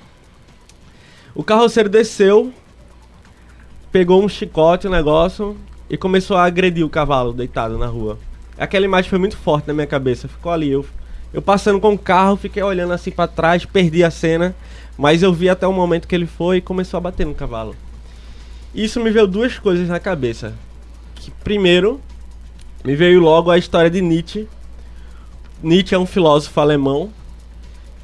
O 1.36 1.44
carroceiro 1.44 1.90
desceu, 1.90 2.54
pegou 3.92 4.24
um 4.24 4.30
chicote, 4.30 4.88
um 4.88 4.92
negócio, 4.92 5.58
e 5.90 5.98
começou 5.98 6.38
a 6.38 6.46
agredir 6.46 6.86
o 6.86 6.90
cavalo 6.90 7.34
deitado 7.34 7.78
na 7.78 7.88
rua. 7.88 8.18
Aquela 8.58 8.86
imagem 8.86 9.10
foi 9.10 9.20
muito 9.20 9.38
forte 9.38 9.68
na 9.68 9.74
minha 9.74 9.88
cabeça, 9.88 10.28
ficou 10.28 10.52
ali. 10.52 10.72
Eu, 10.72 10.86
eu 11.34 11.42
passando 11.42 11.80
com 11.80 11.94
o 11.94 11.98
carro, 11.98 12.38
fiquei 12.38 12.64
olhando 12.64 12.94
assim 12.94 13.12
pra 13.12 13.28
trás, 13.28 13.66
perdi 13.66 14.04
a 14.04 14.12
cena, 14.12 14.56
mas 14.98 15.22
eu 15.22 15.34
vi 15.34 15.50
até 15.50 15.68
o 15.68 15.74
momento 15.74 16.08
que 16.08 16.16
ele 16.16 16.26
foi 16.26 16.58
e 16.58 16.62
começou 16.62 16.98
a 16.98 17.02
bater 17.02 17.26
no 17.26 17.36
cavalo. 17.36 17.76
Isso 18.74 19.00
me 19.00 19.10
veio 19.12 19.28
duas 19.28 19.60
coisas 19.60 19.88
na 19.88 20.00
cabeça. 20.00 20.54
Que, 21.16 21.32
primeiro, 21.32 22.02
me 22.84 22.96
veio 22.96 23.20
logo 23.20 23.52
a 23.52 23.58
história 23.58 23.90
de 23.90 24.02
Nietzsche. 24.02 24.48
Nietzsche 25.62 25.96
é 25.96 26.00
um 26.00 26.06
filósofo 26.06 26.60
alemão 26.60 27.12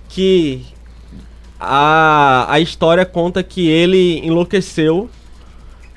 que 0.09 0.65
a, 1.59 2.45
a 2.49 2.59
história 2.59 3.05
conta 3.05 3.41
que 3.41 3.67
ele 3.67 4.19
enlouqueceu 4.19 5.09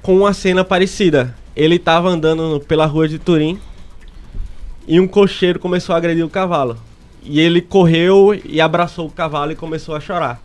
com 0.03 0.16
uma 0.16 0.33
cena 0.33 0.64
parecida. 0.64 1.35
Ele 1.57 1.77
estava 1.77 2.09
andando 2.09 2.61
pela 2.61 2.87
rua 2.87 3.09
de 3.09 3.18
Turim 3.18 3.59
e 4.87 5.01
um 5.01 5.09
cocheiro 5.09 5.59
começou 5.59 5.95
a 5.95 5.99
agredir 5.99 6.24
o 6.24 6.31
cavalo. 6.31 6.79
E 7.24 7.41
ele 7.41 7.61
correu 7.61 8.41
e 8.45 8.61
abraçou 8.61 9.07
o 9.07 9.11
cavalo 9.11 9.51
e 9.51 9.57
começou 9.57 9.97
a 9.97 10.01
chorar. 10.01 10.41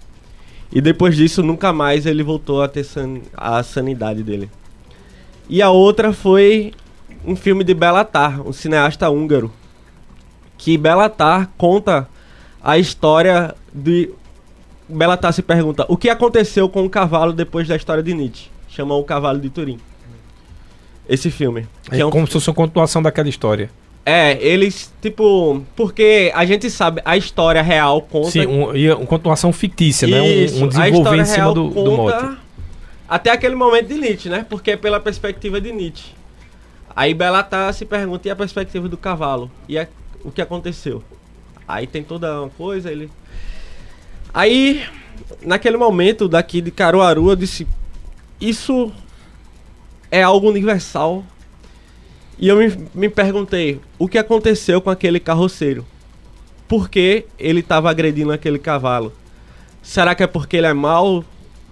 E 0.71 0.81
depois 0.81 1.15
disso, 1.15 1.43
nunca 1.43 1.71
mais 1.71 2.05
ele 2.05 2.23
voltou 2.23 2.61
a 2.63 2.67
ter 2.67 2.83
san 2.83 3.19
a 3.35 3.61
sanidade 3.61 4.23
dele. 4.23 4.49
E 5.47 5.61
a 5.61 5.69
outra 5.69 6.13
foi 6.13 6.73
um 7.25 7.35
filme 7.35 7.63
de 7.63 7.73
Belatar, 7.73 8.41
um 8.41 8.51
cineasta 8.53 9.09
húngaro. 9.09 9.51
Que 10.57 10.77
Belatar 10.77 11.49
conta 11.57 12.07
a 12.63 12.77
história 12.77 13.55
de. 13.73 14.09
Belatar 14.87 15.31
se 15.31 15.41
pergunta 15.41 15.85
o 15.87 15.95
que 15.95 16.09
aconteceu 16.09 16.67
com 16.67 16.85
o 16.85 16.89
cavalo 16.89 17.31
depois 17.33 17.67
da 17.67 17.75
história 17.75 18.03
de 18.03 18.13
Nietzsche. 18.13 18.49
Chamou 18.67 18.99
o 19.01 19.03
Cavalo 19.03 19.39
de 19.39 19.49
Turim. 19.49 19.79
Esse 21.07 21.31
filme. 21.31 21.67
É 21.91 21.99
é 21.99 22.05
um 22.05 22.09
como 22.09 22.25
se 22.27 22.33
fosse 22.33 22.49
uma 22.49 22.55
continuação 22.55 23.01
daquela 23.01 23.27
história. 23.29 23.69
é, 24.05 24.37
eles, 24.41 24.93
tipo, 25.01 25.61
porque 25.75 26.31
a 26.33 26.45
gente 26.45 26.69
sabe, 26.69 27.01
a 27.05 27.15
história 27.17 27.61
real 27.61 28.01
conta. 28.01 28.31
Sim, 28.31 28.47
um, 28.47 28.75
e 28.75 28.89
uma 28.91 29.05
continuação 29.05 29.51
fictícia, 29.53 30.07
né? 30.07 30.25
Isso, 30.25 30.55
Um, 30.57 30.61
um 30.61 30.65
a 30.65 30.67
desenvolver 30.69 31.17
em 31.17 31.25
cima 31.25 31.37
real 31.37 31.53
do, 31.53 31.69
do 31.69 31.91
mote. 31.91 32.37
Até 33.07 33.29
aquele 33.31 33.55
momento 33.55 33.87
de 33.87 33.95
Nietzsche, 33.95 34.29
né? 34.29 34.45
Porque 34.49 34.71
é 34.71 34.77
pela 34.77 34.99
perspectiva 34.99 35.59
de 35.59 35.71
Nietzsche. 35.71 36.11
Aí 36.95 37.13
Belatar 37.13 37.73
se 37.73 37.85
pergunta 37.85 38.27
e 38.27 38.31
a 38.31 38.35
perspectiva 38.35 38.87
do 38.87 38.97
cavalo. 38.97 39.49
E 39.67 39.77
o 40.23 40.31
que 40.31 40.41
aconteceu? 40.41 41.03
Aí 41.67 41.87
tem 41.87 42.03
toda 42.03 42.41
uma 42.41 42.49
coisa, 42.49 42.91
ele. 42.91 43.09
Aí, 44.33 44.83
naquele 45.41 45.77
momento 45.77 46.27
daqui 46.27 46.61
de 46.61 46.71
Caruaru, 46.71 47.29
eu 47.29 47.35
disse. 47.35 47.67
isso 48.39 48.91
é 50.09 50.21
algo 50.21 50.49
universal. 50.49 51.23
E 52.37 52.47
eu 52.47 52.57
me, 52.57 52.89
me 52.93 53.09
perguntei, 53.09 53.79
o 53.99 54.07
que 54.07 54.17
aconteceu 54.17 54.81
com 54.81 54.89
aquele 54.89 55.19
carroceiro? 55.19 55.85
Por 56.67 56.89
que 56.89 57.25
ele 57.37 57.59
estava 57.59 57.89
agredindo 57.89 58.31
aquele 58.31 58.57
cavalo? 58.57 59.13
Será 59.81 60.15
que 60.15 60.23
é 60.23 60.27
porque 60.27 60.57
ele 60.57 60.67
é 60.67 60.73
mal, 60.73 61.23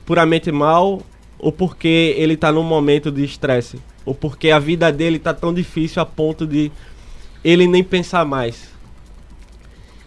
puramente 0.05 0.51
mal, 0.51 1.01
ou 1.37 1.51
porque 1.51 2.13
ele 2.17 2.33
está 2.35 2.51
num 2.51 2.63
momento 2.63 3.11
de 3.11 3.23
estresse? 3.23 3.79
Ou 4.09 4.15
porque 4.15 4.49
a 4.49 4.57
vida 4.57 4.91
dele 4.91 5.17
está 5.17 5.35
tão 5.35 5.53
difícil 5.53 6.01
a 6.01 6.05
ponto 6.05 6.47
de 6.47 6.71
ele 7.43 7.67
nem 7.67 7.83
pensar 7.83 8.25
mais? 8.25 8.71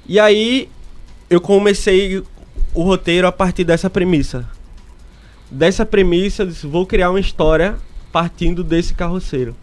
E 0.05 0.19
aí 0.19 0.69
eu 1.31 1.41
comecei 1.41 2.21
o 2.75 2.83
roteiro 2.83 3.29
a 3.29 3.31
partir 3.31 3.63
dessa 3.63 3.89
premissa. 3.89 4.51
Dessa 5.49 5.87
premissa, 5.87 6.43
eu 6.43 6.49
disse, 6.49 6.67
vou 6.67 6.85
criar 6.85 7.11
uma 7.11 7.21
história 7.21 7.77
partindo 8.11 8.65
desse 8.65 8.93
carroceiro. 8.93 9.55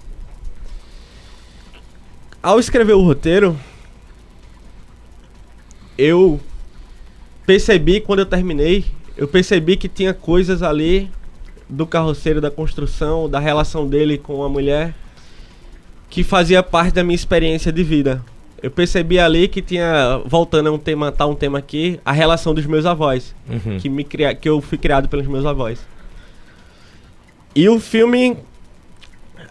Ao 2.41 2.61
escrever 2.61 2.93
o 2.93 3.03
roteiro, 3.03 3.59
eu 5.97 6.39
percebi 7.45 7.99
quando 7.99 8.19
eu 8.19 8.25
terminei, 8.25 8.85
eu 9.17 9.27
percebi 9.27 9.75
que 9.75 9.89
tinha 9.89 10.13
coisas 10.13 10.63
ali 10.63 11.11
do 11.69 11.85
carroceiro 11.85 12.41
da 12.41 12.49
construção, 12.49 13.29
da 13.29 13.39
relação 13.39 13.87
dele 13.87 14.17
com 14.17 14.43
a 14.43 14.49
mulher, 14.49 14.93
que 16.09 16.23
fazia 16.23 16.63
parte 16.63 16.93
da 16.95 17.03
minha 17.03 17.15
experiência 17.15 17.71
de 17.71 17.83
vida. 17.83 18.23
Eu 18.61 18.71
percebi 18.71 19.19
ali 19.19 19.47
que 19.47 19.61
tinha, 19.61 20.19
voltando 20.25 20.67
a 20.67 20.71
um 20.71 20.77
tema, 20.77 21.11
tá 21.11 21.25
um 21.25 21.35
tema 21.35 21.59
aqui, 21.59 21.99
a 22.03 22.11
relação 22.11 22.53
dos 22.53 22.65
meus 22.65 22.85
avós, 22.85 23.33
Uhum. 23.47 23.77
que, 23.79 23.87
me 23.87 24.03
cria, 24.03 24.33
que 24.35 24.49
eu 24.49 24.59
fui 24.59 24.77
criado 24.77 25.07
pelos 25.07 25.27
meus 25.27 25.45
avós. 25.45 25.79
E 27.55 27.69
o 27.69 27.79
filme, 27.79 28.37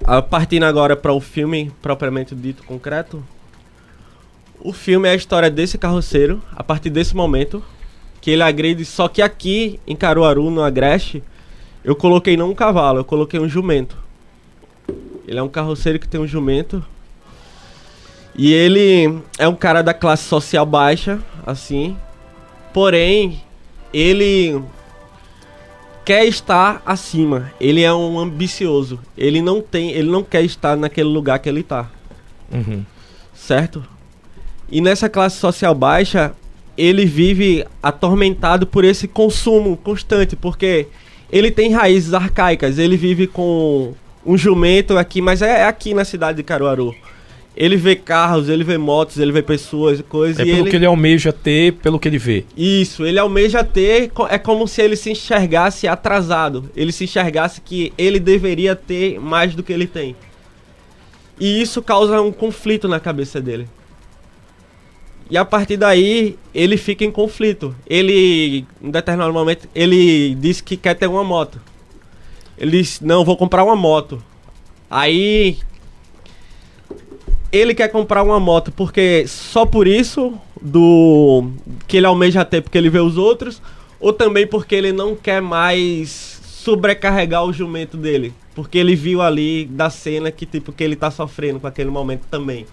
a 0.04 0.20
partindo 0.20 0.64
agora 0.64 0.96
para 0.96 1.12
o 1.12 1.20
filme 1.20 1.72
propriamente 1.80 2.34
dito 2.34 2.62
concreto, 2.64 3.22
o 4.60 4.72
filme 4.72 5.08
é 5.08 5.12
a 5.12 5.14
história 5.14 5.50
desse 5.50 5.78
carroceiro, 5.78 6.42
a 6.54 6.62
partir 6.62 6.90
desse 6.90 7.14
momento, 7.14 7.62
que 8.20 8.30
ele 8.32 8.42
agride, 8.42 8.84
só 8.84 9.06
que 9.08 9.22
aqui 9.22 9.78
em 9.86 9.94
Caruaru, 9.96 10.50
no 10.50 10.62
Agreste, 10.62 11.22
eu 11.88 11.96
coloquei 11.96 12.36
não 12.36 12.50
um 12.50 12.54
cavalo, 12.54 12.98
eu 12.98 13.04
coloquei 13.04 13.40
um 13.40 13.48
jumento. 13.48 13.96
Ele 15.26 15.38
é 15.38 15.42
um 15.42 15.48
carroceiro 15.48 15.98
que 15.98 16.06
tem 16.06 16.20
um 16.20 16.26
jumento. 16.26 16.84
E 18.36 18.52
ele 18.52 19.18
é 19.38 19.48
um 19.48 19.54
cara 19.54 19.80
da 19.82 19.94
classe 19.94 20.24
social 20.24 20.66
baixa, 20.66 21.18
assim. 21.46 21.96
Porém, 22.74 23.40
ele 23.90 24.62
quer 26.04 26.26
estar 26.26 26.82
acima. 26.84 27.50
Ele 27.58 27.82
é 27.82 27.92
um 27.92 28.18
ambicioso. 28.18 29.00
Ele 29.16 29.40
não 29.40 29.62
tem, 29.62 29.92
ele 29.92 30.10
não 30.10 30.22
quer 30.22 30.42
estar 30.42 30.76
naquele 30.76 31.08
lugar 31.08 31.38
que 31.38 31.48
ele 31.48 31.62
tá, 31.62 31.90
Uhum. 32.52 32.84
certo? 33.34 33.82
E 34.70 34.82
nessa 34.82 35.08
classe 35.08 35.38
social 35.38 35.74
baixa, 35.74 36.34
ele 36.76 37.06
vive 37.06 37.66
atormentado 37.82 38.66
por 38.66 38.84
esse 38.84 39.08
consumo 39.08 39.74
constante, 39.78 40.36
porque 40.36 40.86
ele 41.30 41.50
tem 41.50 41.72
raízes 41.72 42.14
arcaicas. 42.14 42.78
Ele 42.78 42.96
vive 42.96 43.26
com 43.26 43.94
um 44.24 44.36
jumento 44.36 44.96
aqui, 44.96 45.20
mas 45.20 45.42
é 45.42 45.64
aqui 45.64 45.94
na 45.94 46.04
cidade 46.04 46.36
de 46.36 46.42
Caruaru. 46.42 46.94
Ele 47.56 47.76
vê 47.76 47.96
carros, 47.96 48.48
ele 48.48 48.62
vê 48.62 48.78
motos, 48.78 49.18
ele 49.18 49.32
vê 49.32 49.42
pessoas, 49.42 50.00
coisas. 50.02 50.38
É 50.38 50.42
e 50.42 50.46
pelo 50.46 50.58
ele... 50.60 50.70
que 50.70 50.76
ele 50.76 50.86
almeja 50.86 51.32
ter, 51.32 51.72
pelo 51.74 51.98
que 51.98 52.06
ele 52.06 52.18
vê. 52.18 52.44
Isso, 52.56 53.04
ele 53.04 53.18
almeja 53.18 53.64
ter. 53.64 54.12
É 54.30 54.38
como 54.38 54.68
se 54.68 54.80
ele 54.80 54.94
se 54.94 55.10
enxergasse 55.10 55.88
atrasado. 55.88 56.70
Ele 56.76 56.92
se 56.92 57.04
enxergasse 57.04 57.60
que 57.60 57.92
ele 57.98 58.20
deveria 58.20 58.76
ter 58.76 59.18
mais 59.18 59.54
do 59.54 59.62
que 59.62 59.72
ele 59.72 59.88
tem. 59.88 60.14
E 61.40 61.60
isso 61.60 61.82
causa 61.82 62.20
um 62.20 62.30
conflito 62.30 62.86
na 62.86 63.00
cabeça 63.00 63.40
dele. 63.40 63.66
E 65.30 65.36
a 65.36 65.44
partir 65.44 65.76
daí, 65.76 66.38
ele 66.54 66.76
fica 66.76 67.04
em 67.04 67.10
conflito. 67.10 67.74
Ele, 67.86 68.64
em 68.80 68.90
determinado 68.90 69.32
momento, 69.32 69.68
ele 69.74 70.34
diz 70.36 70.60
que 70.60 70.76
quer 70.76 70.94
ter 70.94 71.06
uma 71.06 71.22
moto. 71.22 71.60
Ele 72.56 72.78
diz, 72.78 73.00
não, 73.00 73.24
vou 73.24 73.36
comprar 73.36 73.62
uma 73.62 73.76
moto. 73.76 74.22
Aí, 74.90 75.58
ele 77.52 77.74
quer 77.74 77.88
comprar 77.88 78.22
uma 78.22 78.40
moto 78.40 78.72
porque 78.72 79.26
só 79.26 79.64
por 79.64 79.86
isso 79.86 80.34
do 80.60 81.50
que 81.86 81.96
ele 81.96 82.06
almeja 82.06 82.44
ter 82.44 82.60
porque 82.60 82.76
ele 82.76 82.90
vê 82.90 82.98
os 82.98 83.16
outros 83.16 83.62
ou 84.00 84.12
também 84.12 84.46
porque 84.46 84.74
ele 84.74 84.92
não 84.92 85.14
quer 85.14 85.40
mais 85.40 86.40
sobrecarregar 86.42 87.44
o 87.44 87.52
jumento 87.52 87.96
dele, 87.96 88.34
porque 88.54 88.76
ele 88.76 88.94
viu 88.94 89.22
ali 89.22 89.64
da 89.64 89.88
cena 89.88 90.30
que 90.30 90.44
tipo 90.44 90.72
que 90.72 90.84
ele 90.84 90.96
tá 90.96 91.10
sofrendo 91.10 91.58
com 91.58 91.66
aquele 91.66 91.90
momento 91.90 92.26
também. 92.30 92.66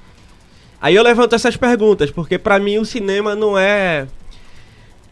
Aí 0.81 0.95
eu 0.95 1.03
levanto 1.03 1.33
essas 1.33 1.57
perguntas, 1.57 2.11
porque 2.11 2.37
pra 2.37 2.59
mim 2.59 2.77
o 2.77 2.85
cinema 2.85 3.35
não 3.35 3.57
é 3.57 4.07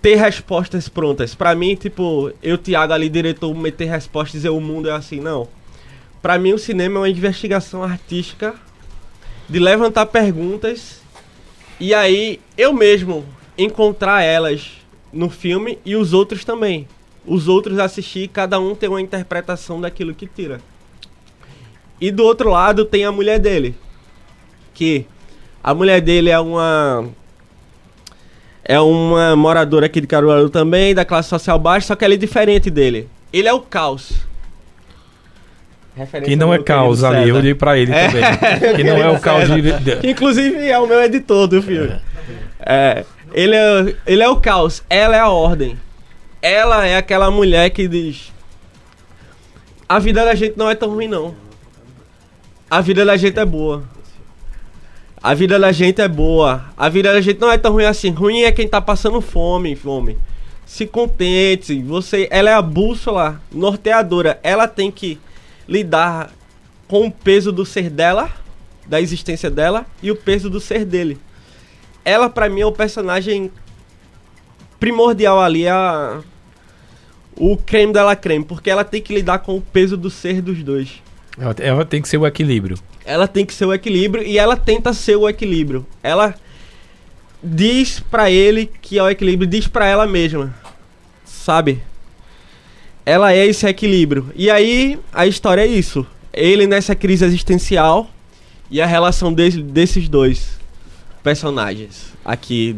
ter 0.02 0.16
respostas 0.16 0.90
prontas. 0.90 1.34
Pra 1.34 1.56
mim, 1.56 1.76
tipo, 1.76 2.32
eu, 2.44 2.58
Thiago, 2.58 2.94
ali, 2.94 3.10
diretor, 3.10 3.56
meter 3.56 3.90
respostas 3.90 4.36
e 4.36 4.38
dizer 4.38 4.50
o 4.50 4.60
mundo 4.60 4.90
é 4.90 4.92
assim, 4.92 5.20
não. 5.20 5.48
Pra 6.22 6.38
mim 6.38 6.54
o 6.54 6.60
cinema 6.60 7.00
é 7.00 7.02
uma 7.02 7.10
investigação 7.10 7.84
artística 7.84 8.54
de 9.50 9.60
levantar 9.60 10.06
perguntas 10.06 11.02
e 11.80 11.94
aí 11.94 12.40
eu 12.58 12.72
mesmo 12.74 13.26
encontrar 13.58 14.22
elas 14.22 14.72
no 15.12 15.30
filme 15.30 15.80
e 15.86 15.96
os 15.96 16.14
outros 16.14 16.46
também. 16.46 16.88
Os 17.26 17.48
outros 17.48 17.80
assistir, 17.80 18.28
cada 18.28 18.60
um 18.60 18.76
tem 18.76 18.90
uma 18.90 19.02
interpretação 19.02 19.80
daquilo 19.80 20.14
que 20.14 20.28
tira. 20.28 20.62
E 22.00 22.12
do 22.12 22.24
outro 22.24 22.50
lado 22.50 22.84
tem 22.84 23.06
a 23.06 23.12
mulher 23.12 23.40
dele, 23.40 23.76
que 24.74 25.06
a 25.64 25.74
mulher 25.74 26.02
dele 26.02 26.30
é 26.30 26.40
uma 26.40 27.06
é 28.66 28.80
uma 28.80 29.36
moradora 29.36 29.86
aqui 29.88 30.00
de 30.02 30.08
Caruaru 30.08 30.50
também, 30.50 30.94
da 30.96 31.04
classe 31.06 31.30
social 31.30 31.60
baixa, 31.60 31.88
só 31.88 31.96
que 31.96 32.06
ela 32.06 32.14
é 32.14 32.18
diferente 32.18 32.70
dele. 32.70 33.10
Ele 33.32 33.48
é 33.48 33.54
o 33.54 33.60
caos. 33.62 34.14
Referência 35.96 36.30
Que 36.32 36.36
não 36.36 36.54
é 36.54 36.58
caos 36.62 37.04
ali, 37.04 37.30
eu 37.30 37.36
olhei 37.36 37.54
pra 37.54 37.78
ele 37.78 37.92
É. 37.92 38.08
também. 38.08 38.24
Que 38.76 38.84
não 38.84 38.98
é 38.98 39.10
o 39.10 39.20
caos 39.20 39.48
de. 39.50 39.62
de- 39.62 39.96
Que, 39.98 40.10
Inclusive 40.12 40.68
é 40.68 40.80
o 40.80 40.88
meu 40.88 41.02
editor 41.04 41.48
do 41.48 41.62
filme. 41.62 42.00
É, 42.60 43.06
ele, 43.34 43.56
é, 43.56 43.96
ele 44.08 44.24
é 44.24 44.30
o 44.30 44.38
caos, 44.38 44.82
ela 44.90 45.16
é 45.16 45.20
a 45.20 45.30
ordem. 45.30 45.78
Ela 46.42 46.86
é 46.88 46.98
aquela 46.98 47.30
mulher 47.30 47.70
que 47.70 47.88
diz: 47.88 48.32
A 49.88 50.00
vida 50.00 50.24
da 50.26 50.34
gente 50.36 50.58
não 50.58 50.70
é 50.70 50.76
tão 50.76 50.90
ruim, 50.90 51.08
não. 51.08 51.36
A 52.72 52.82
vida 52.82 53.06
da 53.06 53.16
gente 53.18 53.38
é 53.40 53.46
boa. 53.46 53.84
A 55.24 55.34
vida 55.34 55.58
da 55.58 55.72
gente 55.72 56.02
é 56.02 56.08
boa. 56.10 56.66
A 56.76 56.90
vida 56.90 57.14
da 57.14 57.22
gente 57.22 57.40
não 57.40 57.50
é 57.50 57.58
tão 57.58 57.72
ruim 57.72 57.86
assim. 57.86 58.10
Ruim 58.10 58.42
é 58.42 58.52
quem 58.52 58.68
tá 58.68 58.82
passando 58.82 59.22
fome, 59.22 59.74
fome. 59.74 60.18
Se 60.66 60.86
contente. 60.86 61.82
Você, 61.82 62.28
ela 62.30 62.50
é 62.50 62.54
a 62.54 62.62
bússola 62.62 63.42
norteadora. 63.50 64.38
Ela 64.44 64.68
tem 64.68 64.92
que 64.92 65.18
lidar 65.66 66.30
com 66.90 67.08
o 67.08 67.12
peso 67.12 67.54
do 67.54 67.66
ser 67.66 67.90
dela, 67.90 68.30
da 68.86 69.00
existência 69.00 69.50
dela 69.50 69.86
e 70.02 70.12
o 70.12 70.16
peso 70.16 70.50
do 70.50 70.60
ser 70.60 70.84
dele. 70.84 71.18
Ela 72.04 72.30
pra 72.30 72.50
mim 72.50 72.60
é 72.60 72.66
o 72.66 72.72
personagem 72.74 73.50
primordial 74.78 75.40
ali, 75.40 75.64
é 75.64 75.72
a 75.72 76.22
o 77.36 77.56
creme 77.56 77.94
dela 77.94 78.16
creme, 78.16 78.44
porque 78.44 78.70
ela 78.70 78.84
tem 78.84 79.02
que 79.02 79.16
lidar 79.16 79.40
com 79.40 79.56
o 79.56 79.62
peso 79.62 79.96
do 79.96 80.10
ser 80.10 80.42
dos 80.42 80.62
dois. 80.62 81.02
Ela 81.60 81.86
tem 81.86 82.02
que 82.02 82.10
ser 82.10 82.18
o 82.18 82.28
equilíbrio. 82.28 82.78
Ela 83.06 83.28
tem 83.28 83.46
que 83.46 83.54
ser 83.54 83.66
o 83.66 83.74
equilíbrio 83.74 84.24
e 84.24 84.38
ela 84.38 84.56
tenta 84.56 84.94
ser 84.94 85.16
o 85.18 85.28
equilíbrio. 85.28 85.86
Ela 86.02 86.36
diz 87.44 88.00
pra 88.00 88.32
ele 88.32 88.70
que 88.82 88.98
é 88.98 89.04
o 89.04 89.10
equilíbrio, 89.10 89.48
diz 89.50 89.68
pra 89.68 89.86
ela 89.86 90.08
mesma. 90.08 90.54
Sabe? 91.26 91.82
Ela 93.06 93.34
é 93.34 93.46
esse 93.46 93.68
equilíbrio. 93.68 94.32
E 94.36 94.50
aí 94.50 94.98
a 95.12 95.28
história 95.28 95.62
é 95.62 95.68
isso. 95.68 96.06
Ele 96.32 96.66
nessa 96.66 96.96
crise 96.96 97.26
existencial 97.26 98.10
e 98.72 98.82
a 98.82 98.86
relação 98.86 99.34
desse- 99.34 99.62
desses 99.62 100.08
dois 100.08 100.58
personagens 101.22 102.14
aqui 102.24 102.76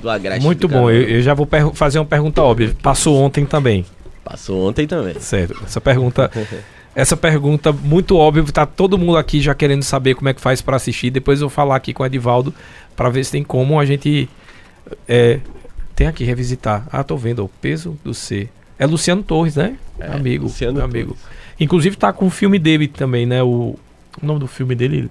do 0.00 0.08
Agreste. 0.08 0.42
Muito 0.44 0.60
do 0.66 0.68
bom, 0.68 0.90
eu, 0.90 1.02
eu 1.08 1.22
já 1.22 1.34
vou 1.34 1.46
fazer 1.74 1.98
uma 1.98 2.04
pergunta 2.06 2.42
óbvia. 2.42 2.74
Passou 2.82 3.16
ontem 3.20 3.44
também. 3.44 3.84
Passou 4.24 4.66
ontem 4.68 4.86
também. 4.86 5.18
Certo. 5.20 5.60
Essa 5.64 5.80
pergunta. 5.80 6.30
Essa 6.94 7.16
pergunta 7.16 7.72
muito 7.72 8.16
óbvia, 8.16 8.44
tá 8.44 8.66
todo 8.66 8.98
mundo 8.98 9.16
aqui 9.16 9.40
já 9.40 9.54
querendo 9.54 9.82
saber 9.82 10.14
como 10.14 10.28
é 10.28 10.34
que 10.34 10.40
faz 10.40 10.60
pra 10.60 10.76
assistir. 10.76 11.10
Depois 11.10 11.40
eu 11.40 11.48
vou 11.48 11.54
falar 11.54 11.76
aqui 11.76 11.94
com 11.94 12.02
o 12.02 12.06
Edivaldo 12.06 12.54
pra 12.94 13.08
ver 13.08 13.24
se 13.24 13.32
tem 13.32 13.42
como 13.42 13.80
a 13.80 13.86
gente 13.86 14.28
é, 15.08 15.40
tem 15.96 16.06
aqui 16.06 16.24
revisitar. 16.24 16.86
Ah, 16.92 17.02
tô 17.02 17.16
vendo, 17.16 17.44
o 17.44 17.48
peso 17.48 17.98
do 18.04 18.12
ser. 18.12 18.50
É 18.78 18.86
Luciano 18.86 19.22
Torres, 19.22 19.56
né? 19.56 19.76
É, 19.98 20.08
amigo, 20.08 20.44
Luciano 20.44 20.74
meu 20.74 20.84
amigo. 20.84 21.14
Torres. 21.14 21.24
Inclusive 21.58 21.96
tá 21.96 22.12
com 22.12 22.26
o 22.26 22.30
filme 22.30 22.58
dele 22.58 22.88
também, 22.88 23.24
né? 23.24 23.42
O, 23.42 23.76
o 24.20 24.26
nome 24.26 24.40
do 24.40 24.46
filme 24.46 24.74
dele 24.74 25.08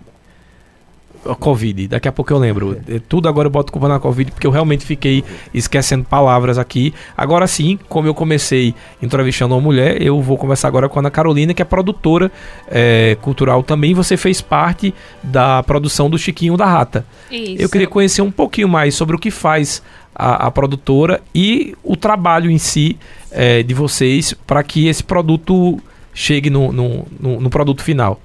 a 1.26 1.36
Covid, 1.36 1.88
daqui 1.88 2.08
a 2.08 2.12
pouco 2.12 2.32
eu 2.34 2.38
lembro. 2.38 2.78
É, 2.88 3.00
Tudo 3.08 3.28
agora 3.30 3.46
eu 3.48 3.52
boto 3.52 3.72
culpa 3.72 3.88
na 3.88 4.00
Covid, 4.00 4.32
porque 4.32 4.46
eu 4.48 4.52
realmente 4.52 4.86
fiquei 4.86 5.24
esquecendo 5.54 6.04
palavras 6.04 6.58
aqui. 6.58 6.94
Agora 7.16 7.46
sim, 7.48 7.78
como 7.88 8.08
eu 8.08 8.14
comecei 8.14 8.74
entrevistando 9.02 9.54
uma 9.54 9.62
mulher, 9.62 10.02
eu 10.02 10.22
vou 10.22 10.38
começar 10.38 10.68
agora 10.68 10.90
com 10.90 11.00
a 11.00 11.02
Ana 11.02 11.12
Carolina, 11.12 11.54
que 11.54 11.62
é 11.62 11.66
produtora 11.66 12.32
é, 12.68 13.18
cultural 13.22 13.62
também. 13.64 13.94
Você 13.94 14.18
fez 14.18 14.42
parte 14.42 14.94
da 15.22 15.62
produção 15.64 16.10
do 16.10 16.18
Chiquinho 16.18 16.58
da 16.58 16.66
Rata. 16.66 17.06
Isso. 17.32 17.62
Eu 17.62 17.70
queria 17.70 17.88
conhecer 17.88 18.22
um 18.22 18.32
pouquinho 18.32 18.68
mais 18.68 18.96
sobre 18.96 19.16
o 19.16 19.20
que 19.20 19.30
faz 19.32 19.82
a, 20.16 20.48
a 20.48 20.52
produtora 20.52 21.22
e 21.34 21.76
o 21.84 21.96
trabalho 21.96 22.50
em 22.50 22.58
si 22.58 22.98
é, 23.32 23.64
de 23.64 23.74
vocês 23.74 24.34
para 24.46 24.64
que 24.64 24.88
esse 24.88 25.04
produto 25.04 25.80
chegue 26.14 26.50
no, 26.50 26.72
no, 26.74 27.06
no- 27.20 27.40
no 27.42 27.50
produto 27.50 27.82
final. 27.84 28.20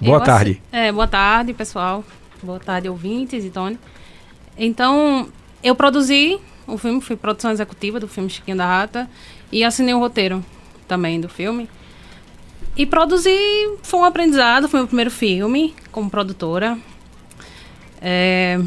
Boa 0.00 0.16
Eu, 0.16 0.22
tarde. 0.22 0.62
É, 0.72 0.90
boa 0.90 1.06
tarde, 1.06 1.52
pessoal. 1.52 2.02
Boa 2.42 2.58
tarde, 2.58 2.88
ouvintes 2.88 3.44
e 3.44 3.50
Tony. 3.50 3.78
Então, 4.56 5.28
eu 5.62 5.74
produzi 5.74 6.40
o 6.66 6.78
filme, 6.78 7.02
fui 7.02 7.16
produção 7.16 7.50
executiva 7.50 8.00
do 8.00 8.08
filme 8.08 8.30
Chiquinho 8.30 8.56
da 8.56 8.64
Rata 8.66 9.10
e 9.52 9.62
assinei 9.62 9.92
o 9.92 9.98
roteiro 9.98 10.42
também 10.88 11.20
do 11.20 11.28
filme. 11.28 11.68
E 12.74 12.86
produzir 12.86 13.38
foi 13.82 14.00
um 14.00 14.04
aprendizado, 14.04 14.68
foi 14.70 14.80
o 14.80 14.82
meu 14.84 14.88
primeiro 14.88 15.10
filme 15.10 15.74
como 15.92 16.08
produtora. 16.08 16.78
É, 18.00 18.58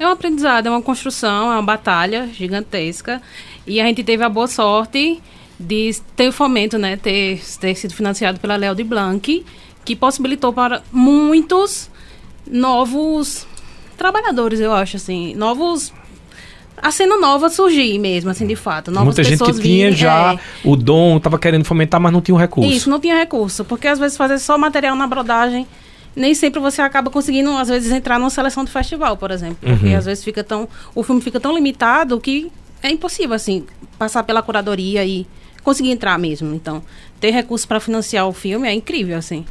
é 0.00 0.06
um 0.08 0.10
aprendizado, 0.10 0.66
é 0.66 0.70
uma 0.70 0.82
construção, 0.82 1.52
é 1.52 1.54
uma 1.54 1.62
batalha 1.62 2.26
gigantesca. 2.32 3.22
E 3.64 3.80
a 3.80 3.84
gente 3.84 4.02
teve 4.02 4.24
a 4.24 4.28
boa 4.28 4.48
sorte 4.48 5.22
de 5.60 5.92
ter 6.16 6.28
o 6.28 6.32
fomento, 6.32 6.76
né? 6.76 6.96
Ter, 6.96 7.40
ter 7.60 7.74
sido 7.76 7.94
financiado 7.94 8.40
pela 8.40 8.56
Léo 8.56 8.74
de 8.74 8.82
Blanc, 8.82 9.44
que 9.86 9.96
possibilitou 9.96 10.52
para 10.52 10.82
muitos 10.92 11.88
novos 12.46 13.46
trabalhadores, 13.96 14.60
eu 14.60 14.72
acho, 14.72 14.96
assim. 14.96 15.34
Novos. 15.34 15.92
A 16.76 16.90
cena 16.90 17.16
nova 17.16 17.48
surgir 17.48 17.98
mesmo, 17.98 18.28
assim, 18.30 18.46
de 18.46 18.54
fato. 18.54 18.90
Novas 18.90 19.06
Muita 19.06 19.24
gente 19.24 19.38
que 19.38 19.52
tinha 19.52 19.62
virem, 19.86 19.92
já 19.96 20.34
é. 20.34 20.38
o 20.62 20.76
dom, 20.76 21.16
estava 21.16 21.38
querendo 21.38 21.64
fomentar, 21.64 21.98
mas 21.98 22.12
não 22.12 22.20
tinha 22.20 22.34
o 22.34 22.38
recurso. 22.38 22.70
Isso, 22.70 22.90
não 22.90 23.00
tinha 23.00 23.16
recurso. 23.16 23.64
Porque 23.64 23.88
às 23.88 23.98
vezes 23.98 24.16
fazer 24.16 24.38
só 24.38 24.58
material 24.58 24.94
na 24.94 25.06
brodagem, 25.06 25.66
nem 26.14 26.34
sempre 26.34 26.60
você 26.60 26.82
acaba 26.82 27.10
conseguindo, 27.10 27.50
às 27.56 27.68
vezes, 27.68 27.90
entrar 27.92 28.18
numa 28.18 28.28
seleção 28.28 28.62
de 28.64 28.70
festival, 28.70 29.16
por 29.16 29.30
exemplo. 29.30 29.56
Porque 29.60 29.86
Uhum. 29.86 29.96
às 29.96 30.04
vezes 30.04 30.22
fica 30.22 30.44
tão. 30.44 30.68
O 30.94 31.02
filme 31.02 31.22
fica 31.22 31.40
tão 31.40 31.54
limitado 31.54 32.20
que 32.20 32.52
é 32.82 32.90
impossível, 32.90 33.34
assim, 33.34 33.64
passar 33.98 34.22
pela 34.24 34.42
curadoria 34.42 35.02
e 35.04 35.26
conseguir 35.62 35.90
entrar 35.90 36.18
mesmo. 36.18 36.54
Então, 36.54 36.82
ter 37.18 37.30
recurso 37.30 37.66
para 37.66 37.80
financiar 37.80 38.28
o 38.28 38.32
filme 38.34 38.68
é 38.68 38.72
incrível, 38.74 39.16
assim. 39.16 39.46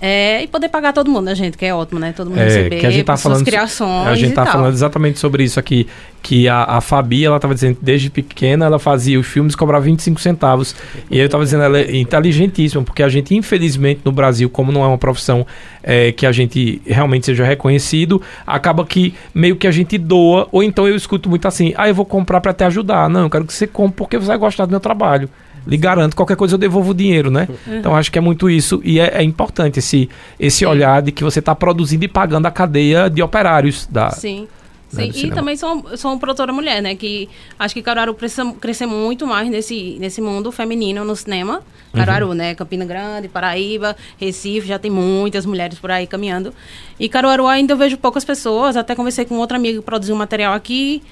É, 0.00 0.42
e 0.42 0.46
poder 0.46 0.68
pagar 0.68 0.92
todo 0.92 1.10
mundo, 1.10 1.24
né, 1.26 1.34
gente? 1.34 1.56
Que 1.56 1.64
é 1.64 1.74
ótimo, 1.74 1.98
né? 1.98 2.12
Todo 2.12 2.28
mundo 2.28 2.40
É, 2.40 2.44
receber 2.44 2.80
que 2.80 2.86
a 2.86 2.90
gente 2.90 3.04
tá 3.04 3.14
por 3.14 3.18
suas 3.18 3.32
falando, 3.32 3.44
criações. 3.46 4.08
a 4.08 4.14
gente 4.14 4.34
tá 4.34 4.44
tal. 4.44 4.52
falando 4.52 4.74
exatamente 4.74 5.18
sobre 5.18 5.44
isso 5.44 5.58
aqui, 5.58 5.86
que 6.22 6.48
a, 6.48 6.64
a 6.64 6.80
Fabi, 6.80 7.24
ela 7.24 7.38
tava 7.38 7.54
dizendo, 7.54 7.78
desde 7.80 8.10
pequena 8.10 8.66
ela 8.66 8.78
fazia 8.78 9.18
os 9.18 9.26
filmes, 9.26 9.54
cobrava 9.54 9.84
25 9.84 10.20
centavos, 10.20 10.74
e 11.10 11.18
eu 11.18 11.28
tava 11.28 11.44
dizendo, 11.44 11.62
ela 11.62 11.78
é 11.78 11.96
inteligentíssima, 11.96 12.82
porque 12.82 13.02
a 13.02 13.08
gente, 13.08 13.34
infelizmente, 13.34 14.00
no 14.04 14.12
Brasil, 14.12 14.50
como 14.50 14.72
não 14.72 14.82
é 14.82 14.86
uma 14.86 14.98
profissão 14.98 15.46
é, 15.82 16.12
que 16.12 16.26
a 16.26 16.32
gente 16.32 16.82
realmente 16.86 17.26
seja 17.26 17.44
reconhecido, 17.44 18.20
acaba 18.46 18.84
que 18.84 19.14
meio 19.34 19.56
que 19.56 19.66
a 19.66 19.70
gente 19.70 19.96
doa, 19.96 20.48
ou 20.50 20.62
então 20.62 20.86
eu 20.88 20.96
escuto 20.96 21.30
muito 21.30 21.46
assim, 21.48 21.72
ah, 21.76 21.88
eu 21.88 21.94
vou 21.94 22.04
comprar 22.04 22.40
pra 22.40 22.52
te 22.52 22.64
ajudar, 22.64 23.08
não, 23.08 23.22
eu 23.22 23.30
quero 23.30 23.44
que 23.44 23.54
você 23.54 23.66
compre 23.66 23.96
porque 23.96 24.18
você 24.18 24.26
vai 24.26 24.38
gostar 24.38 24.66
do 24.66 24.70
meu 24.70 24.80
trabalho. 24.80 25.30
Lhe 25.66 25.76
garanto, 25.76 26.14
qualquer 26.14 26.36
coisa 26.36 26.54
eu 26.54 26.58
devolvo 26.58 26.90
o 26.90 26.94
dinheiro, 26.94 27.30
né? 27.30 27.48
Então 27.66 27.96
acho 27.96 28.10
que 28.12 28.18
é 28.18 28.20
muito 28.20 28.50
isso 28.50 28.80
e 28.84 29.00
é, 29.00 29.18
é 29.18 29.22
importante 29.22 29.78
esse, 29.78 30.08
esse 30.38 30.64
olhar 30.66 31.02
de 31.02 31.12
que 31.12 31.24
você 31.24 31.38
está 31.38 31.54
produzindo 31.54 32.04
e 32.04 32.08
pagando 32.08 32.46
a 32.46 32.50
cadeia 32.50 33.08
de 33.08 33.22
operários 33.22 33.86
da. 33.90 34.10
Sim. 34.10 34.46
né, 34.92 35.04
Sim, 35.04 35.10
do 35.10 35.26
e 35.26 35.30
também 35.30 35.56
sou, 35.56 35.96
sou 35.96 36.12
uma 36.12 36.18
produtora 36.18 36.52
mulher, 36.52 36.82
né? 36.82 36.94
Que 36.94 37.28
acho 37.58 37.74
que 37.74 37.82
Caruaru 37.82 38.14
precisa 38.14 38.52
crescer 38.60 38.86
muito 38.86 39.26
mais 39.26 39.48
nesse, 39.48 39.96
nesse 39.98 40.20
mundo 40.20 40.52
feminino 40.52 41.04
no 41.04 41.16
cinema. 41.16 41.62
Caruaru, 41.94 42.34
né? 42.34 42.54
Campina 42.54 42.84
Grande, 42.84 43.28
Paraíba, 43.28 43.96
Recife, 44.18 44.66
já 44.66 44.78
tem 44.78 44.90
muitas 44.90 45.46
mulheres 45.46 45.78
por 45.78 45.90
aí 45.90 46.06
caminhando. 46.06 46.52
E 46.98 47.08
Caruaru 47.08 47.46
ainda 47.46 47.72
eu 47.72 47.76
vejo 47.76 47.96
poucas 47.96 48.24
pessoas. 48.24 48.76
Até 48.76 48.94
conversei 48.94 49.24
com 49.24 49.36
outra 49.36 49.56
amiga 49.56 49.78
que 49.78 49.84
produziu 49.84 50.14
um 50.14 50.18
material 50.18 50.52
aqui. 50.52 51.02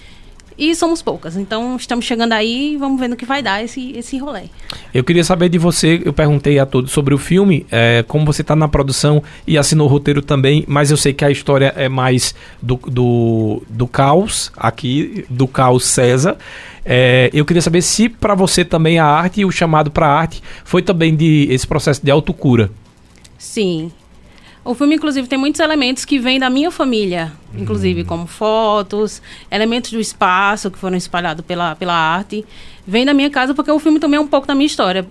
E 0.62 0.76
somos 0.76 1.02
poucas. 1.02 1.36
Então 1.36 1.74
estamos 1.74 2.04
chegando 2.04 2.34
aí 2.34 2.74
e 2.74 2.76
vamos 2.76 3.00
vendo 3.00 3.14
o 3.14 3.16
que 3.16 3.26
vai 3.26 3.42
dar 3.42 3.64
esse, 3.64 3.90
esse 3.96 4.16
rolê. 4.16 4.42
Eu 4.94 5.02
queria 5.02 5.24
saber 5.24 5.48
de 5.48 5.58
você, 5.58 6.00
eu 6.04 6.12
perguntei 6.12 6.60
a 6.60 6.64
todos 6.64 6.92
sobre 6.92 7.12
o 7.12 7.18
filme, 7.18 7.66
é, 7.68 8.04
como 8.06 8.24
você 8.24 8.42
está 8.42 8.54
na 8.54 8.68
produção 8.68 9.24
e 9.44 9.58
assinou 9.58 9.88
o 9.88 9.90
roteiro 9.90 10.22
também, 10.22 10.64
mas 10.68 10.92
eu 10.92 10.96
sei 10.96 11.12
que 11.12 11.24
a 11.24 11.32
história 11.32 11.74
é 11.76 11.88
mais 11.88 12.32
do, 12.62 12.76
do, 12.76 13.60
do 13.68 13.88
caos, 13.88 14.52
aqui, 14.56 15.24
do 15.28 15.48
caos 15.48 15.84
César. 15.84 16.36
É, 16.84 17.28
eu 17.34 17.44
queria 17.44 17.60
saber 17.60 17.82
se 17.82 18.08
para 18.08 18.36
você 18.36 18.64
também 18.64 19.00
a 19.00 19.04
arte 19.04 19.40
e 19.40 19.44
o 19.44 19.50
chamado 19.50 19.90
para 19.90 20.06
arte 20.06 20.40
foi 20.64 20.80
também 20.80 21.16
de 21.16 21.48
esse 21.50 21.66
processo 21.66 22.00
de 22.04 22.10
autocura. 22.12 22.70
Sim. 23.36 23.90
O 24.64 24.74
filme, 24.74 24.94
inclusive, 24.94 25.26
tem 25.26 25.38
muitos 25.38 25.60
elementos 25.60 26.04
que 26.04 26.20
vêm 26.20 26.38
da 26.38 26.48
minha 26.48 26.70
família, 26.70 27.32
inclusive 27.52 28.04
como 28.04 28.28
fotos, 28.28 29.20
elementos 29.50 29.90
do 29.90 29.98
espaço 29.98 30.70
que 30.70 30.78
foram 30.78 30.96
espalhados 30.96 31.44
pela, 31.44 31.74
pela 31.74 31.94
arte. 31.94 32.44
Vem 32.86 33.04
da 33.04 33.12
minha 33.12 33.28
casa 33.28 33.54
porque 33.54 33.70
o 33.72 33.78
filme 33.80 33.98
também 33.98 34.18
é 34.18 34.20
um 34.20 34.26
pouco 34.26 34.46
da 34.46 34.54
minha 34.54 34.66
história. 34.66 35.04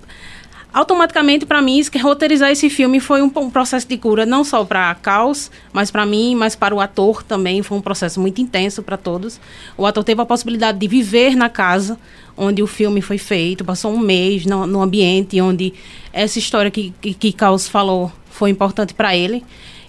Automaticamente, 0.74 1.46
para 1.46 1.62
mim, 1.62 1.84
que 1.84 1.98
roteirizar 1.98 2.50
esse 2.50 2.70
filme 2.70 3.02
foi 3.02 3.22
um, 3.22 3.30
um 3.36 3.50
processo 3.50 3.86
de 3.86 3.98
cura, 3.98 4.26
não 4.26 4.44
só 4.44 4.64
para 4.64 4.96
Caos, 4.96 5.52
mas 5.74 5.92
para 5.92 6.06
mim, 6.06 6.34
mas 6.34 6.56
para 6.56 6.74
o 6.74 6.80
ator 6.80 7.22
também. 7.24 7.62
Foi 7.62 7.78
um 7.78 7.82
processo 7.82 8.22
muito 8.22 8.40
intenso 8.40 8.82
para 8.82 8.96
todos. 8.96 9.40
O 9.78 9.86
ator 9.86 10.04
teve 10.04 10.22
a 10.22 10.26
possibilidade 10.26 10.80
de 10.80 10.88
viver 10.88 11.36
na 11.36 11.50
casa 11.50 12.00
onde 12.38 12.64
o 12.64 12.68
filme 12.68 13.02
foi 13.02 13.18
feito, 13.18 13.66
passou 13.66 13.94
um 13.94 14.00
mês 14.00 14.46
no, 14.46 14.66
no 14.66 14.82
ambiente 14.82 15.40
onde 15.42 15.74
essa 16.14 16.40
história 16.40 16.72
que, 16.72 16.94
que, 17.02 17.14
que 17.14 17.34
Caos 17.34 17.68
falou 17.68 18.10
foi 18.30 18.50
importante 18.50 18.94
para 18.94 19.14
ele. 19.16 19.44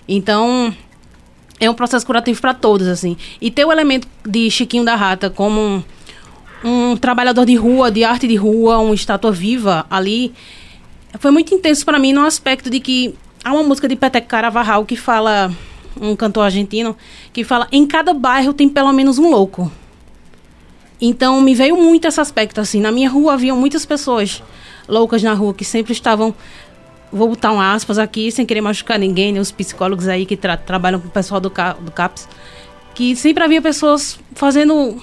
Então, 0.08 0.74
é 1.60 1.70
um 1.70 1.74
processo 1.74 2.04
curativo 2.04 2.40
para 2.40 2.52
todos, 2.52 2.88
assim. 2.88 3.16
E 3.40 3.52
ter 3.52 3.64
o 3.64 3.70
elemento 3.70 4.08
de 4.26 4.50
Chiquinho 4.50 4.84
da 4.84 4.96
Rata 4.96 5.30
como 5.30 5.60
um, 5.60 5.82
um 6.64 6.96
trabalhador 6.96 7.46
de 7.46 7.54
rua, 7.54 7.88
de 7.88 8.02
arte 8.02 8.26
de 8.26 8.34
rua, 8.34 8.78
uma 8.78 8.94
estátua 8.96 9.30
viva 9.30 9.86
ali, 9.88 10.34
foi 11.18 11.30
muito 11.30 11.54
intenso 11.54 11.84
para 11.84 11.98
mim 11.98 12.12
no 12.12 12.24
aspecto 12.24 12.70
de 12.70 12.80
que 12.80 13.14
há 13.44 13.52
uma 13.52 13.62
música 13.62 13.88
de 13.88 13.96
Peteco 13.96 14.28
Caravaggio 14.28 14.84
que 14.84 14.96
fala, 14.96 15.52
um 16.00 16.16
cantor 16.16 16.44
argentino, 16.44 16.96
que 17.32 17.44
fala, 17.44 17.68
em 17.70 17.86
cada 17.86 18.14
bairro 18.14 18.52
tem 18.52 18.68
pelo 18.68 18.92
menos 18.92 19.18
um 19.18 19.30
louco. 19.30 19.70
Então 21.00 21.40
me 21.40 21.54
veio 21.54 21.76
muito 21.76 22.06
esse 22.06 22.20
aspecto, 22.20 22.60
assim. 22.60 22.80
Na 22.80 22.92
minha 22.92 23.10
rua 23.10 23.34
havia 23.34 23.54
muitas 23.54 23.84
pessoas 23.84 24.42
loucas 24.88 25.22
na 25.22 25.34
rua 25.34 25.52
que 25.52 25.64
sempre 25.64 25.92
estavam 25.92 26.34
vou 27.12 27.28
botar 27.28 27.52
um 27.52 27.60
aspas 27.60 27.98
aqui, 27.98 28.32
sem 28.32 28.46
querer 28.46 28.62
machucar 28.62 28.98
ninguém, 28.98 29.32
né, 29.32 29.40
os 29.40 29.52
psicólogos 29.52 30.08
aí 30.08 30.24
que 30.24 30.36
tra 30.36 30.56
trabalham 30.56 30.98
com 30.98 31.08
o 31.08 31.10
pessoal 31.10 31.40
do, 31.40 31.50
Ca 31.50 31.74
do 31.74 31.90
CAPS, 31.90 32.26
que 32.94 33.14
sempre 33.14 33.44
havia 33.44 33.60
pessoas 33.60 34.18
fazendo 34.34 34.96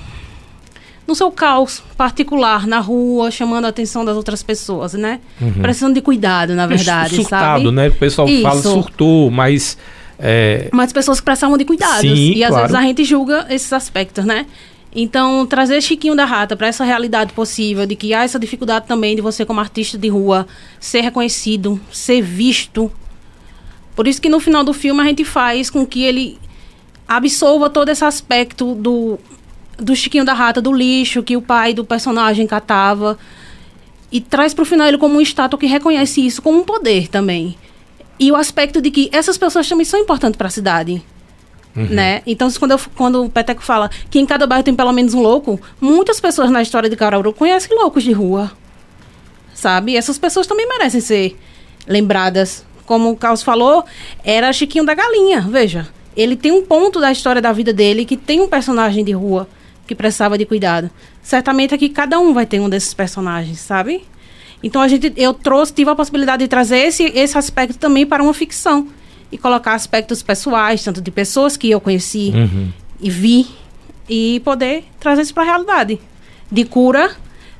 no 1.09 1.15
seu 1.15 1.31
caos 1.31 1.83
particular, 1.97 2.67
na 2.67 2.79
rua, 2.79 3.31
chamando 3.31 3.65
a 3.65 3.69
atenção 3.69 4.05
das 4.05 4.15
outras 4.15 4.43
pessoas, 4.43 4.93
né? 4.93 5.19
Precisando 5.61 5.95
de 5.95 6.01
cuidado, 6.01 6.53
na 6.53 6.67
verdade, 6.67 7.15
Surtado, 7.15 7.63
sabe? 7.63 7.71
né? 7.71 7.89
O 7.89 7.95
pessoal 7.95 8.27
fala 8.41 8.59
Isso. 8.59 8.71
surtou, 8.71 9.31
mas. 9.31 9.77
é, 10.19 10.69
Mas 10.71 10.93
pessoas 10.93 11.19
precisavam 11.19 11.57
de 11.57 11.65
cuidados. 11.65 12.01
Sim, 12.01 12.33
e 12.35 12.43
às 12.43 12.51
claro. 12.51 12.67
vezes 12.67 12.75
a 12.75 12.81
gente 12.83 13.03
julga 13.03 13.47
esses 13.49 13.73
aspectos, 13.73 14.23
né? 14.23 14.45
Então, 14.95 15.45
trazer 15.45 15.81
Chiquinho 15.81 16.15
da 16.15 16.25
Rata 16.25 16.55
para 16.55 16.67
essa 16.67 16.83
realidade 16.83 17.33
possível, 17.33 17.85
de 17.85 17.95
que 17.95 18.13
há 18.13 18.23
essa 18.23 18.39
dificuldade 18.39 18.87
também 18.87 19.15
de 19.15 19.21
você, 19.21 19.45
como 19.45 19.59
artista 19.59 19.97
de 19.97 20.07
rua, 20.09 20.47
ser 20.79 21.01
reconhecido, 21.01 21.79
ser 21.91 22.21
visto. 22.21 22.91
Por 23.95 24.07
isso 24.07 24.21
que 24.21 24.29
no 24.29 24.39
final 24.39 24.63
do 24.63 24.73
filme 24.73 25.01
a 25.01 25.05
gente 25.05 25.23
faz 25.25 25.69
com 25.69 25.85
que 25.85 26.03
ele 26.03 26.37
absolva 27.07 27.69
todo 27.69 27.89
esse 27.89 28.05
aspecto 28.05 28.73
do, 28.75 29.19
do 29.79 29.95
Chiquinho 29.95 30.25
da 30.25 30.33
Rata, 30.33 30.61
do 30.61 30.71
lixo 30.73 31.23
que 31.23 31.35
o 31.37 31.41
pai 31.41 31.73
do 31.73 31.83
personagem 31.85 32.45
catava. 32.47 33.17
E 34.11 34.19
traz 34.19 34.53
para 34.53 34.63
o 34.63 34.65
final 34.65 34.87
ele 34.87 34.97
como 34.97 35.15
uma 35.15 35.21
estátua 35.21 35.59
que 35.59 35.67
reconhece 35.67 36.25
isso 36.25 36.41
como 36.41 36.59
um 36.59 36.63
poder 36.63 37.07
também. 37.07 37.55
E 38.19 38.31
o 38.31 38.35
aspecto 38.35 38.81
de 38.81 38.89
que 38.91 39.09
essas 39.13 39.37
pessoas 39.37 39.67
também 39.69 39.85
são 39.85 39.99
importantes 39.99 40.37
para 40.37 40.47
a 40.47 40.51
cidade. 40.51 41.01
Né? 41.75 42.21
Então, 42.25 42.49
quando, 42.57 42.71
eu- 42.71 42.79
quando 42.95 43.23
o 43.23 43.29
Peteco 43.29 43.61
fala 43.61 43.89
que 44.09 44.19
em 44.19 44.25
cada 44.25 44.45
bairro 44.47 44.63
tem 44.63 44.73
pelo 44.75 44.91
menos 44.91 45.13
um 45.13 45.21
louco, 45.21 45.61
muitas 45.79 46.19
pessoas 46.19 46.49
na 46.49 46.61
história 46.61 46.89
de 46.89 46.95
Caruaru 46.95 47.31
conhecem 47.31 47.77
loucos 47.77 48.03
de 48.03 48.11
rua. 48.11 48.51
Sabe? 49.53 49.91
E 49.93 49.97
essas 49.97 50.17
pessoas 50.17 50.47
também 50.47 50.67
merecem 50.67 50.99
ser 50.99 51.39
lembradas. 51.87 52.65
Como 52.85 53.11
o 53.11 53.15
Carlos 53.15 53.43
falou, 53.43 53.85
era 54.23 54.51
Chiquinho 54.51 54.83
da 54.83 54.95
Galinha. 54.95 55.41
Veja, 55.41 55.87
ele 56.17 56.35
tem 56.35 56.51
um 56.51 56.65
ponto 56.65 56.99
da 56.99 57.11
história 57.11 57.41
da 57.41 57.51
vida 57.53 57.71
dele 57.71 58.03
que 58.03 58.17
tem 58.17 58.41
um 58.41 58.47
personagem 58.47 59.05
de 59.05 59.11
rua 59.11 59.47
que 59.89 59.95
precisava 59.95 60.37
de 60.37 60.45
cuidado. 60.45 60.89
Certamente 61.23 61.73
aqui 61.73 61.89
cada 61.89 62.19
um 62.19 62.31
vai 62.31 62.45
ter 62.45 62.59
um 62.59 62.69
desses 62.69 62.93
personagens, 62.93 63.59
sabe? 63.59 64.03
Então 64.61 64.81
a 64.81 64.87
gente, 64.87 65.11
eu 65.17 65.33
trouxe, 65.33 65.73
tive 65.73 65.89
a 65.89 65.95
possibilidade 65.95 66.43
de 66.43 66.47
trazer 66.47 66.77
esse, 66.77 67.03
esse 67.05 67.35
aspecto 67.37 67.77
também 67.77 68.05
para 68.05 68.21
uma 68.21 68.33
ficção. 68.33 68.87
e 69.31 69.37
colocar 69.37 69.73
aspectos 69.75 70.23
pessoais, 70.23 70.83
tanto 70.83 70.99
de 71.01 71.11
pessoas 71.11 71.55
que 71.55 71.69
eu 71.69 71.79
conheci 71.79 72.31
Uhum. 72.33 72.71
e 72.99 73.09
vi, 73.11 73.47
e 74.09 74.39
poder 74.43 74.83
trazer 74.99 75.21
isso 75.21 75.33
para 75.35 75.43
a 75.43 75.45
realidade. 75.45 75.99
De 76.51 76.63
cura 76.65 77.11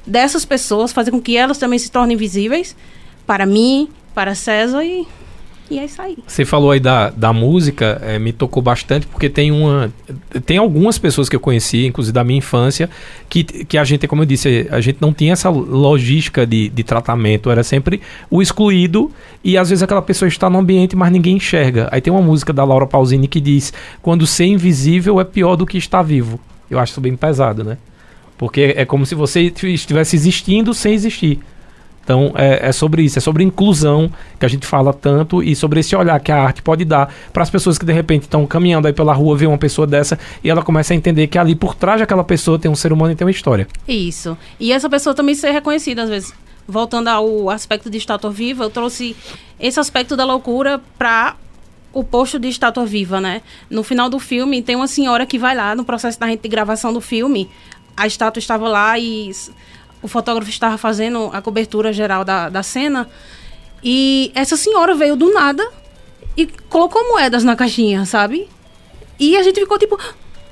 dessas 0.06 0.46
pessoas, 0.46 0.92
fazer 0.92 1.12
com 1.12 1.22
que 1.22 1.38
elas 1.38 1.60
também 1.60 1.78
se 1.78 1.92
tornem 1.92 2.18
visíveis 2.18 2.76
para 3.28 3.46
mim, 3.46 3.88
para 4.16 4.34
César 4.34 4.84
e, 4.84 5.08
e 5.70 5.78
é 5.78 5.86
isso 5.86 6.02
aí. 6.02 6.18
Você 6.26 6.44
falou 6.46 6.72
aí 6.72 6.80
da, 6.80 7.12
da 7.12 7.32
música, 7.32 8.02
eh, 8.04 8.18
me 8.18 8.34
tocou 8.34 8.62
bastante, 8.62 9.06
porque 9.06 9.30
tem 9.30 9.52
uma. 9.52 9.94
Tem 10.46 10.58
algumas 10.58 10.98
pessoas 10.98 11.30
que 11.30 11.36
eu 11.36 11.40
conheci, 11.40 11.86
inclusive 11.86 12.12
da 12.12 12.24
minha 12.24 12.40
infância, 12.40 12.90
que, 13.30 13.44
que 13.44 13.78
a 13.78 13.84
gente, 13.84 14.08
como 14.08 14.24
eu 14.24 14.26
disse, 14.26 14.68
a 14.72 14.82
gente 14.82 14.98
não 15.00 15.14
tinha 15.14 15.34
essa 15.34 15.50
logística 15.50 16.46
de, 16.46 16.70
de 16.70 16.84
tratamento, 16.84 17.52
era 17.52 17.64
sempre 17.64 18.02
o 18.32 18.42
excluído, 18.42 19.12
e 19.44 19.58
às 19.58 19.70
vezes 19.70 19.84
aquela 19.84 20.02
pessoa 20.02 20.28
está 20.28 20.50
no 20.50 20.58
ambiente, 20.58 20.96
mas 20.96 21.12
ninguém 21.12 21.36
enxerga. 21.36 21.88
Aí 21.92 22.02
tem 22.02 22.12
uma 22.12 22.22
música 22.22 22.52
da 22.52 22.64
Laura 22.64 22.88
Pausini 22.88 23.28
que 23.28 23.40
diz: 23.40 23.72
quando 24.02 24.26
ser 24.26 24.46
invisível 24.46 25.20
é 25.20 25.24
pior 25.24 25.56
do 25.56 25.66
que 25.66 25.78
estar 25.78 26.02
vivo. 26.02 26.40
Eu 26.70 26.80
acho 26.80 26.94
isso 26.94 27.02
bem 27.02 27.16
pesado, 27.16 27.64
né? 27.64 27.78
Porque 28.40 28.74
é 28.76 28.86
como 28.86 29.06
se 29.06 29.14
você 29.14 29.54
estivesse 29.64 30.16
existindo 30.16 30.74
sem 30.74 30.94
existir. 30.94 31.40
Então 32.10 32.32
é, 32.34 32.70
é 32.70 32.72
sobre 32.72 33.04
isso, 33.04 33.20
é 33.20 33.22
sobre 33.22 33.44
inclusão 33.44 34.12
que 34.40 34.44
a 34.44 34.50
gente 34.50 34.66
fala 34.66 34.92
tanto 34.92 35.44
e 35.44 35.56
sobre 35.56 35.82
esse 35.82 35.96
olhar 35.96 36.20
que 36.20 36.32
a 36.32 36.42
arte 36.42 36.60
pode 36.60 36.84
dar 36.84 37.14
para 37.32 37.44
as 37.44 37.52
pessoas 37.52 37.78
que 37.78 37.86
de 37.86 37.94
repente 37.94 38.24
estão 38.24 38.48
caminhando 38.48 38.88
aí 38.88 38.94
pela 38.94 39.14
rua, 39.14 39.38
vê 39.38 39.46
uma 39.46 39.60
pessoa 39.60 39.86
dessa 39.86 40.18
e 40.44 40.50
ela 40.50 40.64
começa 40.64 40.92
a 40.92 40.96
entender 40.96 41.28
que 41.28 41.38
ali 41.38 41.54
por 41.54 41.76
trás 41.76 42.00
daquela 42.00 42.24
pessoa 42.24 42.58
tem 42.58 42.72
um 42.72 42.76
ser 42.76 42.92
humano 42.92 43.12
e 43.12 43.16
tem 43.16 43.28
uma 43.28 43.30
história. 43.30 43.68
Isso. 43.88 44.36
E 44.60 44.72
essa 44.72 44.90
pessoa 44.90 45.14
também 45.14 45.36
ser 45.36 45.52
reconhecida, 45.52 46.02
às 46.02 46.10
vezes. 46.10 46.34
Voltando 46.68 47.10
ao 47.10 47.48
aspecto 47.52 47.92
de 47.92 48.00
estátua 48.00 48.32
viva, 48.32 48.64
eu 48.64 48.72
trouxe 48.72 49.16
esse 49.60 49.80
aspecto 49.80 50.18
da 50.18 50.26
loucura 50.26 50.82
para 50.98 51.36
o 51.94 52.04
posto 52.04 52.40
de 52.40 52.48
estátua 52.48 52.88
viva, 52.88 53.22
né? 53.22 53.44
No 53.70 53.84
final 53.84 54.10
do 54.10 54.18
filme, 54.18 54.64
tem 54.64 54.76
uma 54.76 54.88
senhora 54.88 55.28
que 55.28 55.38
vai 55.38 55.56
lá 55.56 55.76
no 55.76 55.86
processo 55.86 56.20
da 56.20 56.26
gravação 56.36 56.92
do 56.92 57.02
filme. 57.02 57.48
A 57.96 58.08
estátua 58.08 58.40
estava 58.40 58.68
lá 58.68 58.98
e 58.98 59.30
o 60.02 60.08
fotógrafo 60.08 60.50
estava 60.50 60.78
fazendo 60.78 61.30
a 61.34 61.42
cobertura 61.42 61.92
geral 61.92 62.24
da, 62.24 62.50
da 62.50 62.64
cena. 62.64 63.10
E 63.84 64.32
essa 64.36 64.58
senhora 64.58 64.96
veio 64.96 65.16
do 65.16 65.34
nada 65.34 65.68
e 66.36 66.48
colocou 66.70 67.08
moedas 67.10 67.44
na 67.44 67.56
caixinha, 67.56 68.06
sabe? 68.06 68.48
E 69.20 69.36
a 69.36 69.44
gente 69.44 69.60
ficou 69.60 69.78
tipo, 69.78 69.98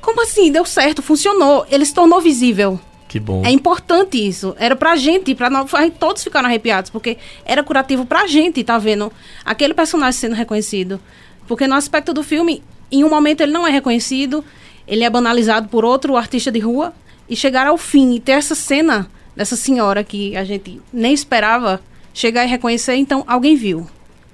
como 0.01 0.21
assim? 0.21 0.51
Deu 0.51 0.65
certo, 0.65 1.01
funcionou. 1.01 1.65
Ele 1.69 1.85
se 1.85 1.93
tornou 1.93 2.19
visível. 2.21 2.79
Que 3.07 3.19
bom. 3.19 3.41
É 3.45 3.49
importante 3.49 4.17
isso. 4.17 4.53
Era 4.59 4.75
pra 4.75 4.97
gente, 4.97 5.33
pra 5.33 5.49
nós, 5.49 5.69
todos 5.97 6.23
ficaram 6.23 6.47
arrepiados, 6.47 6.89
porque 6.89 7.17
era 7.45 7.63
curativo 7.63 8.05
pra 8.05 8.27
gente 8.27 8.63
tá 8.63 8.77
vendo 8.77 9.11
aquele 9.45 9.73
personagem 9.73 10.19
sendo 10.19 10.35
reconhecido. 10.35 10.99
Porque 11.47 11.65
no 11.67 11.75
aspecto 11.75 12.13
do 12.13 12.21
filme, 12.21 12.61
em 12.91 13.05
um 13.05 13.09
momento 13.09 13.41
ele 13.41 13.53
não 13.53 13.65
é 13.65 13.71
reconhecido, 13.71 14.43
ele 14.85 15.05
é 15.05 15.09
banalizado 15.09 15.69
por 15.69 15.85
outro 15.85 16.17
artista 16.17 16.51
de 16.51 16.59
rua, 16.59 16.93
e 17.29 17.35
chegar 17.35 17.67
ao 17.67 17.77
fim 17.77 18.15
e 18.15 18.19
ter 18.19 18.33
essa 18.33 18.55
cena 18.55 19.09
dessa 19.37 19.55
senhora 19.55 20.03
que 20.03 20.35
a 20.35 20.43
gente 20.43 20.81
nem 20.91 21.13
esperava 21.13 21.79
chegar 22.13 22.43
e 22.43 22.49
reconhecer, 22.49 22.95
então 22.95 23.23
alguém 23.27 23.55
viu. 23.55 23.87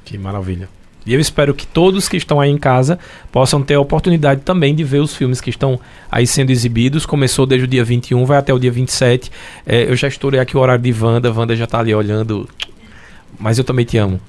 Que 0.05 0.17
maravilha. 0.17 0.69
E 1.05 1.13
eu 1.13 1.19
espero 1.19 1.53
que 1.53 1.67
todos 1.67 2.07
que 2.07 2.15
estão 2.15 2.39
aí 2.39 2.49
em 2.49 2.57
casa 2.57 2.97
possam 3.29 3.61
ter 3.61 3.73
a 3.73 3.79
oportunidade 3.81 4.41
também 4.41 4.73
de 4.73 4.85
ver 4.85 4.99
os 4.99 5.13
filmes 5.13 5.41
que 5.41 5.49
estão 5.49 5.77
aí 6.09 6.25
sendo 6.25 6.49
exibidos. 6.49 7.05
Começou 7.05 7.45
desde 7.45 7.65
o 7.65 7.67
dia 7.67 7.83
21, 7.83 8.23
vai 8.25 8.37
até 8.37 8.53
o 8.53 8.59
dia 8.59 8.71
27. 8.71 9.29
É, 9.65 9.83
eu 9.83 9.97
já 9.97 10.07
estourei 10.07 10.39
aqui 10.39 10.55
o 10.55 10.61
horário 10.61 10.81
de 10.81 10.93
Wanda. 10.93 11.29
Wanda 11.29 11.57
já 11.57 11.67
tá 11.67 11.79
ali 11.79 11.93
olhando. 11.93 12.47
Mas 13.37 13.57
eu 13.57 13.65
também 13.65 13.83
te 13.83 13.97
amo. 13.97 14.19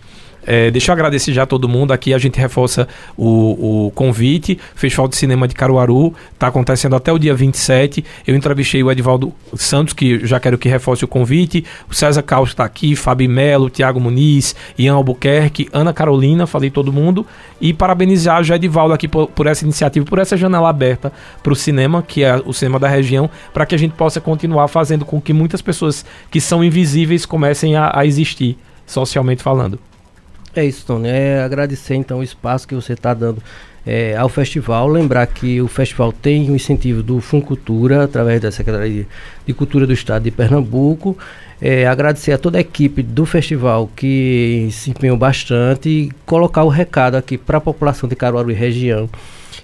É, 0.46 0.70
deixa 0.70 0.90
eu 0.90 0.94
agradecer 0.94 1.32
já 1.32 1.46
todo 1.46 1.68
mundo. 1.68 1.92
Aqui 1.92 2.12
a 2.12 2.18
gente 2.18 2.38
reforça 2.38 2.86
o, 3.16 3.86
o 3.86 3.90
convite. 3.92 4.58
Festival 4.74 5.08
de 5.08 5.16
Cinema 5.16 5.48
de 5.48 5.54
Caruaru 5.54 6.14
está 6.32 6.48
acontecendo 6.48 6.94
até 6.94 7.12
o 7.12 7.18
dia 7.18 7.34
27. 7.34 8.04
Eu 8.26 8.36
entrevistei 8.36 8.82
o 8.82 8.90
Edivaldo 8.90 9.32
Santos, 9.54 9.94
que 9.94 10.26
já 10.26 10.38
quero 10.38 10.58
que 10.58 10.68
reforce 10.68 11.04
o 11.04 11.08
convite. 11.08 11.64
O 11.88 11.94
César 11.94 12.22
Caos 12.22 12.50
está 12.50 12.64
aqui, 12.64 12.94
Fabi 12.94 13.26
Melo, 13.26 13.70
Tiago 13.70 14.00
Muniz, 14.00 14.54
Ian 14.78 14.94
Albuquerque, 14.94 15.68
Ana 15.72 15.92
Carolina, 15.92 16.46
falei 16.46 16.70
todo 16.70 16.92
mundo. 16.92 17.26
E 17.60 17.72
parabenizar 17.72 18.42
o 18.42 18.54
Edivaldo 18.54 18.94
aqui 18.94 19.08
por, 19.08 19.28
por 19.28 19.46
essa 19.46 19.64
iniciativa, 19.64 20.04
por 20.04 20.18
essa 20.18 20.36
janela 20.36 20.68
aberta 20.68 21.12
para 21.42 21.52
o 21.52 21.56
cinema, 21.56 22.02
que 22.02 22.22
é 22.22 22.36
o 22.44 22.52
cinema 22.52 22.78
da 22.78 22.88
região, 22.88 23.30
para 23.52 23.64
que 23.64 23.74
a 23.74 23.78
gente 23.78 23.92
possa 23.92 24.20
continuar 24.20 24.68
fazendo 24.68 25.04
com 25.04 25.20
que 25.20 25.32
muitas 25.32 25.62
pessoas 25.62 26.04
que 26.30 26.40
são 26.40 26.62
invisíveis 26.62 27.24
comecem 27.24 27.76
a, 27.76 27.90
a 27.94 28.04
existir, 28.04 28.58
socialmente 28.86 29.42
falando. 29.42 29.78
É 30.54 30.64
isso, 30.64 30.86
Tony. 30.86 31.08
É 31.08 31.42
agradecer 31.42 31.94
então 31.94 32.18
o 32.20 32.22
espaço 32.22 32.66
que 32.68 32.74
você 32.74 32.92
está 32.92 33.12
dando 33.12 33.42
é, 33.86 34.16
ao 34.16 34.28
festival. 34.28 34.86
Lembrar 34.88 35.26
que 35.26 35.60
o 35.60 35.66
festival 35.68 36.12
tem 36.12 36.48
o 36.50 36.54
incentivo 36.54 37.02
do 37.02 37.20
Funcultura, 37.20 38.04
através 38.04 38.40
da 38.40 38.50
Secretaria 38.52 39.06
de 39.46 39.52
Cultura 39.52 39.86
do 39.86 39.92
Estado 39.92 40.22
de 40.22 40.30
Pernambuco. 40.30 41.16
É, 41.60 41.86
agradecer 41.86 42.32
a 42.32 42.38
toda 42.38 42.58
a 42.58 42.60
equipe 42.60 43.02
do 43.02 43.24
festival 43.24 43.88
que 43.96 44.68
se 44.72 44.90
empenhou 44.90 45.16
bastante 45.16 45.88
e 45.88 46.12
colocar 46.26 46.62
o 46.64 46.68
recado 46.68 47.16
aqui 47.16 47.38
para 47.38 47.58
a 47.58 47.60
população 47.60 48.08
de 48.08 48.14
Caruaru 48.16 48.50
e 48.50 48.54
região 48.54 49.08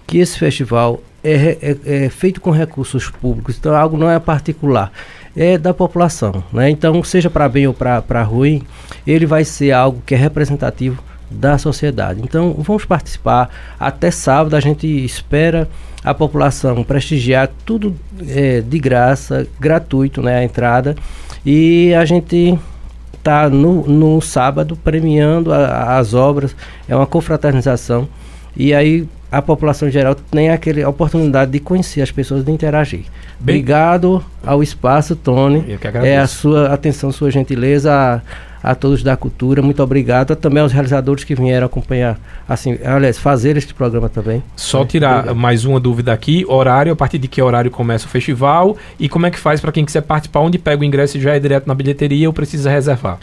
que 0.07 0.19
esse 0.19 0.39
festival 0.39 1.03
é, 1.23 1.59
é- 1.61 2.05
é 2.05 2.09
feito 2.09 2.41
com 2.41 2.51
recursos 2.51 3.11
públicos, 3.11 3.57
então 3.59 3.75
algo 3.77 3.97
não 3.99 4.09
é 4.11 4.19
particular, 4.19 4.91
é 5.37 5.57
da 5.59 5.73
população. 5.73 6.43
Né? 6.53 6.71
Então, 6.71 7.03
seja 7.05 7.31
para 7.31 7.49
bem 7.49 7.67
ou 7.67 7.75
para 7.75 8.23
ruim, 8.23 8.63
ele 9.07 9.27
vai 9.27 9.45
ser 9.45 9.73
algo 9.73 10.03
que 10.05 10.15
é 10.15 10.19
representativo 10.19 11.03
da 11.31 11.57
sociedade. 11.59 12.21
Então, 12.23 12.55
vamos 12.59 12.85
participar. 12.85 13.49
Até 13.79 14.11
sábado 14.11 14.57
a 14.57 14.61
gente 14.61 14.87
espera 14.87 15.69
a 16.03 16.13
população 16.13 16.83
prestigiar 16.83 17.49
tudo 17.65 17.95
é, 18.29 18.61
de 18.61 18.79
graça, 18.79 19.47
gratuito, 19.61 20.21
né, 20.23 20.39
a 20.39 20.45
entrada. 20.45 20.97
E 21.47 21.95
a 21.95 22.05
gente 22.05 22.59
tá 23.23 23.49
no, 23.49 23.87
no 23.87 24.21
sábado 24.21 24.77
premiando 24.77 25.53
a- 25.53 25.99
as 25.99 26.15
obras, 26.15 26.57
é 26.89 26.97
uma 26.97 27.07
confraternização. 27.07 28.09
E 28.57 28.75
aí 28.75 29.07
a 29.31 29.41
população 29.41 29.89
em 29.89 29.91
geral 29.91 30.15
tem 30.15 30.51
aquele, 30.51 30.83
a 30.83 30.89
oportunidade 30.89 31.51
de 31.51 31.61
conhecer 31.61 32.03
as 32.03 32.11
pessoas, 32.11 32.45
de 32.45 32.51
interagir. 32.51 33.05
Bem- 33.39 33.57
Obrigado 33.57 34.25
ao 34.45 34.63
espaço, 34.63 35.15
Tony. 35.17 35.65
Eu 35.69 35.79
que 35.79 35.87
É 35.87 35.89
a 35.89 35.91
agradeço. 35.91 36.39
sua 36.39 36.67
atenção, 36.73 37.13
sua 37.13 37.31
gentileza 37.31 37.93
a, 38.63 38.71
a 38.71 38.75
todos 38.75 39.03
da 39.03 39.17
cultura. 39.17 39.63
Muito 39.63 39.83
obrigado. 39.83 40.35
Também 40.37 40.63
aos 40.63 40.73
realizadores 40.73 41.25
que 41.25 41.35
vieram 41.35 41.67
acompanhar, 41.67 42.19
assim, 42.49 42.77
aliás, 42.85 43.19
fazer 43.19 43.57
este 43.57 43.73
programa 43.73 44.09
também. 44.09 44.43
Só 44.57 44.83
É, 44.83 44.85
tirar 44.87 45.15
obrigado. 45.21 45.37
mais 45.37 45.65
uma 45.65 45.79
dúvida 45.81 46.13
aqui: 46.13 46.45
horário, 46.49 46.93
a 46.93 46.97
partir 46.97 47.19
de 47.19 47.29
que 47.29 47.41
horário 47.41 47.71
começa 47.71 48.07
o 48.07 48.09
festival 48.09 48.77
e 48.99 49.09
como 49.09 49.27
é 49.27 49.31
que 49.31 49.39
faz 49.39 49.61
para 49.61 49.71
quem 49.73 49.85
quiser 49.85 50.03
participar? 50.03 50.41
Onde 50.41 50.59
pega 50.59 50.83
o 50.83 50.85
ingresso 50.85 51.17
e 51.17 51.21
já 51.21 51.35
é 51.35 51.39
direto 51.41 51.67
na 51.67 51.75
bilheteria 51.75 52.29
ou 52.29 52.33
precisa 52.33 52.69
reservar? 52.69 53.19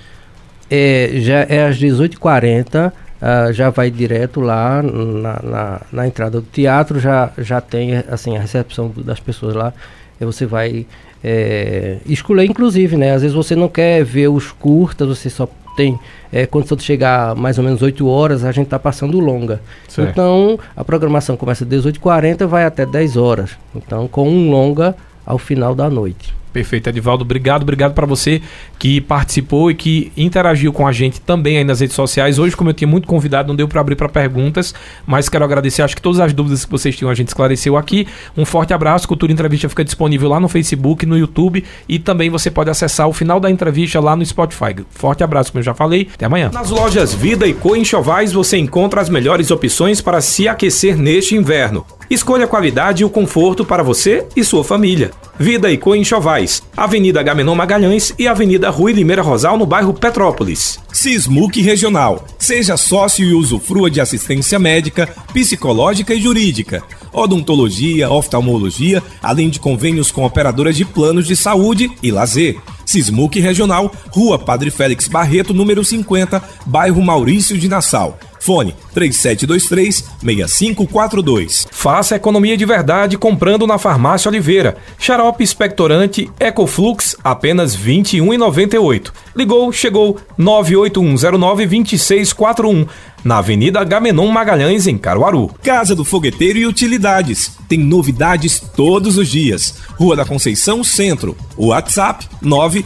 É, 0.69 1.11
já 1.15 1.45
é 1.47 1.65
às 1.67 1.77
18h40, 1.77 2.91
ah, 3.22 3.51
já 3.51 3.70
vai 3.70 3.89
direto 3.89 4.39
lá 4.39 4.82
na, 4.82 5.39
na, 5.43 5.82
na 5.91 6.07
entrada 6.07 6.39
do 6.39 6.47
teatro, 6.47 6.99
já, 6.99 7.32
já 7.38 7.59
tem 7.59 7.97
assim, 8.09 8.38
a 8.38 8.39
recepção 8.39 8.91
das 8.97 9.20
pessoas 9.20 9.55
lá. 9.55 9.74
E 10.20 10.26
você 10.26 10.45
vai 10.45 10.86
é, 11.24 11.97
escolher, 12.05 12.45
inclusive, 12.45 12.95
né? 12.95 13.13
Às 13.13 13.22
vezes 13.22 13.36
você 13.36 13.55
não 13.55 13.68
quer 13.68 14.03
ver 14.03 14.28
os 14.28 14.51
curtas, 14.51 15.07
você 15.07 15.30
só 15.30 15.47
tem 15.76 15.99
é, 16.32 16.45
condição 16.45 16.76
de 16.76 16.84
chegar 16.84 17.36
mais 17.36 17.57
ou 17.57 17.63
menos 17.63 17.82
8 17.82 18.07
horas, 18.07 18.43
a 18.43 18.51
gente 18.51 18.65
está 18.65 18.80
passando 18.80 19.20
longa. 19.20 19.61
Certo. 19.88 20.09
Então, 20.09 20.59
a 20.76 20.84
programação 20.84 21.38
começa 21.38 21.63
às 21.63 21.70
18h40 21.70 22.45
vai 22.47 22.65
até 22.65 22.86
10 22.86 23.15
horas. 23.15 23.51
Então, 23.76 24.07
com 24.07 24.28
um 24.28 24.49
longa 24.49 24.95
ao 25.26 25.38
final 25.38 25.76
da 25.76 25.89
noite. 25.89 26.36
Perfeito, 26.57 26.89
Edivaldo. 26.89 27.23
Obrigado, 27.23 27.61
obrigado 27.61 27.93
para 27.93 28.07
você 28.07 28.41
que 28.79 28.99
participou 28.99 29.69
e 29.69 29.75
que 29.75 30.11
interagiu 30.17 30.73
com 30.73 30.87
a 30.87 30.91
gente 30.91 31.21
também 31.21 31.59
aí 31.59 31.63
nas 31.63 31.81
redes 31.81 31.95
sociais. 31.95 32.39
Hoje, 32.39 32.57
como 32.57 32.71
eu 32.71 32.73
tinha 32.73 32.87
muito 32.87 33.07
convidado, 33.07 33.49
não 33.49 33.55
deu 33.55 33.67
para 33.67 33.79
abrir 33.79 33.95
para 33.95 34.09
perguntas, 34.09 34.73
mas 35.05 35.29
quero 35.29 35.45
agradecer. 35.45 35.83
Acho 35.83 35.95
que 35.95 36.01
todas 36.01 36.19
as 36.19 36.33
dúvidas 36.33 36.65
que 36.65 36.71
vocês 36.71 36.95
tinham 36.95 37.11
a 37.11 37.13
gente 37.13 37.27
esclareceu 37.27 37.77
aqui. 37.77 38.07
Um 38.35 38.43
forte 38.43 38.73
abraço. 38.73 39.07
Cultura 39.07 39.31
Entrevista 39.31 39.69
fica 39.69 39.85
disponível 39.85 40.29
lá 40.29 40.39
no 40.39 40.49
Facebook, 40.49 41.05
no 41.05 41.15
YouTube 41.15 41.63
e 41.87 41.99
também 41.99 42.31
você 42.31 42.49
pode 42.49 42.71
acessar 42.71 43.07
o 43.07 43.13
final 43.13 43.39
da 43.39 43.51
entrevista 43.51 43.99
lá 43.99 44.15
no 44.15 44.25
Spotify. 44.25 44.75
Forte 44.89 45.23
abraço, 45.23 45.51
como 45.51 45.59
eu 45.59 45.63
já 45.63 45.75
falei. 45.75 46.07
Até 46.11 46.25
amanhã. 46.25 46.49
Nas 46.51 46.71
lojas 46.71 47.13
Vida 47.13 47.45
e 47.45 47.53
Co 47.53 47.75
Enxovais 47.75 48.33
você 48.33 48.57
encontra 48.57 48.99
as 48.99 49.09
melhores 49.09 49.51
opções 49.51 50.01
para 50.01 50.21
se 50.21 50.47
aquecer 50.47 50.97
neste 50.97 51.35
inverno. 51.35 51.85
Escolha 52.09 52.45
a 52.45 52.47
qualidade 52.47 53.03
e 53.03 53.05
o 53.05 53.09
conforto 53.09 53.65
para 53.65 53.83
você 53.83 54.25
e 54.35 54.43
sua 54.43 54.63
família. 54.63 55.11
Vida 55.37 55.69
e 55.69 55.77
Co 55.77 55.95
Enxovais, 55.95 56.63
Avenida 56.75 57.21
Gamenon 57.21 57.53
Magalhães 57.53 58.13
e 58.17 58.27
Avenida 58.27 58.69
Rui 58.69 58.93
Limeira 58.93 59.21
Rosal, 59.21 59.57
no 59.57 59.65
bairro 59.65 59.93
Petrópolis. 59.93 60.79
Sismuc 60.91 61.61
Regional. 61.61 62.25
Seja 62.39 62.77
sócio 62.77 63.25
e 63.25 63.33
usufrua 63.33 63.91
de 63.91 63.99
assistência 63.99 64.57
médica, 64.57 65.07
psicológica 65.33 66.13
e 66.13 66.21
jurídica, 66.21 66.81
odontologia, 67.11 68.09
oftalmologia, 68.09 69.03
além 69.21 69.49
de 69.49 69.59
convênios 69.59 70.09
com 70.09 70.25
operadoras 70.25 70.77
de 70.77 70.85
planos 70.85 71.27
de 71.27 71.35
saúde 71.35 71.91
e 72.01 72.09
lazer. 72.09 72.57
Sismuc 72.85 73.37
Regional, 73.37 73.91
Rua 74.11 74.39
Padre 74.39 74.71
Félix 74.71 75.09
Barreto, 75.09 75.53
número 75.53 75.83
50, 75.83 76.41
bairro 76.65 77.01
Maurício 77.01 77.57
de 77.57 77.67
Nassau. 77.67 78.17
Fone 78.47 78.73
3723-6542. 78.95 81.67
Faça 81.69 82.15
economia 82.15 82.55
de 82.55 82.63
verdade 82.63 83.17
comprando 83.17 83.67
na 83.67 83.77
Farmácia 83.77 84.29
Oliveira. 84.29 84.77
Xarope 84.97 85.43
expectorante 85.43 86.31
Ecoflux, 86.39 87.17
apenas 87.21 87.75
R$ 87.75 87.97
21,98. 87.97 89.11
Ligou, 89.35 89.73
chegou 89.73 90.17
981092641. 90.39 92.87
Na 93.21 93.39
Avenida 93.39 93.83
Gamenon 93.83 94.29
Magalhães, 94.29 94.87
em 94.87 94.97
Caruaru. 94.97 95.51
Casa 95.61 95.93
do 95.93 96.05
Fogueteiro 96.05 96.57
e 96.57 96.65
Utilidades. 96.65 97.51
Tem 97.67 97.77
novidades 97.77 98.61
todos 98.61 99.17
os 99.17 99.27
dias. 99.27 99.73
Rua 99.99 100.15
da 100.15 100.23
Conceição 100.23 100.85
Centro. 100.85 101.35
WhatsApp 101.57 102.25
9 102.41 102.85